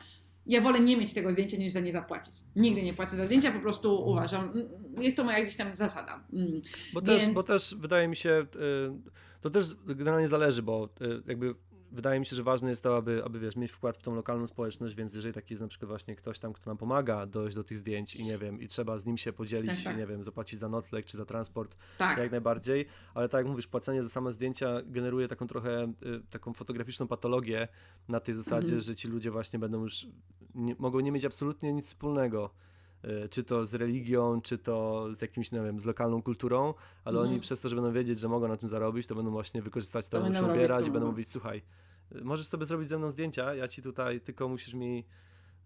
[0.46, 2.34] ja wolę nie mieć tego zdjęcia, niż za nie zapłacić.
[2.56, 4.68] Nigdy nie płacę za zdjęcia, po prostu uważam, mm,
[5.00, 6.24] jest to moja gdzieś tam zasada.
[6.32, 6.60] Mm.
[6.92, 7.24] Bo, Więc...
[7.24, 11.54] też, bo też wydaje mi się, y, to też generalnie zależy, bo y, jakby
[11.92, 14.46] wydaje mi się, że ważne jest to, aby, aby wiesz, mieć wkład w tą lokalną
[14.46, 17.64] społeczność, więc jeżeli taki jest na przykład właśnie ktoś tam, kto nam pomaga dojść do
[17.64, 19.96] tych zdjęć i nie wiem, i trzeba z nim się podzielić, tak, tak.
[19.96, 22.18] nie wiem, zapłacić za nocleg czy za transport, tak.
[22.18, 26.52] jak najbardziej, ale tak jak mówisz, płacenie za same zdjęcia generuje taką trochę, y, taką
[26.52, 27.68] fotograficzną patologię
[28.08, 28.80] na tej zasadzie, mhm.
[28.80, 30.06] że ci ludzie właśnie będą już,
[30.54, 32.50] nie, mogą nie mieć absolutnie nic wspólnego
[33.30, 36.74] czy to z religią, czy to z jakimś, nie wiem, z lokalną kulturą,
[37.04, 37.32] ale mhm.
[37.32, 40.08] oni przez to, że będą wiedzieć, że mogą na tym zarobić, to będą właśnie wykorzystać
[40.08, 41.62] to, to się ubierać i będą mówić, słuchaj,
[42.22, 45.04] możesz sobie zrobić ze mną zdjęcia, ja ci tutaj, tylko musisz mi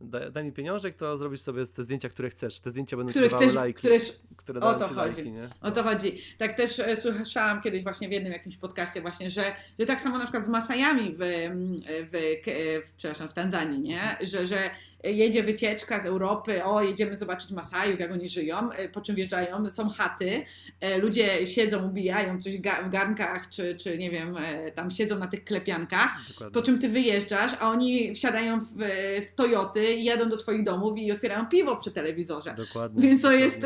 [0.01, 2.61] daj, daj mi pieniążek, to zrobisz sobie te zdjęcia, które chcesz.
[2.61, 3.79] Te zdjęcia będą które chcesz, lajki.
[3.79, 3.99] Które,
[4.37, 4.97] które o to chodzi.
[4.97, 5.49] Lajki, nie?
[5.61, 6.19] O to chodzi.
[6.39, 10.19] Tak też e, słyszałam kiedyś właśnie w jednym jakimś podcaście właśnie, że, że tak samo
[10.19, 14.17] na przykład z Masajami w, w, w, w przepraszam, w Tanzanii, nie?
[14.23, 14.71] Że, że
[15.05, 19.71] jedzie wycieczka z Europy, o jedziemy zobaczyć Masajów, jak oni żyją, e, po czym wjeżdżają,
[19.71, 20.45] są chaty,
[20.81, 25.27] e, ludzie siedzą, ubijają coś w garnkach, czy, czy nie wiem, e, tam siedzą na
[25.27, 26.55] tych klepiankach, Dokładnie.
[26.55, 28.67] po czym ty wyjeżdżasz, a oni wsiadają w,
[29.29, 32.55] w Toyoty, jadą do swoich domów i otwierają piwo przy telewizorze.
[32.57, 33.03] Dokładnie.
[33.03, 33.59] Więc to jest,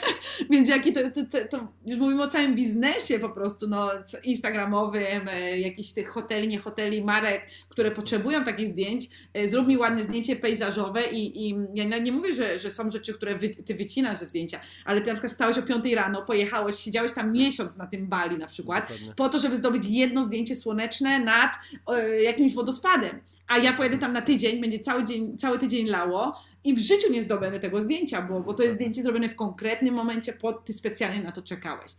[0.50, 3.90] więc jaki to, to, to, to, już mówimy o całym biznesie po prostu, no
[4.24, 9.08] instagramowym, jakichś tych hoteli, nie hoteli, marek, które potrzebują takich zdjęć,
[9.46, 10.81] zrób mi ładne zdjęcie pejzażowe,
[11.12, 14.60] i, i ja nie mówię, że, że są rzeczy, które wy, ty wycinasz ze zdjęcia,
[14.84, 18.38] ale ty na przykład wstałeś o 5 rano, pojechałeś, siedziałeś tam miesiąc na tym Bali
[18.38, 19.14] na przykład, Dokładnie.
[19.16, 21.52] po to, żeby zdobyć jedno zdjęcie słoneczne nad
[21.88, 23.20] e, jakimś wodospadem.
[23.48, 27.12] A ja pojedę tam na tydzień, będzie cały, dzień, cały tydzień lało, i w życiu
[27.12, 30.72] nie zdobędę tego zdjęcia, bo, bo to jest zdjęcie zrobione w konkretnym momencie, pod ty
[30.72, 31.92] specjalnie na to czekałeś.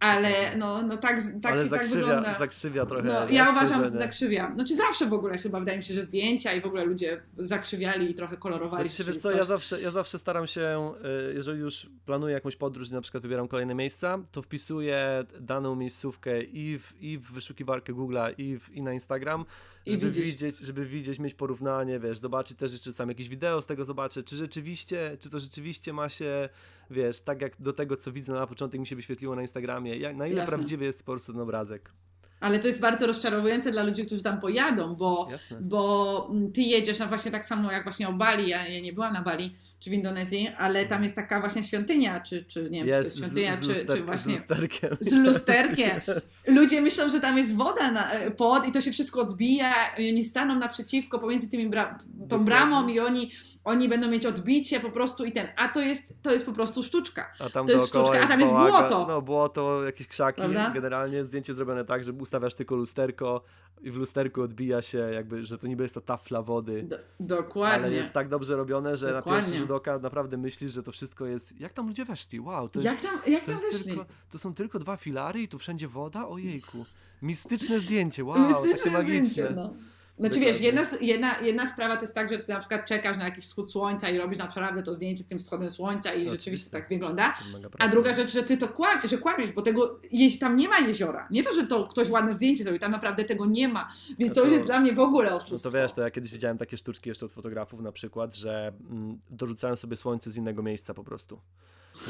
[0.00, 2.38] Ale no, no tak, tak, Ale tak zakrzywia, wygląda.
[2.38, 3.08] zakrzywia trochę.
[3.08, 4.52] No, ja uważam, że zakrzywia.
[4.54, 8.10] Znaczy zawsze w ogóle chyba wydaje mi się, że zdjęcia i w ogóle ludzie zakrzywiali
[8.10, 8.88] i trochę kolorowali.
[8.88, 10.92] Znaczy, wiesz co, ja zawsze, ja zawsze staram się,
[11.30, 15.76] y, jeżeli już planuję jakąś podróż i na przykład wybieram kolejne miejsca, to wpisuję daną
[15.76, 19.44] miejscówkę i w, i w wyszukiwarkę Google'a i, w, i na Instagram,
[19.86, 23.84] żeby widzieć, żeby widzieć, mieć porównanie, wiesz, zobaczyć też jeszcze sam jakieś wideo z tego
[23.84, 26.48] zobaczę, czy rzeczywiście, czy to rzeczywiście ma się,
[26.90, 30.16] wiesz, tak jak do tego, co widzę na początek mi się wyświetliło na Instagramie, jak,
[30.16, 30.56] na ile Jasne.
[30.56, 31.92] prawdziwy jest po prostu ten obrazek.
[32.40, 35.28] Ale to jest bardzo rozczarowujące dla ludzi, którzy tam pojadą, bo,
[35.60, 39.12] bo ty jedziesz, a właśnie tak samo jak właśnie o Bali, ja, ja nie byłam
[39.12, 42.88] na Bali, czy w Indonezji, ale tam jest taka właśnie świątynia, czy, czy nie wiem,
[42.88, 44.32] jest, czy to jest świątynia, z, z czy, czy właśnie.
[44.32, 44.96] Z lusterkiem.
[45.00, 46.00] Z lusterkiem.
[46.56, 50.24] Ludzie myślą, że tam jest woda na, pod i to się wszystko odbija i oni
[50.24, 51.98] staną naprzeciwko pomiędzy tymi bra
[52.28, 53.30] tą bramą i oni,
[53.64, 55.46] oni będą mieć odbicie po prostu i ten.
[55.56, 57.32] A to jest, to jest po prostu sztuczka.
[57.38, 59.06] A tam to jest sztuczka, a tam jest błoto.
[59.08, 60.40] No błoto, jakieś krzaki.
[60.40, 60.70] Prawda?
[60.70, 63.42] Generalnie zdjęcie zrobione tak, że ustawiasz tylko lusterko
[63.82, 66.82] i w lusterku odbija się jakby, że to niby jest to tafla wody.
[66.82, 67.84] Do, dokładnie.
[67.84, 69.42] Ale jest tak dobrze robione, że dokładnie.
[69.42, 71.60] na pierwszy rzut oka naprawdę myślisz, że to wszystko jest...
[71.60, 72.40] Jak tam ludzie weszli?
[72.40, 73.06] Wow, to jak jest...
[73.06, 73.84] Tam, jak to tam weszli?
[73.84, 76.28] Tylko, to są tylko dwa filary i tu wszędzie woda?
[76.28, 76.86] Ojejku.
[77.22, 79.26] Mistyczne zdjęcie, wow, Mistyczne takie magiczne.
[79.26, 79.74] Zdjęcie, no.
[80.18, 83.24] Znaczy wiesz, jedna, jedna, jedna sprawa to jest tak, że ty na przykład czekasz na
[83.24, 86.70] jakiś wschód słońca i robisz naprawdę to zdjęcie z tym wschodem słońca i no, rzeczywiście
[86.70, 87.34] tak wygląda.
[87.78, 90.00] A druga rzecz, że ty to kłam, że kłamiesz, bo tego
[90.40, 91.28] tam nie ma jeziora.
[91.30, 93.92] Nie to, że to ktoś ładne zdjęcie zrobił, tam naprawdę tego nie ma.
[94.18, 95.68] Więc no to, to, już jest dla mnie w ogóle oszustwo.
[95.68, 98.72] No to wiesz, to ja kiedyś widziałem takie sztuczki jeszcze od fotografów na przykład, że
[98.90, 101.40] mm, dorzucają sobie słońce z innego miejsca po prostu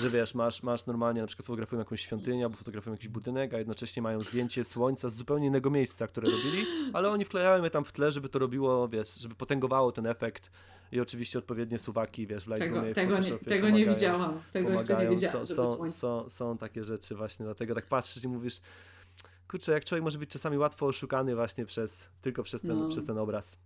[0.00, 3.58] że wiesz, masz, masz normalnie, na przykład fotografują jakąś świątynię albo fotografują jakiś budynek, a
[3.58, 7.84] jednocześnie mają zdjęcie słońca z zupełnie innego miejsca, które robili, ale oni wklejają je tam
[7.84, 10.50] w tle, żeby to robiło, wiesz, żeby potęgowało ten efekt
[10.92, 14.96] i oczywiście odpowiednie suwaki, wiesz, w Lightroomie, Tego, tego, nie, tego nie widziałam, tego jeszcze
[14.96, 18.60] nie widziałam, są, są, są, są takie rzeczy właśnie, dlatego tak patrzysz i mówisz,
[19.48, 22.88] kurczę, jak człowiek może być czasami łatwo oszukany właśnie przez, tylko przez ten, no.
[22.88, 23.58] przez ten obraz.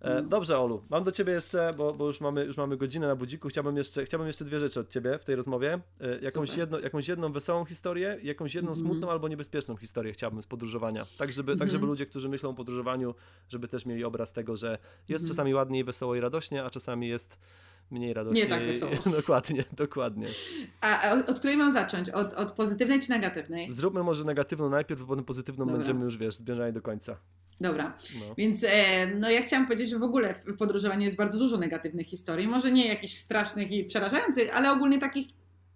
[0.00, 3.16] E, dobrze, Olu, mam do ciebie jeszcze, bo, bo już, mamy, już mamy godzinę na
[3.16, 5.80] budziku, chciałbym jeszcze, chciałbym jeszcze dwie rzeczy od ciebie w tej rozmowie.
[6.00, 8.86] E, jakąś, jedno, jakąś jedną wesołą historię, jakąś jedną mm -hmm.
[8.86, 11.04] smutną albo niebezpieczną historię chciałbym z podróżowania.
[11.18, 11.60] Tak żeby, mm -hmm.
[11.60, 11.90] tak, żeby mhm.
[11.90, 13.14] ludzie, którzy myślą o podróżowaniu,
[13.48, 14.78] żeby też mieli obraz tego, że
[15.08, 15.36] jest mm -hmm.
[15.36, 17.38] czasami ładniej, wesoło i radośnie, a czasami jest
[17.90, 18.42] mniej radośnie.
[18.42, 18.92] Nie tak wesoło.
[19.20, 20.26] dokładnie, dokładnie.
[20.80, 22.10] A, a od której mam zacząć?
[22.10, 23.72] Od, od pozytywnej czy negatywnej?
[23.72, 25.78] Zróbmy może negatywną najpierw, bo potem pozytywną Dobra.
[25.78, 27.16] będziemy już, wiesz, zbierzali do końca.
[27.60, 28.34] Dobra, no.
[28.38, 32.06] więc e, no ja chciałam powiedzieć, że w ogóle w podróżowaniu jest bardzo dużo negatywnych
[32.06, 32.48] historii.
[32.48, 35.26] Może nie jakichś strasznych i przerażających, ale ogólnie takich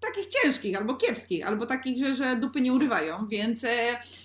[0.07, 3.69] takich ciężkich, albo kiepskich, albo takich, że, że dupy nie urywają, więc e,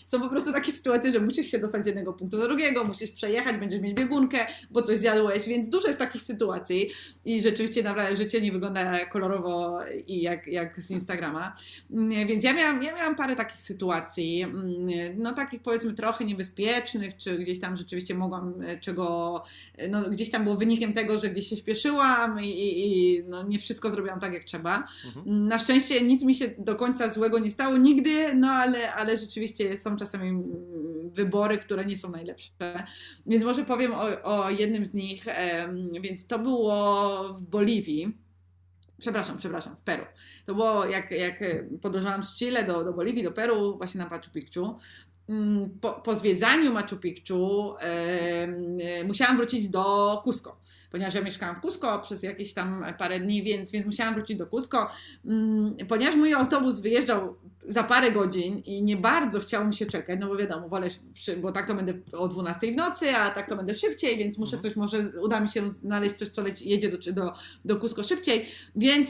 [0.06, 3.12] są po prostu takie sytuacje, że musisz się dostać z jednego punktu do drugiego, musisz
[3.12, 6.90] przejechać, będziesz mieć biegunkę, bo coś zjadłeś, więc dużo jest takich sytuacji
[7.26, 11.56] i rzeczywiście naprawdę życie nie wygląda kolorowo i jak, jak z Instagrama.
[11.92, 17.18] Mm, więc ja miałam, ja miałam parę takich sytuacji, mm, no takich powiedzmy trochę niebezpiecznych,
[17.18, 19.44] czy gdzieś tam rzeczywiście mogłam e, czego,
[19.78, 23.44] e, no gdzieś tam było wynikiem tego, że gdzieś się śpieszyłam i, i, i no,
[23.44, 24.88] nie wszystko zrobiłam tak jak trzeba.
[25.06, 25.48] Mhm.
[25.48, 29.78] Na szczęście nic mi się do końca złego nie stało nigdy, no ale, ale rzeczywiście
[29.78, 30.44] są czasami
[31.14, 32.52] wybory, które nie są najlepsze.
[33.26, 35.26] Więc może powiem o, o jednym z nich.
[36.02, 38.18] Więc to było w Boliwii.
[39.00, 40.04] Przepraszam, przepraszam, w Peru.
[40.46, 41.40] To było jak, jak
[41.82, 44.76] podróżowałam z Chile do, do Boliwii, do Peru, właśnie na Machu Picchu.
[45.30, 50.58] Mm, po, po zwiedzaniu Machu Picchu e, musiałam wrócić do Cusco
[50.92, 54.48] ponieważ ja mieszkałam w Cusco przez jakieś tam parę dni, więc, więc musiałam wrócić do
[54.48, 54.90] Cusco.
[55.26, 57.36] Mm, ponieważ mój autobus wyjeżdżał
[57.68, 60.88] za parę godzin i nie bardzo chciało mi się czekać, no bo wiadomo, wolę,
[61.42, 64.56] bo tak to będę o 12 w nocy, a tak to będę szybciej, więc muszę
[64.56, 64.62] mhm.
[64.62, 67.34] coś, może uda mi się znaleźć coś, co leci, jedzie do, do,
[67.66, 69.10] do Cusco szybciej, więc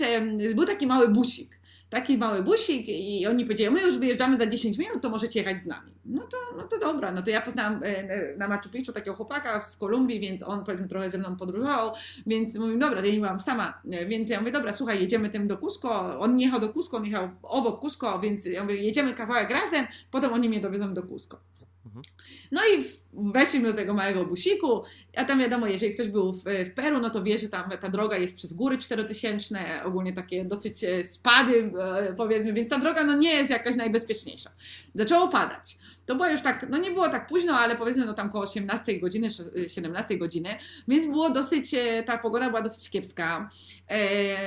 [0.56, 1.59] był taki mały busik
[1.90, 5.62] taki mały busik i oni powiedzieli, my już wyjeżdżamy za 10 minut, to możecie jechać
[5.62, 5.92] z nami.
[6.06, 9.60] No to, no to dobra, no to ja poznałam e, na Machu Picchu takiego chłopaka
[9.60, 11.92] z Kolumbii, więc on powiedzmy trochę ze mną podróżował,
[12.28, 15.48] więc mówię, dobra, ja nie byłam sama, e, więc ja mówię, dobra, słuchaj, jedziemy tym
[15.48, 19.14] do Cusco, on nie jechał do Cusco, on jechał obok Cusco, więc ja mówię, jedziemy
[19.14, 21.40] kawałek razem, potem oni mnie dowiozą do Cusco.
[21.86, 22.04] Mhm.
[22.52, 22.84] No i
[23.32, 24.84] weszliśmy do tego małego busiku,
[25.16, 27.90] a tam wiadomo, jeżeli ktoś był w, w, Peru, no to wie, że tam ta
[27.90, 33.04] droga jest przez góry czterotysięczne, ogólnie takie dosyć e, spady, e, powiedzmy, więc ta droga
[33.04, 34.50] no nie jest jakaś najbezpieczniejsza.
[34.96, 35.78] Zaczęło padać.
[36.06, 39.00] To było już tak, no nie było tak późno, ale powiedzmy no tam około 18
[39.00, 39.28] godziny,
[39.68, 40.50] 17 godziny,
[40.88, 43.50] więc było dosyć, e, ta pogoda była dosyć kiepska.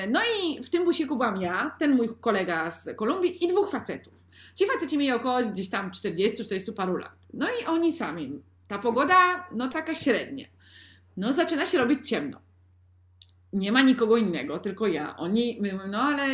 [0.08, 4.31] No i w tym busiku byłam ja, ten mój kolega z Kolumbii i dwóch facetów.
[4.54, 7.12] Ci faceci mieli około gdzieś tam 40-40 paru lat.
[7.34, 8.42] No i oni sami.
[8.68, 10.46] Ta pogoda, no taka średnia.
[11.16, 12.40] No zaczyna się robić ciemno.
[13.52, 15.16] Nie ma nikogo innego, tylko ja.
[15.16, 16.26] Oni, my, no ale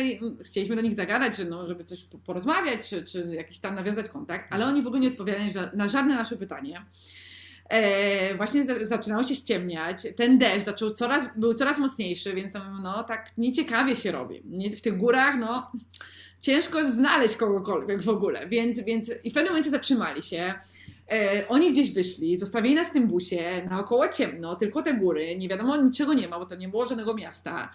[0.43, 4.65] chcieliśmy do nich zagadać, no, żeby coś porozmawiać, czy, czy jakiś tam nawiązać kontakt, ale
[4.65, 6.85] oni w ogóle nie odpowiadali na żadne nasze pytanie.
[7.69, 12.53] E, właśnie zaczynało się ściemniać, ten deszcz zaczął coraz, był coraz mocniejszy, więc
[12.83, 14.41] no tak nieciekawie się robi.
[14.77, 15.71] W tych górach, no
[16.41, 20.53] ciężko znaleźć kogokolwiek w ogóle, więc, więc i w pewnym momencie zatrzymali się.
[21.11, 25.49] E, oni gdzieś wyszli, zostawili nas w tym busie, naokoło ciemno, tylko te góry, nie
[25.49, 27.71] wiadomo, niczego nie ma, bo to nie było żadnego miasta.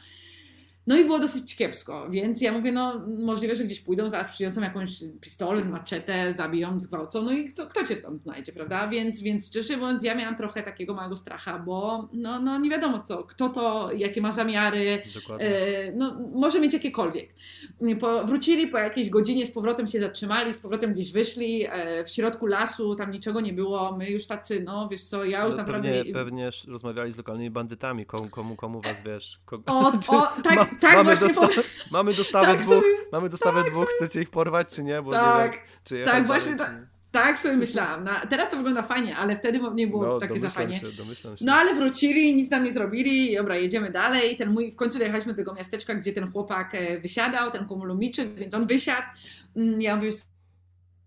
[0.87, 4.61] No i było dosyć kiepsko, więc ja mówię, no możliwe, że gdzieś pójdą, zaraz przyniosą
[4.61, 8.89] jakąś pistolet, maczetę, zabiją, zgwałcą, no i kto, kto cię tam znajdzie, prawda?
[8.89, 13.01] Więc, więc szczerze mówiąc, ja miałam trochę takiego małego stracha, bo no, no nie wiadomo
[13.01, 15.03] co, kto to, jakie ma zamiary,
[15.39, 17.35] e, no może mieć jakiekolwiek.
[18.01, 22.11] Po, wrócili po jakiejś godzinie, z powrotem się zatrzymali, z powrotem gdzieś wyszli, e, w
[22.11, 25.57] środku lasu, tam niczego nie było, my już tacy, no wiesz co, ja już no,
[25.57, 25.93] naprawdę...
[25.93, 29.37] Pewnie, pewnie rozmawiali z lokalnymi bandytami, komu, komu, komu was, wiesz...
[29.45, 29.65] Kogo...
[29.67, 33.73] O, o, tak, tak, mamy, właśnie dosta mamy dostawę tak dwóch, sobie, mamy dostawę tak
[33.73, 35.03] dwóch, chcecie ich porwać czy nie?
[35.03, 36.77] Bo tak, nie wiem, czy tak, właśnie tak.
[37.15, 38.05] Tak sobie myślałam.
[38.05, 40.81] Na, teraz to wygląda fajnie, ale wtedy nie było no, takie zafanie.
[40.81, 41.29] Się, się.
[41.41, 44.37] No ale wrócili, nic nam nie zrobili, dobra, jedziemy dalej.
[44.37, 48.35] Ten mój, w końcu dojechaliśmy do tego miasteczka, gdzie ten chłopak e, wysiadał, ten Komulumiczyk,
[48.35, 49.07] więc on wysiadł.
[49.57, 50.11] Mm, ja mówię,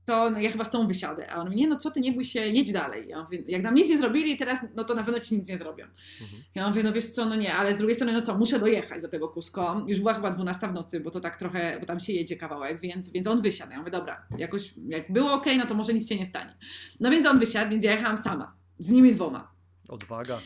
[0.08, 1.32] to no, ja chyba z tą wysiadę.
[1.32, 3.08] A on mówi, nie no co ty, nie bój się, jedź dalej.
[3.08, 5.58] Ja mówię, jak nam nic nie zrobili teraz, no to na pewno ci nic nie
[5.58, 5.86] zrobią.
[6.22, 6.44] Mhm.
[6.56, 9.02] Ja mówię, no wiesz co, no nie, ale z drugiej strony, no co, muszę dojechać
[9.02, 9.86] do tego Cusco.
[9.88, 12.80] Już była chyba 12 w nocy, bo to tak trochę, bo tam się jedzie kawałek,
[12.80, 13.72] więc, więc on wysiadł.
[13.72, 16.58] Ja mówię, dobra, jakoś, jak było ok, no to może nic się nie stanie.
[17.00, 19.52] No więc on wysiadł, więc ja jechałam sama, z nimi dwoma.
[19.88, 20.40] Odwaga.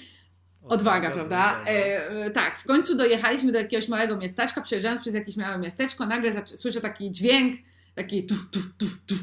[0.64, 1.64] Odwaga, Odwaga prawda?
[1.66, 6.46] E, tak, w końcu dojechaliśmy do jakiegoś małego miasteczka, przejeżdżając przez jakieś małe miasteczko, nagle
[6.46, 7.60] słyszę taki dźwięk,
[7.96, 9.16] taki tu, tu, tu, tu,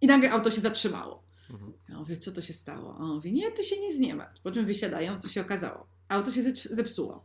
[0.00, 1.22] i nagle auto się zatrzymało.
[1.50, 1.72] Mhm.
[1.88, 2.94] Ja mówię, co to się stało?
[2.98, 4.42] A on mówi, nie, ty się nic nie martw.
[4.42, 5.86] Po czym wysiadają, co się okazało?
[6.08, 7.24] Auto się zepsuło.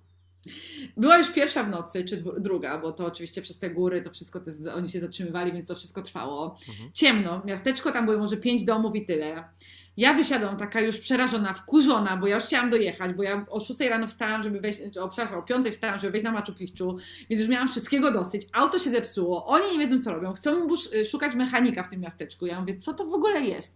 [0.98, 4.39] Była już pierwsza w nocy, czy druga, bo to oczywiście przez te góry, to wszystko,
[4.39, 6.56] te, oni się zatrzymywali, więc to wszystko trwało.
[6.70, 6.92] Mhm.
[6.94, 9.44] Ciemno, miasteczko, tam były może pięć domów i tyle.
[9.98, 13.80] Ja wysiadłam taka już przerażona, wkurzona, bo ja już chciałam dojechać, bo ja o 6
[13.80, 16.98] rano wstałam, żeby wejść, o, przepraszam, o 5 wstałam, żeby wejść na Machu Picchu,
[17.30, 18.48] więc już miałam wszystkiego dosyć.
[18.54, 20.68] Auto się zepsuło, oni nie wiedzą co robią, chcą
[21.12, 22.46] szukać mechanika w tym miasteczku.
[22.46, 23.72] Ja mówię, co to w ogóle jest?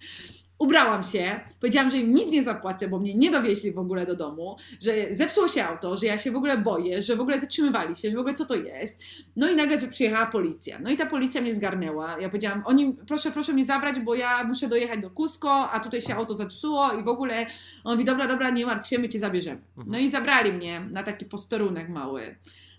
[0.60, 4.16] Ubrałam się, powiedziałam, że im nic nie zapłacę, bo mnie nie dowieźli w ogóle do
[4.16, 7.96] domu, że zepsuło się auto, że ja się w ogóle boję, że w ogóle zatrzymywali
[7.96, 9.00] się, że w ogóle co to jest.
[9.36, 10.80] No i nagle przyjechała policja.
[10.80, 12.16] No i ta policja mnie zgarnęła.
[12.20, 16.02] Ja powiedziałam, oni, proszę, proszę mnie zabrać, bo ja muszę dojechać do Cusco, a tutaj
[16.02, 17.46] się auto zepsuło i w ogóle
[17.84, 19.62] on mówi, dobra, dobra, nie martw się, my cię zabierzemy.
[19.78, 19.92] Mhm.
[19.92, 22.36] No i zabrali mnie na taki posterunek mały.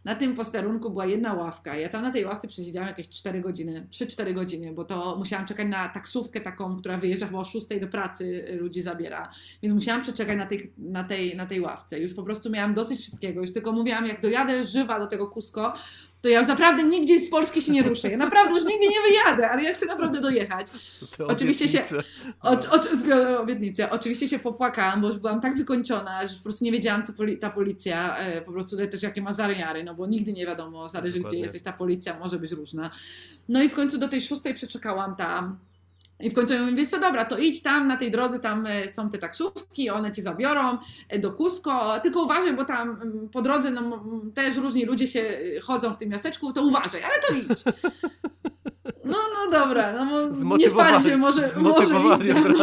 [0.06, 1.76] Na tym posterunku była jedna ławka.
[1.76, 5.68] Ja tam na tej ławce przesiedziałam jakieś 4 godziny, 3-4 godziny, bo to musiałam czekać
[5.68, 9.30] na taksówkę taką, która wyjeżdża chyba o 6 do pracy, y, ludzi zabiera.
[9.62, 12.00] Więc musiałam przeczekać na tej, na, tej, na tej ławce.
[12.00, 13.40] Już po prostu miałam dosyć wszystkiego.
[13.40, 15.72] Już tylko mówiłam, jak dojadę żywa do tego Kusko,
[16.26, 18.10] to ja już naprawdę nigdzie z Polski się nie ruszę.
[18.10, 20.66] Ja naprawdę już nigdy nie wyjadę, ale ja chcę naprawdę dojechać.
[21.28, 21.82] Oczywiście się,
[22.42, 23.90] o, o, obietnicę.
[23.90, 27.38] Oczywiście się popłakałam, bo już byłam tak wykończona, że po prostu nie wiedziałam, co poli
[27.38, 31.16] ta policja, e, po prostu też jakie ma zamiary, no bo nigdy nie wiadomo, zależy
[31.16, 31.38] Dokładnie.
[31.38, 32.90] gdzie jesteś, ta policja może być różna.
[33.48, 35.58] No i w końcu do tej szóstej przeczekałam tam
[36.20, 38.66] i w końcu ja mówię, wiesz co, dobra, to idź tam, na tej drodze tam
[38.66, 43.28] e, są te taksówki, one cię zabiorą e, do Cusco, tylko uważaj, bo tam mm,
[43.28, 44.04] po drodze no,
[44.34, 47.64] też różni ludzie się e, chodzą w tym miasteczku, to uważaj, ale to idź.
[49.04, 51.86] No, no dobra, no, nie wpadź się, może, może.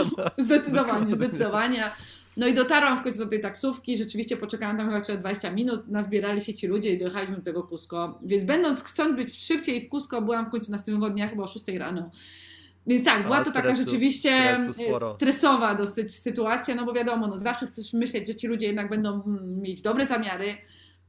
[0.38, 1.92] Zdecydowanie, zdecydowanie.
[2.38, 6.42] No i dotarłam w końcu do tej taksówki, rzeczywiście poczekałam tam chyba 20 minut, nazbierali
[6.42, 8.20] się ci ludzie i dojechaliśmy do tego Cusco.
[8.24, 11.68] Więc będąc chcąc być szybciej w Cusco, byłam w końcu następnego dnia chyba o 6
[11.68, 12.12] rano.
[12.88, 14.58] Więc tak, była to stresu, taka rzeczywiście
[15.16, 19.24] stresowa dosyć sytuacja, no bo wiadomo, no zawsze chcesz myśleć, że ci ludzie jednak będą
[19.62, 20.58] mieć dobre zamiary,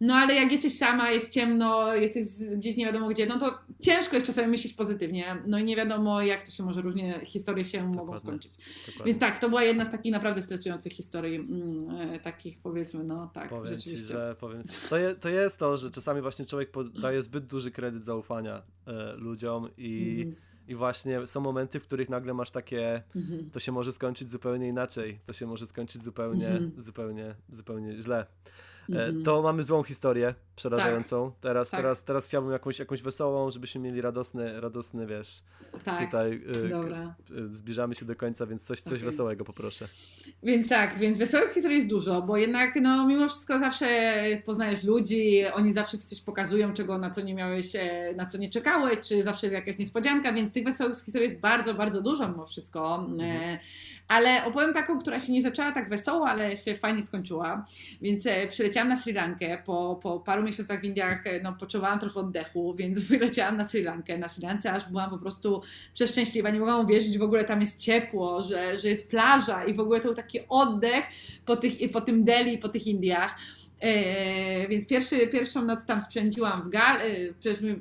[0.01, 2.25] no ale jak jesteś sama, jest ciemno, jesteś
[2.57, 5.37] gdzieś nie wiadomo gdzie, no to ciężko jest czasami myśleć pozytywnie.
[5.47, 7.97] No i nie wiadomo, jak to się może różnie historie się Dokładnie.
[7.97, 8.53] mogą skończyć.
[8.87, 9.05] Dokładnie.
[9.05, 13.31] Więc tak, to była jedna z takich naprawdę stresujących historii, mm, e, takich powiedzmy, no
[13.35, 14.07] tak, powiem rzeczywiście.
[14.07, 16.71] Ci, że powiem, to, je, to jest to, że czasami właśnie człowiek
[17.03, 20.21] daje zbyt duży kredyt zaufania e, ludziom i.
[20.23, 20.54] Mm.
[20.69, 23.51] I właśnie są momenty, w których nagle masz takie, mm-hmm.
[23.53, 26.81] to się może skończyć zupełnie inaczej, to się może skończyć zupełnie, mm-hmm.
[26.81, 28.27] zupełnie, zupełnie źle.
[28.91, 29.25] Mm-hmm.
[29.25, 31.31] To mamy złą historię, przerażającą.
[31.31, 31.41] Tak.
[31.41, 31.81] Teraz, tak.
[31.81, 35.43] teraz, teraz chciałbym jakąś, jakąś wesołą, żebyśmy mieli radosny, radosny wiesz.
[35.85, 36.05] Tak.
[36.05, 37.15] Tutaj y, Dobra.
[37.31, 39.05] Y, zbliżamy się do końca, więc coś, coś okay.
[39.11, 39.89] wesołego poproszę.
[40.43, 45.45] Więc tak, więc wesołych historii jest dużo, bo jednak no mimo wszystko zawsze poznajesz ludzi,
[45.55, 49.23] oni zawsze coś pokazują, czego na co nie miałeś, e, na co nie czekałeś, czy
[49.23, 53.07] zawsze jest jakaś niespodzianka, więc tych wesołych historii jest bardzo, bardzo dużo mimo wszystko.
[53.11, 53.21] Mhm.
[53.21, 53.59] E,
[54.09, 57.65] ale opowiem taką, która się nie zaczęła tak wesoło, ale się fajnie skończyła.
[58.03, 59.59] Więc e, przyleciałam na Sri Lankę.
[59.65, 63.83] Po, po paru miesiącach w Indiach e, no, potrzebowałam trochę oddechu, więc wyleciałam na Sri
[63.83, 64.19] Lankę.
[64.19, 65.63] Na Sri Lance aż byłam po prostu
[65.95, 66.51] przeszczęśliwa.
[66.51, 69.81] Nie mogłam uwierzyć, że w ogóle tam jest ciepło, że, że jest plaża i w
[69.81, 71.05] ogóle to był taki oddech
[71.47, 73.39] po, tych, po tym Delhi, po tych Indiach.
[73.81, 77.05] E, więc pierwszy, pierwszą noc tam spędziłam w Gale,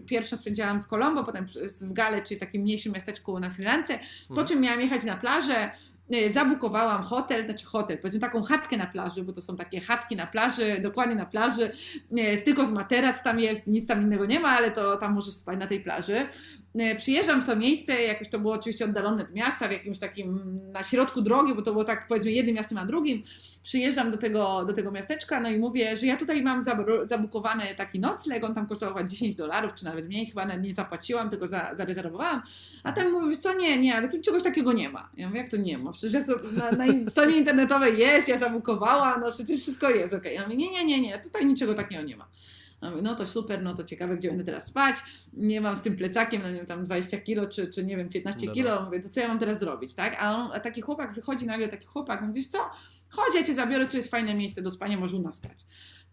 [0.05, 1.47] pierwszą spędziłam w Colombo, potem
[1.81, 4.47] w Gale, czyli takim mniejszym miasteczku na Sri Lance, po mhm.
[4.47, 5.92] czym miałam jechać na plażę, E,
[6.33, 10.27] zabukowałam hotel, znaczy hotel, powiedzmy taką chatkę na plaży, bo to są takie chatki na
[10.27, 11.71] plaży, dokładnie na plaży,
[12.17, 15.33] e, tylko z materac tam jest, nic tam innego nie ma, ale to tam możesz
[15.33, 16.27] spać na tej plaży.
[16.79, 20.59] E, przyjeżdżam w to miejsce, jakoś to było oczywiście oddalone od miasta, w jakimś takim
[20.71, 23.23] na środku drogi, bo to było tak powiedzmy jednym miastem a drugim.
[23.63, 26.63] Przyjeżdżam do tego, do tego miasteczka, no i mówię, że ja tutaj mam
[27.05, 31.47] zabukowany taki nocleg, on tam kosztował 10 dolarów, czy nawet mniej, chyba nie zapłaciłam, tylko
[31.47, 32.41] za, zarezerwowałam.
[32.83, 35.09] A tam mówię, co nie, nie, ale tu czegoś takiego nie ma.
[35.17, 35.91] Ja mówię, jak to nie ma?
[35.91, 40.19] Przecież ja na, na stronie internetowej jest, ja zabukowałam, no przecież wszystko jest, okej.
[40.19, 40.33] Okay.
[40.33, 42.27] Ja mówię, nie, nie, nie, nie, tutaj niczego takiego nie ma.
[43.01, 44.95] No to super, no to ciekawe, gdzie będę teraz spać.
[45.33, 48.09] Nie mam z tym plecakiem, no nie wiem, tam 20 kilo, czy, czy nie wiem,
[48.09, 48.85] 15 kilo.
[48.85, 50.15] Mówię, to co ja mam teraz zrobić, tak?
[50.19, 52.57] A, on, a taki chłopak wychodzi nagle, taki chłopak, mówi, wiesz co,
[53.09, 55.65] chodź, ja cię zabiorę, tu jest fajne miejsce do spania, może u nas spać.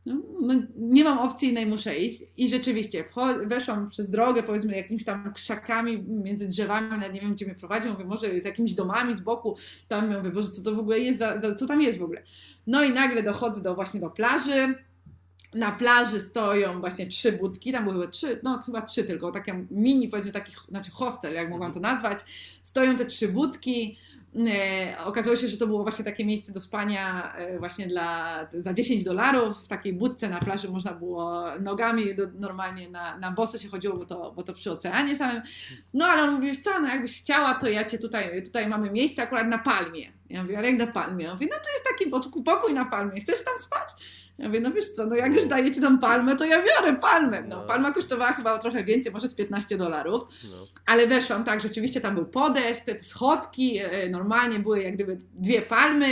[0.07, 2.23] No, no, nie mam opcji innej, muszę iść.
[2.37, 3.05] I rzeczywiście
[3.47, 7.93] weszłam przez drogę, powiedzmy, jakimiś tam krzakami między drzewami, nawet nie wiem, gdzie mnie prowadził.
[7.93, 9.57] Mówię, może z jakimiś domami z boku.
[9.89, 12.23] Tam mówię, Boże, co to w ogóle jest, za, za, co tam jest w ogóle.
[12.67, 14.75] No i nagle dochodzę do właśnie do plaży
[15.55, 20.09] na plaży stoją właśnie trzy budki, tam były trzy, no chyba trzy tylko, takie mini,
[20.09, 22.19] powiedzmy taki, znaczy hostel, jak mogłam to nazwać.
[22.63, 23.97] Stoją te trzy budki.
[24.37, 28.75] E, okazało się, że to było właśnie takie miejsce do spania e, właśnie dla, za
[28.75, 29.65] 10 dolarów.
[29.65, 33.97] W takiej budce na plaży można było nogami do, normalnie na, na boso się chodziło,
[33.97, 35.43] bo to, bo to przy oceanie samym.
[35.95, 39.23] No ale on mówi, co, no jakbyś chciała, to ja cię tutaj, tutaj mamy miejsce
[39.23, 40.13] akurat na palmie.
[40.29, 41.27] Ja mówię, ale jak na palmie?
[41.27, 43.89] On mówi, no to jest taki pokój na palmie, chcesz tam spać?
[44.41, 47.43] Ja mówię, no wiesz co, no jak już dajecie tam palmę, to ja biorę palmę.
[47.49, 47.67] No, no.
[47.67, 50.57] palma kosztowała chyba trochę więcej, może z 15 dolarów, no.
[50.87, 55.63] ale weszłam, tak, rzeczywiście tam był podest, te schodki, e, normalnie były jak gdyby dwie
[55.63, 56.07] palmy,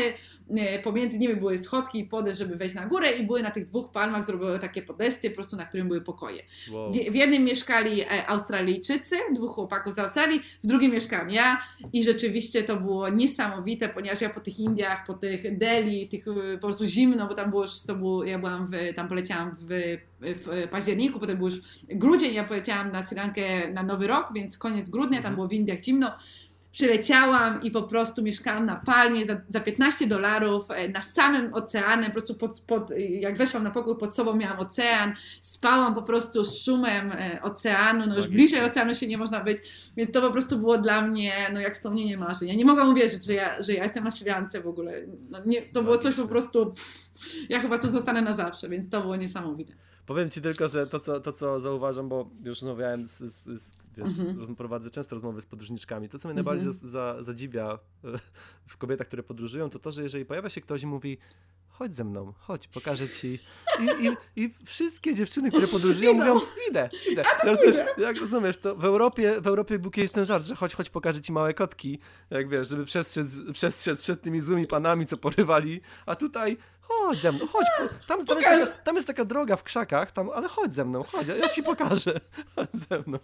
[0.82, 3.90] pomiędzy nimi były schodki i podest, żeby wejść na górę i były na tych dwóch
[3.90, 6.42] palmach zrobione takie podesty, po prostu na którym były pokoje.
[6.70, 6.92] Wow.
[6.92, 11.62] W, jednym mieszkali e, Australijczycy, dwóch chłopaków z Australii, w drugim mieszkałam ja
[11.92, 16.58] i rzeczywiście to było niesamowite, ponieważ ja po tych Indiach, po tych Delhi, tych e,
[16.58, 19.96] po prostu zimno, bo tam było już, to było, ja byłam w, tam poleciałam w,
[20.20, 24.58] w październiku, potem był już grudzień, ja poleciałam na Sri Lankę na Nowy Rok, więc
[24.58, 25.34] koniec grudnia, tam mhm.
[25.34, 26.12] było w Indiach zimno,
[26.72, 32.06] przyleciałam i po prostu mieszkałam na Palmie za, za 15 dolarów e, na samym oceanem,
[32.06, 32.90] po prostu pod, pod,
[33.20, 38.06] jak weszłam na pokój, pod sobą miałam ocean, spałam po prostu z szumem e, oceanu,
[38.06, 39.58] no już bliżej oceanu się nie można być,
[39.96, 42.48] więc to po prostu było dla mnie no jak spełnienie marzeń.
[42.48, 44.30] Ja nie mogłam uwierzyć, że ja, że ja jestem na Sri
[44.62, 44.92] w ogóle.
[45.30, 47.12] No, nie, to było coś po prostu, pff,
[47.48, 49.88] ja chyba tu zostanę na zawsze, więc to było niesamowite.
[50.09, 53.72] Powiem ci tylko, że to, co, to, co zauważam, bo już rozmawiałem z, z, z
[53.97, 54.56] wiesz, mhm.
[54.56, 56.09] prowadzę często rozmowy z podróżniczkami.
[56.09, 56.89] To, co mnie najbardziej mhm.
[56.89, 57.78] za, za, zadziwia
[58.66, 61.18] w kobietach, które podróżują, to to, że jeżeli pojawia się ktoś i mówi
[61.68, 63.39] chodź ze mną, chodź, pokażę ci.
[63.80, 66.40] I, i, i wszystkie dziewczyny, które podróżują, mówią,
[66.70, 67.22] idę, idę.
[67.43, 67.59] Też,
[67.98, 71.22] jak rozumiesz, to w Europie, w Europie był kiedyś ten żart, że chodź, chodź, pokażę
[71.22, 71.98] ci małe kotki,
[72.30, 76.56] jak wiesz, żeby przestrzec, przestrzec przed tymi złymi panami, co porywali, a tutaj
[76.89, 80.31] chodź ze mną, chodź, tam, tam, jest taka, tam jest taka droga w krzakach, tam,
[80.31, 82.20] ale chodź ze mną, chodź, ja ci pokażę,
[82.56, 83.19] chodź ze mną.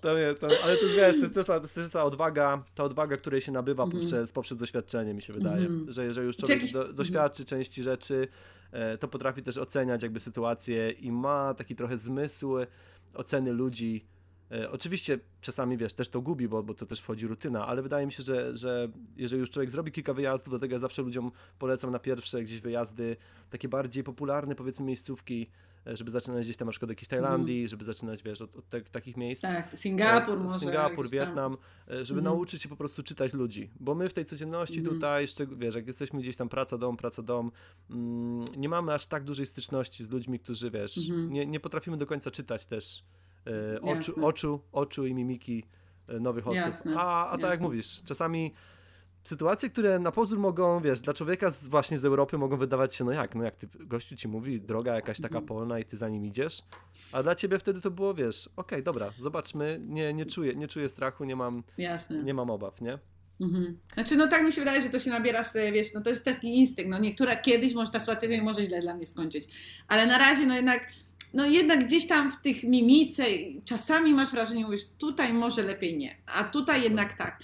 [0.00, 2.62] To nie, to, ale to jest, wiesz, to jest, też, to jest też ta odwaga,
[2.74, 6.26] ta odwaga, której się nabywa mm poprzez, poprzez doświadczenie, mi się wydaje, mm że jeżeli
[6.26, 7.50] już człowiek do, doświadczy mm -hmm.
[7.50, 8.28] części rzeczy,
[8.72, 12.56] e, to potrafi też oceniać jakby sytuację i ma taki trochę zmysł
[13.14, 14.04] oceny ludzi,
[14.70, 18.12] oczywiście czasami wiesz, też to gubi, bo, bo to też wchodzi rutyna, ale wydaje mi
[18.12, 21.90] się, że, że jeżeli już człowiek zrobi kilka wyjazdów, do tego ja zawsze ludziom polecam
[21.90, 23.16] na pierwsze gdzieś wyjazdy,
[23.50, 25.50] takie bardziej popularne powiedzmy miejscówki,
[25.86, 27.68] e, żeby zaczynać gdzieś tam na przykład jakiejś Tajlandii, mm.
[27.68, 29.42] żeby zaczynać wiesz, od, od te, takich miejsc.
[29.42, 30.60] Tak, Singapur e, może.
[30.60, 31.56] Singapur, Wietnam,
[31.88, 32.24] żeby mm.
[32.24, 34.94] nauczyć się po prostu czytać ludzi, bo my w tej codzienności mm.
[34.94, 37.52] tutaj, wiesz, jak jesteśmy gdzieś tam praca, dom, praca, dom,
[37.90, 41.30] mm, nie mamy aż tak dużej styczności z ludźmi, którzy wiesz, -hmm.
[41.30, 43.04] nie, nie potrafimy do końca czytać też
[43.46, 45.64] E, oczu, oczu, oczu i mimiki
[46.08, 46.56] e, nowych osób.
[46.56, 48.54] Jasne, a, a tak jak mówisz, czasami
[49.24, 53.04] sytuacje, które na pozór mogą, wiesz, dla człowieka z, właśnie z Europy mogą wydawać się,
[53.04, 55.46] no jak, no jak ty, gościu ci mówi, droga jakaś taka mhm.
[55.46, 56.62] polna i ty za nim idziesz,
[57.12, 60.68] a dla ciebie wtedy to było, wiesz, okej, okay, dobra, zobaczmy, nie, nie, czuję, nie
[60.68, 62.22] czuję strachu, nie mam, Jasne.
[62.22, 62.98] nie mam obaw, nie?
[63.40, 63.78] Mhm.
[63.94, 66.24] Znaczy, no tak mi się wydaje, że to się nabiera, z, wiesz, no to jest
[66.24, 69.44] taki instynkt, no niektóra kiedyś może ta sytuacja może źle dla mnie skończyć,
[69.88, 70.88] ale na razie, no jednak
[71.36, 73.24] no jednak gdzieś tam w tych mimice
[73.64, 77.40] czasami masz wrażenie, mówisz, tutaj może lepiej nie, a tutaj jednak tak.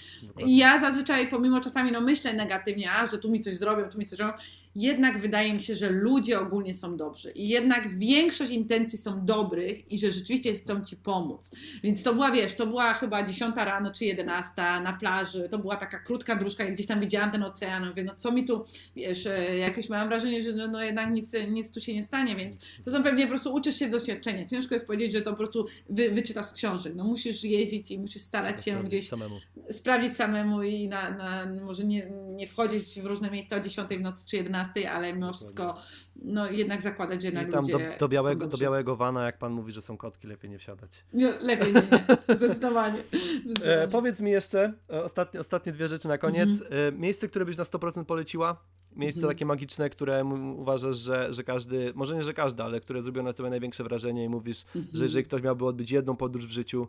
[0.47, 4.05] Ja zazwyczaj pomimo czasami no myślę negatywnie, a że tu mi coś zrobią, tu mi
[4.05, 4.33] coś zrobią,
[4.75, 9.91] jednak wydaje mi się, że ludzie ogólnie są dobrzy i jednak większość intencji są dobrych
[9.91, 11.51] i że rzeczywiście chcą ci pomóc.
[11.83, 15.75] Więc to była, wiesz, to była chyba 10 rano czy 11 na plaży, to była
[15.75, 18.63] taka krótka dróżka, gdzieś tam widziałam ten ocean, mówię, no co mi tu,
[18.95, 22.35] wiesz, e, jakieś mam wrażenie, że no, no jednak nic, nic tu się nie stanie,
[22.35, 24.45] więc to są pewnie po prostu uczysz się doświadczenia.
[24.45, 26.93] Ciężko jest powiedzieć, że to po prostu wy, wyczytasz z książek.
[26.95, 29.39] No musisz jeździć i musisz starać się gdzieś samemu.
[29.69, 34.01] sprawdzić samemu i na, na, może nie, nie wchodzić w różne miejsca o 10 w
[34.01, 35.75] nocy czy 11 ale mimo wszystko
[36.15, 39.71] no jednak zakładać, że na tam do, do, białego, do białego wana, jak pan mówi,
[39.71, 41.05] że są kotki, lepiej nie wsiadać.
[41.13, 42.35] Nie, lepiej nie, nie.
[42.35, 43.03] Zdecydowanie.
[43.45, 43.83] Zdecydowanie.
[43.83, 46.49] E, powiedz mi jeszcze, e, ostatnie, ostatnie dwie rzeczy na koniec.
[46.49, 46.73] Mhm.
[46.73, 48.63] E, miejsce, które byś na 100% poleciła?
[48.95, 49.35] Miejsce mhm.
[49.35, 50.25] takie magiczne, które
[50.57, 54.23] uważasz, że, że każdy, może nie, że każdy, ale które zrobiło na tobie największe wrażenie
[54.23, 54.87] i mówisz, mhm.
[54.93, 56.87] że jeżeli ktoś miałby odbyć jedną podróż w życiu,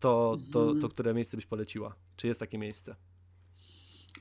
[0.00, 0.90] to, to, to, to mhm.
[0.90, 1.94] które miejsce byś poleciła?
[2.16, 2.96] Czy jest takie miejsce?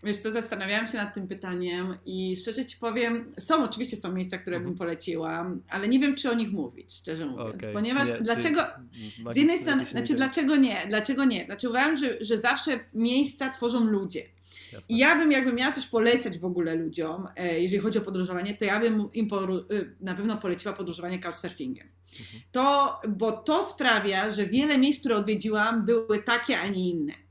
[0.04, 4.38] Wiesz co, zastanawiałam się nad tym pytaniem i szczerze Ci powiem, są oczywiście są miejsca,
[4.38, 4.78] które bym mhm.
[4.78, 7.74] poleciła, ale nie wiem, czy o nich mówić, szczerze mówiąc, okay.
[7.74, 8.62] ponieważ nie, dlaczego,
[9.34, 13.86] z jednej strony, znaczy dlaczego nie, dlaczego nie, znaczy uważam, że, że zawsze miejsca tworzą
[13.86, 14.24] ludzie.
[14.74, 14.96] Jasne.
[14.96, 18.54] I ja bym jakby miała coś polecać w ogóle ludziom, e, jeżeli chodzi o podróżowanie,
[18.54, 19.30] to ja bym im
[19.72, 21.88] y, na pewno poleciła podróżowanie couchsurfingiem.
[22.20, 22.44] Mhm.
[22.52, 27.23] To, bo to sprawia, że wiele miejsc, które odwiedziłam, były takie, a nie inne.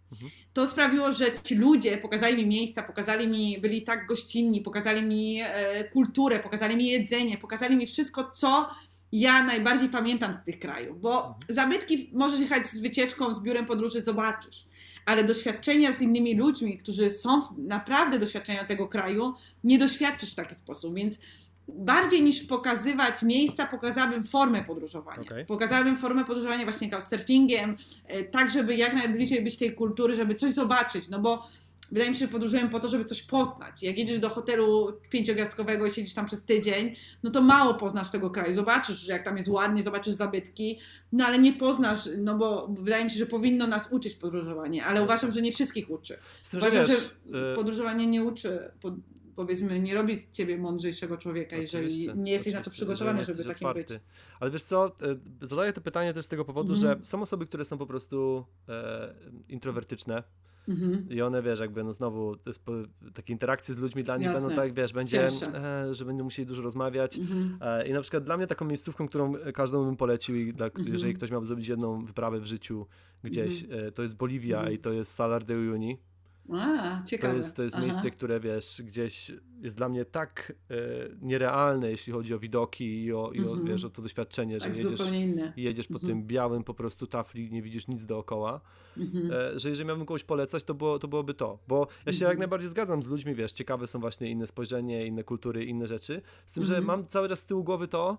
[0.52, 5.40] To sprawiło, że ci ludzie pokazali mi miejsca, pokazali mi, byli tak gościnni, pokazali mi
[5.40, 8.68] e, kulturę, pokazali mi jedzenie, pokazali mi wszystko, co
[9.12, 11.36] ja najbardziej pamiętam z tych krajów, bo mhm.
[11.48, 14.66] zabytki możesz jechać z wycieczką, z biurem podróży, zobaczysz,
[15.06, 19.34] ale doświadczenia z innymi ludźmi, którzy są naprawdę doświadczenia tego kraju,
[19.64, 21.18] nie doświadczysz w taki sposób, więc
[21.68, 25.22] bardziej niż pokazywać miejsca, pokazałabym formę podróżowania.
[25.22, 25.44] Okay.
[25.44, 27.76] Pokazałabym formę podróżowania właśnie couchsurfingiem,
[28.06, 31.48] e, tak żeby jak najbliżej być tej kultury, żeby coś zobaczyć, no bo
[31.93, 33.82] wydaje mi się, że podróżuję po to, żeby coś poznać.
[33.82, 38.30] Jak jedziesz do hotelu pięciogwiazdkowego i siedzisz tam przez tydzień, no to mało poznasz tego
[38.30, 38.55] kraju.
[38.55, 40.78] Zobaczysz, że jak tam jest ładnie, zobaczysz zabytki,
[41.12, 45.02] no ale nie poznasz, no bo wydaje mi się, że powinno nas uczyć podróżowanie, ale
[45.02, 46.18] uważam, że nie wszystkich uczy.
[46.51, 48.70] Tym, uważam, że, wiesz, że y- podróżowanie nie uczy
[49.37, 53.69] powiedzmy, nie robi z ciebie mądrzejszego człowieka, jeżeli nie jesteś na to przygotowany, żeby takim
[53.69, 53.95] otwarty.
[53.95, 54.03] być.
[54.41, 54.91] Ale wiesz co, e,
[55.47, 58.45] zadaję to pytanie też z tego powodu, mm że są osoby, które są po prostu
[58.69, 59.15] e,
[59.49, 60.23] introwertyczne.
[60.69, 61.13] Mm-hmm.
[61.13, 62.37] I one, wiesz, jakby no znowu
[63.15, 64.41] takie interakcje z ludźmi dla nich Jasne.
[64.41, 67.19] będą tak, wiesz, będzie, e, że będą musieli dużo rozmawiać.
[67.19, 67.49] Mm-hmm.
[67.61, 70.89] E, I na przykład dla mnie taką miejscówką, którą każdemu bym polecił, i dla, mm-hmm.
[70.89, 72.87] jeżeli ktoś miałby zrobić jedną wyprawę w życiu
[73.25, 73.87] gdzieś, mhm.
[73.87, 74.75] e, to jest Boliwia mhm.
[74.75, 75.99] i to jest Salar de Uyuni.
[76.51, 77.32] A, ciekawe.
[77.32, 79.32] To jest, to jest miejsce, które wiesz, gdzieś
[79.62, 80.74] jest dla mnie tak e,
[81.20, 83.69] nierealne, jeśli chodzi o widoki i o, i o, mm -hmm.
[83.69, 85.01] wiesz, o to doświadczenie, tak, że jedziesz,
[85.56, 86.06] jedziesz po mm -hmm.
[86.06, 88.60] tym białym po prostu tafli, nie widzisz nic dookoła,
[88.97, 89.32] mm -hmm.
[89.32, 91.59] e, że jeżeli miałbym kogoś polecać, to, było, to byłoby to.
[91.69, 92.39] Bo ja się jak mhm.
[92.39, 96.52] najbardziej zgadzam z ludźmi, wiesz, ciekawe są właśnie inne spojrzenie, inne kultury, inne rzeczy, z
[96.52, 96.86] tym, że mhm.
[96.86, 98.19] mam cały czas z tyłu głowy to,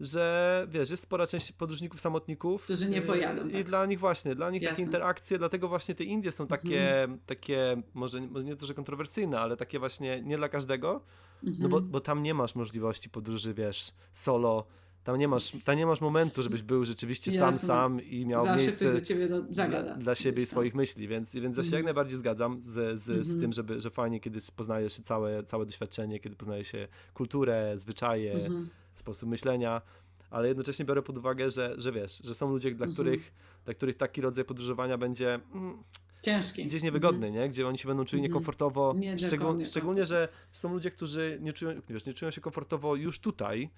[0.00, 2.64] że wiesz, jest spora część podróżników samotników.
[2.64, 3.48] Którzy nie pojadą.
[3.48, 3.64] I tak.
[3.64, 4.76] dla nich właśnie, dla nich Jasne.
[4.76, 7.18] takie interakcje, dlatego właśnie te Indie są takie, mhm.
[7.26, 11.00] takie może, może nie to, że kontrowersyjne, ale takie właśnie nie dla każdego,
[11.44, 11.62] mhm.
[11.62, 14.66] no bo, bo tam nie masz możliwości podróży, wiesz, solo
[15.06, 17.58] tam nie masz, tam nie masz momentu, żebyś był rzeczywiście Jasne.
[17.58, 21.08] sam, sam i miał Zawsze miejsce do ciebie do, dla, dla, siebie i swoich myśli,
[21.08, 21.84] więc, więc ja się jak mhm.
[21.84, 23.24] najbardziej zgadzam z, z, mm -hmm.
[23.24, 23.40] z mhm.
[23.40, 28.52] tym, żeby, że fajnie, kiedy poznajesz całe, całe doświadczenie, kiedy poznaje się kulturę, zwyczaje, mm
[28.52, 28.66] -hmm.
[28.98, 29.82] Sposób myślenia,
[30.30, 32.92] ale jednocześnie biorę pod uwagę, że, że wiesz, że są ludzie, dla, -hmm.
[32.92, 33.32] których,
[33.64, 35.40] dla których taki rodzaj podróżowania będzie...
[35.54, 35.82] Mm,
[36.22, 36.66] Ciężki.
[36.66, 37.40] Gdzieś niewygodny, mm.
[37.40, 37.48] nie?
[37.48, 38.30] Gdzie oni się będą czuli mm.
[38.30, 38.94] niekomfortowo.
[39.26, 43.70] Szczegól, szczególnie, że są ludzie, którzy nie czują, wiesz, nie czują się komfortowo już tutaj,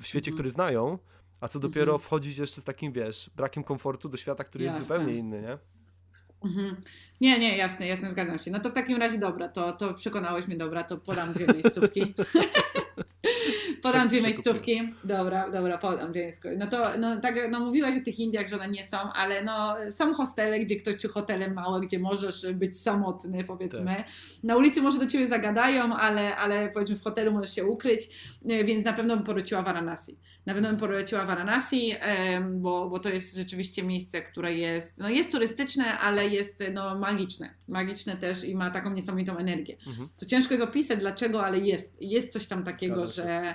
[0.00, 0.98] w świecie, który znają,
[1.40, 4.78] a co dopiero wchodzić jeszcze z takim, wiesz, brakiem komfortu do świata, który Jasne.
[4.78, 5.58] jest zupełnie inny, nie?
[6.44, 6.76] Mhm.
[7.20, 8.50] Nie, nie, jasne, jasne, zgadzam się.
[8.50, 12.14] No to w takim razie dobra, to, to przekonałeś mnie, dobra, to podam dwie miejscówki.
[13.82, 14.94] Podam dwie miejscówki.
[15.04, 16.58] Dobra, dobra, podam dwie miejscówki.
[16.58, 19.74] No to, no tak, no mówiłaś o tych Indiach, że one nie są, ale no
[19.90, 23.96] są hostele, gdzie ktoś, czy hotele małe, gdzie możesz być samotny, powiedzmy.
[23.96, 24.06] Tak.
[24.42, 28.08] Na ulicy może do ciebie zagadają, ale, ale powiedzmy w hotelu możesz się ukryć,
[28.48, 30.16] e, więc na pewno bym poleciła Varanasi.
[30.46, 31.94] Na pewno bym poleciła Varanasi,
[32.50, 37.12] bo, bo to jest rzeczywiście miejsce, które jest, no jest turystyczne, ale jest, no ma
[37.12, 37.54] magiczne.
[37.68, 39.76] Magiczne też i ma taką niesamowitą energię.
[39.86, 40.08] Mhm.
[40.16, 41.96] Co ciężko jest opisać dlaczego, ale jest.
[42.00, 43.54] Jest coś tam takiego, że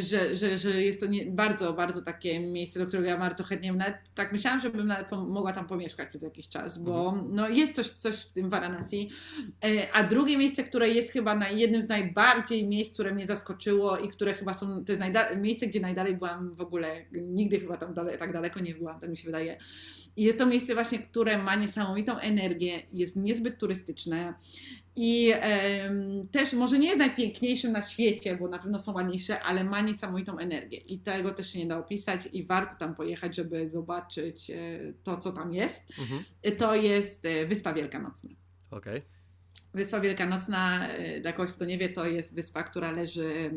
[0.00, 3.72] że, że, że jest to nie, bardzo, bardzo takie miejsce, do którego ja bardzo chętnie
[3.72, 7.34] nawet, tak myślałam, żebym nawet mogła tam pomieszkać przez jakiś czas, bo mhm.
[7.34, 9.10] no, jest coś, coś w tym Varanasi.
[9.64, 13.98] E, a drugie miejsce, które jest chyba na jednym z najbardziej miejsc, które mnie zaskoczyło
[13.98, 15.04] i które chyba są, to jest
[15.36, 19.10] miejsce, gdzie najdalej byłam w ogóle, nigdy chyba tam dale, tak daleko nie byłam, tak
[19.10, 19.58] mi się wydaje.
[20.16, 24.34] I jest to miejsce właśnie, które ma niesamowitą energię, jest niezbyt turystyczne
[24.96, 25.32] i
[26.32, 30.38] też może nie jest najpiękniejszym na świecie, bo na pewno są ładniejsze, ale ma niesamowitą
[30.38, 34.56] energię i tego też się nie da opisać i warto tam pojechać, żeby zobaczyć e,
[35.04, 35.84] to, co tam jest.
[35.98, 36.24] Mhm.
[36.58, 38.30] To jest e, Wyspa Wielkanocna.
[38.70, 38.98] Okej.
[38.98, 39.16] Okay.
[39.74, 43.50] Wyspa Wielkanocna, e, dla kogoś, kto nie wie, to jest wyspa, która leży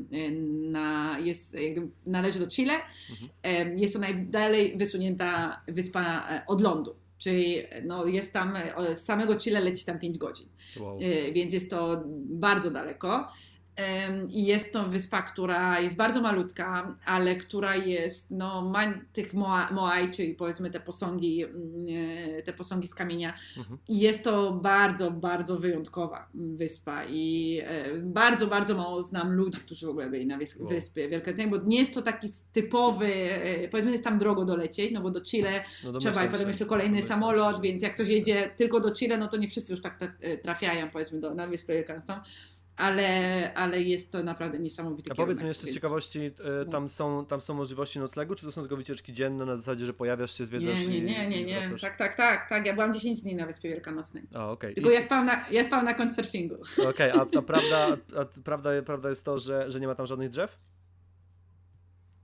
[0.71, 1.57] na, jest,
[2.05, 2.73] należy do Chile.
[3.09, 3.77] Mhm.
[3.77, 6.95] Jest to najdalej wysunięta wyspa od lądu.
[7.19, 8.57] Czyli no, jest tam,
[8.95, 10.47] z samego Chile leci tam 5 godzin.
[10.79, 10.99] Wow.
[11.01, 13.27] Y, więc jest to bardzo daleko.
[14.29, 19.33] I jest to wyspa, która jest bardzo malutka, ale która jest, no, ma tych
[19.71, 21.55] moai, czyli powiedzmy te posągi, mm,
[22.37, 23.33] e, te posągi z kamienia.
[23.57, 23.77] Mhm.
[23.87, 27.05] I jest to bardzo, bardzo wyjątkowa wyspa.
[27.05, 30.69] I e, bardzo, bardzo mało znam ludzi, którzy w ogóle byli na wyspie, wow.
[30.69, 35.01] wyspie Wielkocnej, bo nie jest to taki typowy, e, powiedzmy, jest tam drogo dolecieć, no
[35.01, 38.79] bo do Chile no trzeba i potem jeszcze kolejny samolot, więc jak ktoś jedzie tylko
[38.79, 39.99] do Chile, no to nie wszyscy już tak
[40.43, 42.15] trafiają, powiedzmy, do, na Wyspę Wielkanocną
[42.79, 46.31] ale, ale jest to naprawdę niesamowity A powiedz mi jeszcze z ciekawości,
[46.61, 49.85] e, tam są, tam są możliwości noclegu, czy to są tylko wycieczki dzienne na zasadzie,
[49.85, 51.69] że pojawiasz się, zwiedzasz Nie, nie, nie, nie, nie.
[51.81, 54.23] tak, tak, tak, tak, ja byłam 10 dni na Wyspie Wielkanocnej.
[54.35, 54.73] A, okay.
[54.73, 56.55] Tylko ja, spałam na, ja spałam na couchsurfingu.
[56.89, 60.05] Okej, okay, a, a, prawda, a prawda, prawda jest to, że, że nie ma tam
[60.05, 60.57] żadnych drzew?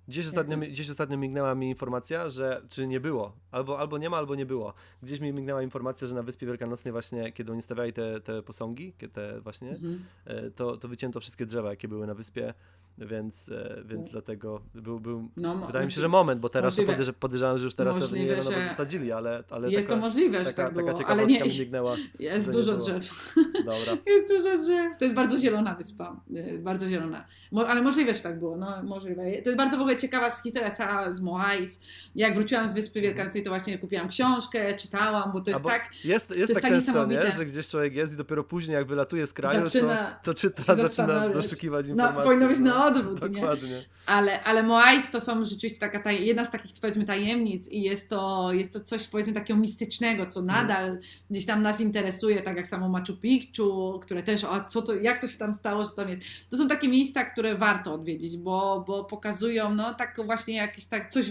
[0.08, 4.18] Gdzieś ostatnio, gdzieś ostatnio mignęła mi informacja, że czy nie było, albo, albo nie ma,
[4.18, 4.74] albo nie było.
[5.04, 8.94] Gdzieś mi mignęła informacja, że na Wyspie Wielkanocnej właśnie, kiedy oni stawiali te, te posągi,
[9.14, 10.06] te właśnie, mhm.
[10.26, 12.54] E, to, to wycięto wszystkie drzewa, jakie były na wyspie
[12.98, 17.06] więc, e, więc dlatego był, był no, wydaje mi się, że moment, bo teraz możliwe,
[17.06, 20.08] to podejrzewam, że już teraz możliwe, to nie wiadomo, zasadzili, ale, ale jest taka, to
[20.08, 23.34] możliwe, że taka, tak było, taka ale nie, mignęła, jest dużo drzew.
[23.66, 23.98] Dobra.
[24.16, 25.00] Jest dużo drzew.
[25.00, 28.84] To jest bardzo zielona wyspa, y, bardzo zielona, Mo, ale możliwe, że tak było, no
[28.84, 29.24] możliwe.
[29.24, 31.80] To jest bardzo w ogóle ciekawa historia cała z Moais.
[32.16, 36.06] Jak wróciłam z Wyspy Wielkanockiej, to właśnie kupiłam książkę, czytałam, bo to jest tak Jest,
[36.06, 37.32] jest, jest tak, tak często, nie?
[37.32, 40.76] że gdzieś człowiek jest i dopiero później jak wylatuje z kraju, zaczyna, to, to czyta,
[40.76, 42.18] zaczyna doszukiwać informacji.
[42.18, 43.70] No, powinno być na odwrót, Dokładnie.
[43.70, 43.84] nie?
[44.06, 48.10] Ale, ale Moais to są rzeczywiście taka taj, jedna z takich powiedzmy tajemnic i jest
[48.10, 50.68] to, jest to coś powiedzmy takiego mistycznego, co mhm.
[50.68, 51.02] nadal mm.
[51.30, 55.28] gdzieś tam nas interesuje, tak jak samo Machu Picchu, które też, co to, jak to
[55.28, 56.22] się tam stało, że tam jest.
[56.50, 61.10] To są takie miejsca, które warto odwiedzić, bo, bo pokazują no tak właśnie jakieś tak
[61.10, 61.26] coś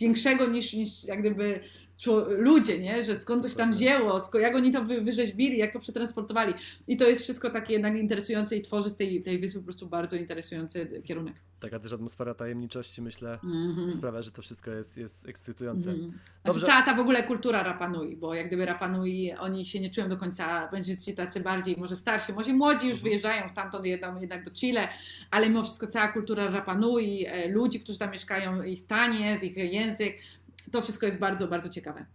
[0.00, 1.60] większego niż, niż jak gdyby
[2.38, 3.04] ludzie, nie?
[3.04, 6.54] że skąd się tam wzięło, jak oni to wy, wyrzeźbili, jak to przetransportowali.
[6.86, 9.86] I to jest wszystko takie jednak interesujące i tworzy z tej, tej wyspy po prostu
[9.86, 11.34] bardzo interesujący kierunek.
[11.60, 13.96] Taka też atmosfera tajemniczości, myślę, mm -hmm.
[13.96, 15.90] sprawia, że to wszystko jest, jest ekscytujące.
[15.90, 16.12] Mm -hmm.
[16.44, 20.08] Znaczy, cała ta w ogóle kultura Rapanui, bo jak gdyby Rapanui, oni się nie czują
[20.08, 23.02] do końca, będziecie tacy bardziej może starsi, może młodzi już mm -hmm.
[23.02, 24.88] wyjeżdżają stamtąd jednak, jednak do Chile,
[25.30, 30.18] ale mimo wszystko cała kultura Rapanui, e, ludzi, którzy tam mieszkają, ich taniec, ich język,
[30.72, 32.06] to wszystko jest bardzo, bardzo ciekawe.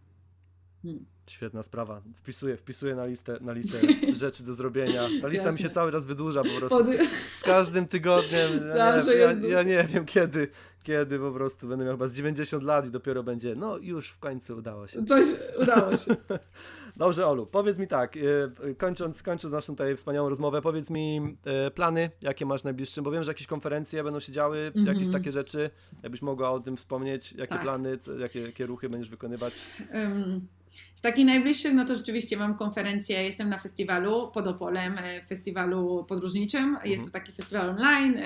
[0.83, 1.05] Hmm.
[1.31, 2.01] Świetna sprawa.
[2.15, 3.77] Wpisuję, wpisuję na listę, na listę
[4.23, 5.01] rzeczy do zrobienia.
[5.21, 5.51] Ta lista Jasne.
[5.51, 6.83] mi się cały czas wydłuża po prostu.
[6.83, 8.49] Z, z każdym tygodniem.
[8.77, 10.47] Ja, nie, ja, ja, nie wiem kiedy,
[10.83, 14.19] kiedy po prostu będę miał chyba z 90 lat i dopiero będzie, no już w
[14.19, 15.05] końcu udało się.
[15.05, 15.25] Coś
[15.61, 16.15] udało się.
[16.97, 21.71] Dobrze, Olu, powiedz mi tak, e, kończąc, kończąc naszą tutaj wspaniałą rozmowę, powiedz mi e,
[21.71, 24.87] plany, jakie masz najbliższym, bo wiem, że jakieś konferencje będą się działy, mm -hmm.
[24.87, 25.69] jakieś takie rzeczy,
[26.03, 27.61] jakbyś mogła o tym wspomnieć, jakie tak.
[27.61, 29.67] plany, jakie, jakie ruchy będziesz wykonywać?
[29.93, 30.47] Um.
[30.95, 36.05] Z takich najbliższych, no to rzeczywiście mam konferencję, jestem na festiwalu pod Opolem, e, festiwalu
[36.09, 36.77] podróżniczym.
[36.83, 37.11] Jest to mhm.
[37.11, 38.19] taki festiwal online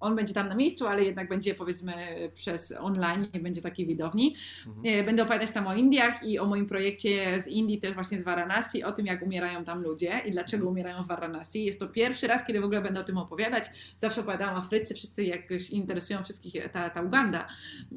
[0.00, 1.94] on będzie tam na miejscu, ale jednak będzie powiedzmy
[2.34, 4.36] przez online, nie będzie takiej widowni.
[4.66, 5.00] Mhm.
[5.00, 8.22] E, będę opowiadać tam o Indiach i o moim projekcie z Indii, też właśnie z
[8.22, 10.72] Varanasi, o tym jak umierają tam ludzie i dlaczego mhm.
[10.72, 11.64] umierają w Varanasi.
[11.64, 13.64] Jest to pierwszy raz, kiedy w ogóle będę o tym opowiadać.
[13.96, 17.48] Zawsze opowiadałam o Afryce, wszyscy jakoś interesują wszystkich ta, ta Uganda,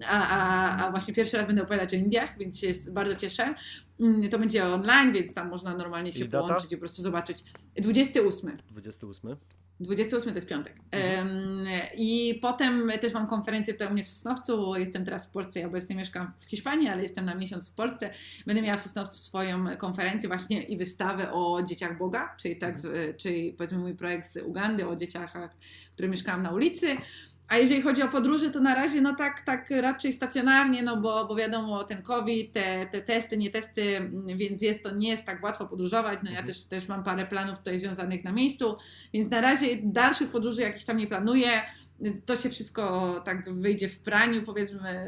[0.08, 3.54] a, a, a właśnie pierwszy raz będę opowiadać o Indiach, więc się bardzo cieszę.
[4.00, 7.44] Mm, to będzie online, więc tam można normalnie się połączyć i po prostu zobaczyć.
[7.76, 8.58] 28.
[8.72, 9.38] 28.
[9.80, 10.76] 28 to jest piątek.
[10.94, 11.66] Um,
[11.98, 14.76] I potem też mam konferencję tutaj u mnie w Sosnowcu.
[14.76, 18.10] Jestem teraz w Polsce, ja obecnie mieszkam w Hiszpanii, ale jestem na miesiąc w Polsce.
[18.46, 23.14] Będę miała w Sosnowcu swoją konferencję właśnie i wystawę o dzieciach Boga, czyli, tak, mhm.
[23.18, 25.34] czyli powiedzmy mój projekt z Ugandy o dzieciach,
[25.94, 26.98] które mieszkałam na ulicy.
[27.48, 31.26] A jeżeli chodzi o podróże, to na razie no tak, tak raczej stacjonarnie, no bo,
[31.26, 35.24] bo wiadomo, ten COVID, te, te testy, nie testy, mm, więc jest to nie jest
[35.24, 36.20] tak łatwo podróżować.
[36.24, 36.48] No ja mhm.
[36.48, 38.78] też, też mam parę planów tutaj związanych na miejscu,
[39.14, 41.62] więc na razie dalszych podróży jakichś tam nie planuję
[42.26, 45.06] to się wszystko tak wyjdzie w praniu, powiedzmy,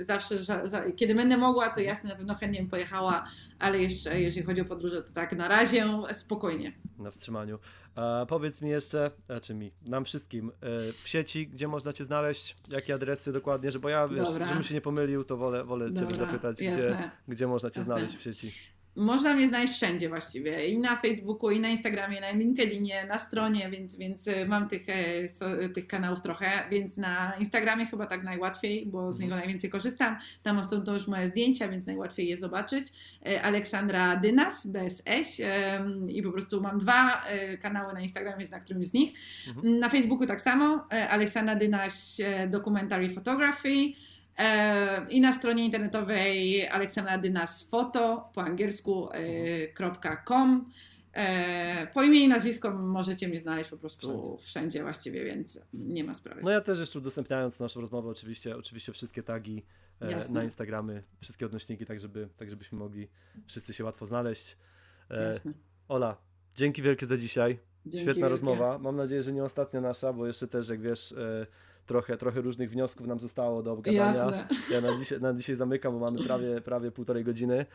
[0.00, 0.62] zawsze, że,
[0.96, 3.24] kiedy będę mogła, to jasne, na pewno chętnie bym pojechała,
[3.58, 6.72] ale jeszcze jeżeli chodzi o podróże, to tak na razie spokojnie.
[6.98, 7.58] Na wstrzymaniu.
[7.96, 10.52] A powiedz mi jeszcze, znaczy mi, nam wszystkim, e,
[10.92, 14.74] w sieci, gdzie można Cię znaleźć, jakie adresy dokładnie, że bo ja, wiesz, żebym się
[14.74, 17.94] nie pomylił, to wolę, wolę Dobra, Ciebie zapytać, gdzie, gdzie można Cię jasne.
[17.94, 18.75] znaleźć w sieci.
[18.96, 20.68] Można mnie znaleźć wszędzie właściwie.
[20.68, 24.88] I na Facebooku, i na Instagramie, na LinkedInie, na stronie, więc, więc y, mam tych,
[24.88, 26.64] e, so, tych kanałów trochę.
[26.70, 29.40] Więc na Instagramie chyba tak najłatwiej, bo z niego mhm.
[29.40, 30.16] najwięcej korzystam.
[30.42, 32.86] Tam są to już moje zdjęcia, więc najłatwiej je zobaczyć.
[33.26, 34.68] E, Aleksandra Dynas,
[35.06, 35.40] Eś.
[36.08, 39.12] I po prostu mam dwa e, kanały na Instagramie, na którymś z nich.
[39.48, 39.78] Mhm.
[39.78, 40.86] Na Facebooku tak samo.
[41.08, 43.92] Aleksandra Dynas Documentary Photography.
[44.38, 49.68] E, I na stronie internetowej Aleksandra Dynas Foto po angielsku e.
[51.12, 54.46] E, po imię i nazwisko możecie mnie znaleźć po prostu wszędzie.
[54.46, 54.82] wszędzie.
[54.82, 56.40] właściwie, więc nie ma sprawy.
[56.44, 59.64] No ja też jeszcze udostępniając naszą rozmowę oczywiście, oczywiście wszystkie tagi
[60.00, 60.34] Jasne.
[60.34, 63.08] na Instagramy, wszystkie odnośniki, tak, żeby, tak żebyśmy mogli
[63.46, 64.56] wszyscy się łatwo znaleźć.
[65.10, 65.52] Jasne.
[65.88, 66.16] Ola,
[66.56, 67.58] dzięki wielkie za dzisiaj.
[67.86, 68.28] Dzięki Świetna wielkie.
[68.28, 68.78] rozmowa.
[68.78, 71.14] Mam nadzieję, że nie ostatnia nasza, bo jeszcze też, jak wiesz,
[71.86, 74.04] trochę, trochę różnych wniosków nam zostało do obgadania.
[74.04, 74.48] Jasne.
[74.70, 77.66] Ja na dzisiaj, na dzisiaj zamykam, bo mamy prawie, prawie półtorej godziny.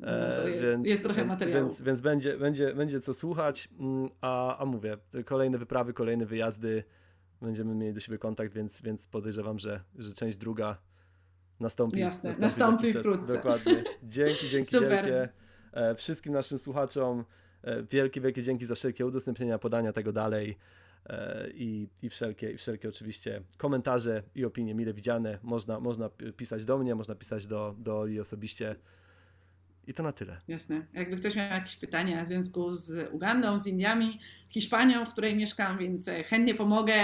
[0.00, 1.64] No, e, jest, więc, jest trochę materiału.
[1.64, 6.84] Więc, więc będzie, będzie, będzie co słuchać, mm, a, a mówię, kolejne wyprawy, kolejne wyjazdy,
[7.42, 10.78] będziemy mieli do siebie kontakt, więc, więc podejrzewam, że, że część druga
[11.60, 11.98] nastąpi.
[11.98, 13.36] Jasne, nastąpi, nastąpi wkrótce.
[13.36, 13.82] Dokładnie.
[14.02, 14.90] Dzięki, dzięki Super.
[14.90, 15.28] wielkie.
[15.72, 17.24] E, wszystkim naszym słuchaczom
[17.62, 20.58] e, wielkie, wielkie dzięki za wszelkie udostępnienia, podania tego dalej.
[21.06, 25.38] E, i, i, wszelkie, i wszelkie oczywiście komentarze i opinie mile widziane.
[25.42, 28.76] Można, można pisać do mnie, można pisać do, do Oli osobiście.
[29.86, 30.38] I to na tyle.
[30.48, 30.86] Jasne.
[30.94, 34.18] Jakby ktoś miał jakieś pytania w związku z Ugandą, z Indiami,
[34.48, 36.94] Hiszpanią, w której mieszkam, więc chętnie pomogę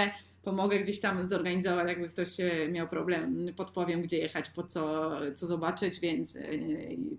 [0.47, 2.29] pomogę gdzieś tam zorganizować, jakby ktoś
[2.71, 6.41] miał problem, podpowiem, gdzie jechać, po co, co zobaczyć, więc e,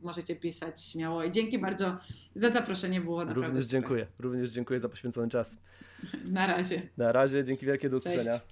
[0.02, 1.24] możecie pisać śmiało.
[1.24, 1.96] I dzięki bardzo
[2.34, 3.80] za zaproszenie, było naprawdę Również super.
[3.80, 5.59] dziękuję, również dziękuję za poświęcony czas.
[6.30, 6.82] Na razie.
[6.96, 8.32] Na razie, dzięki wielkie, do usłyszenia.
[8.32, 8.46] Cześć.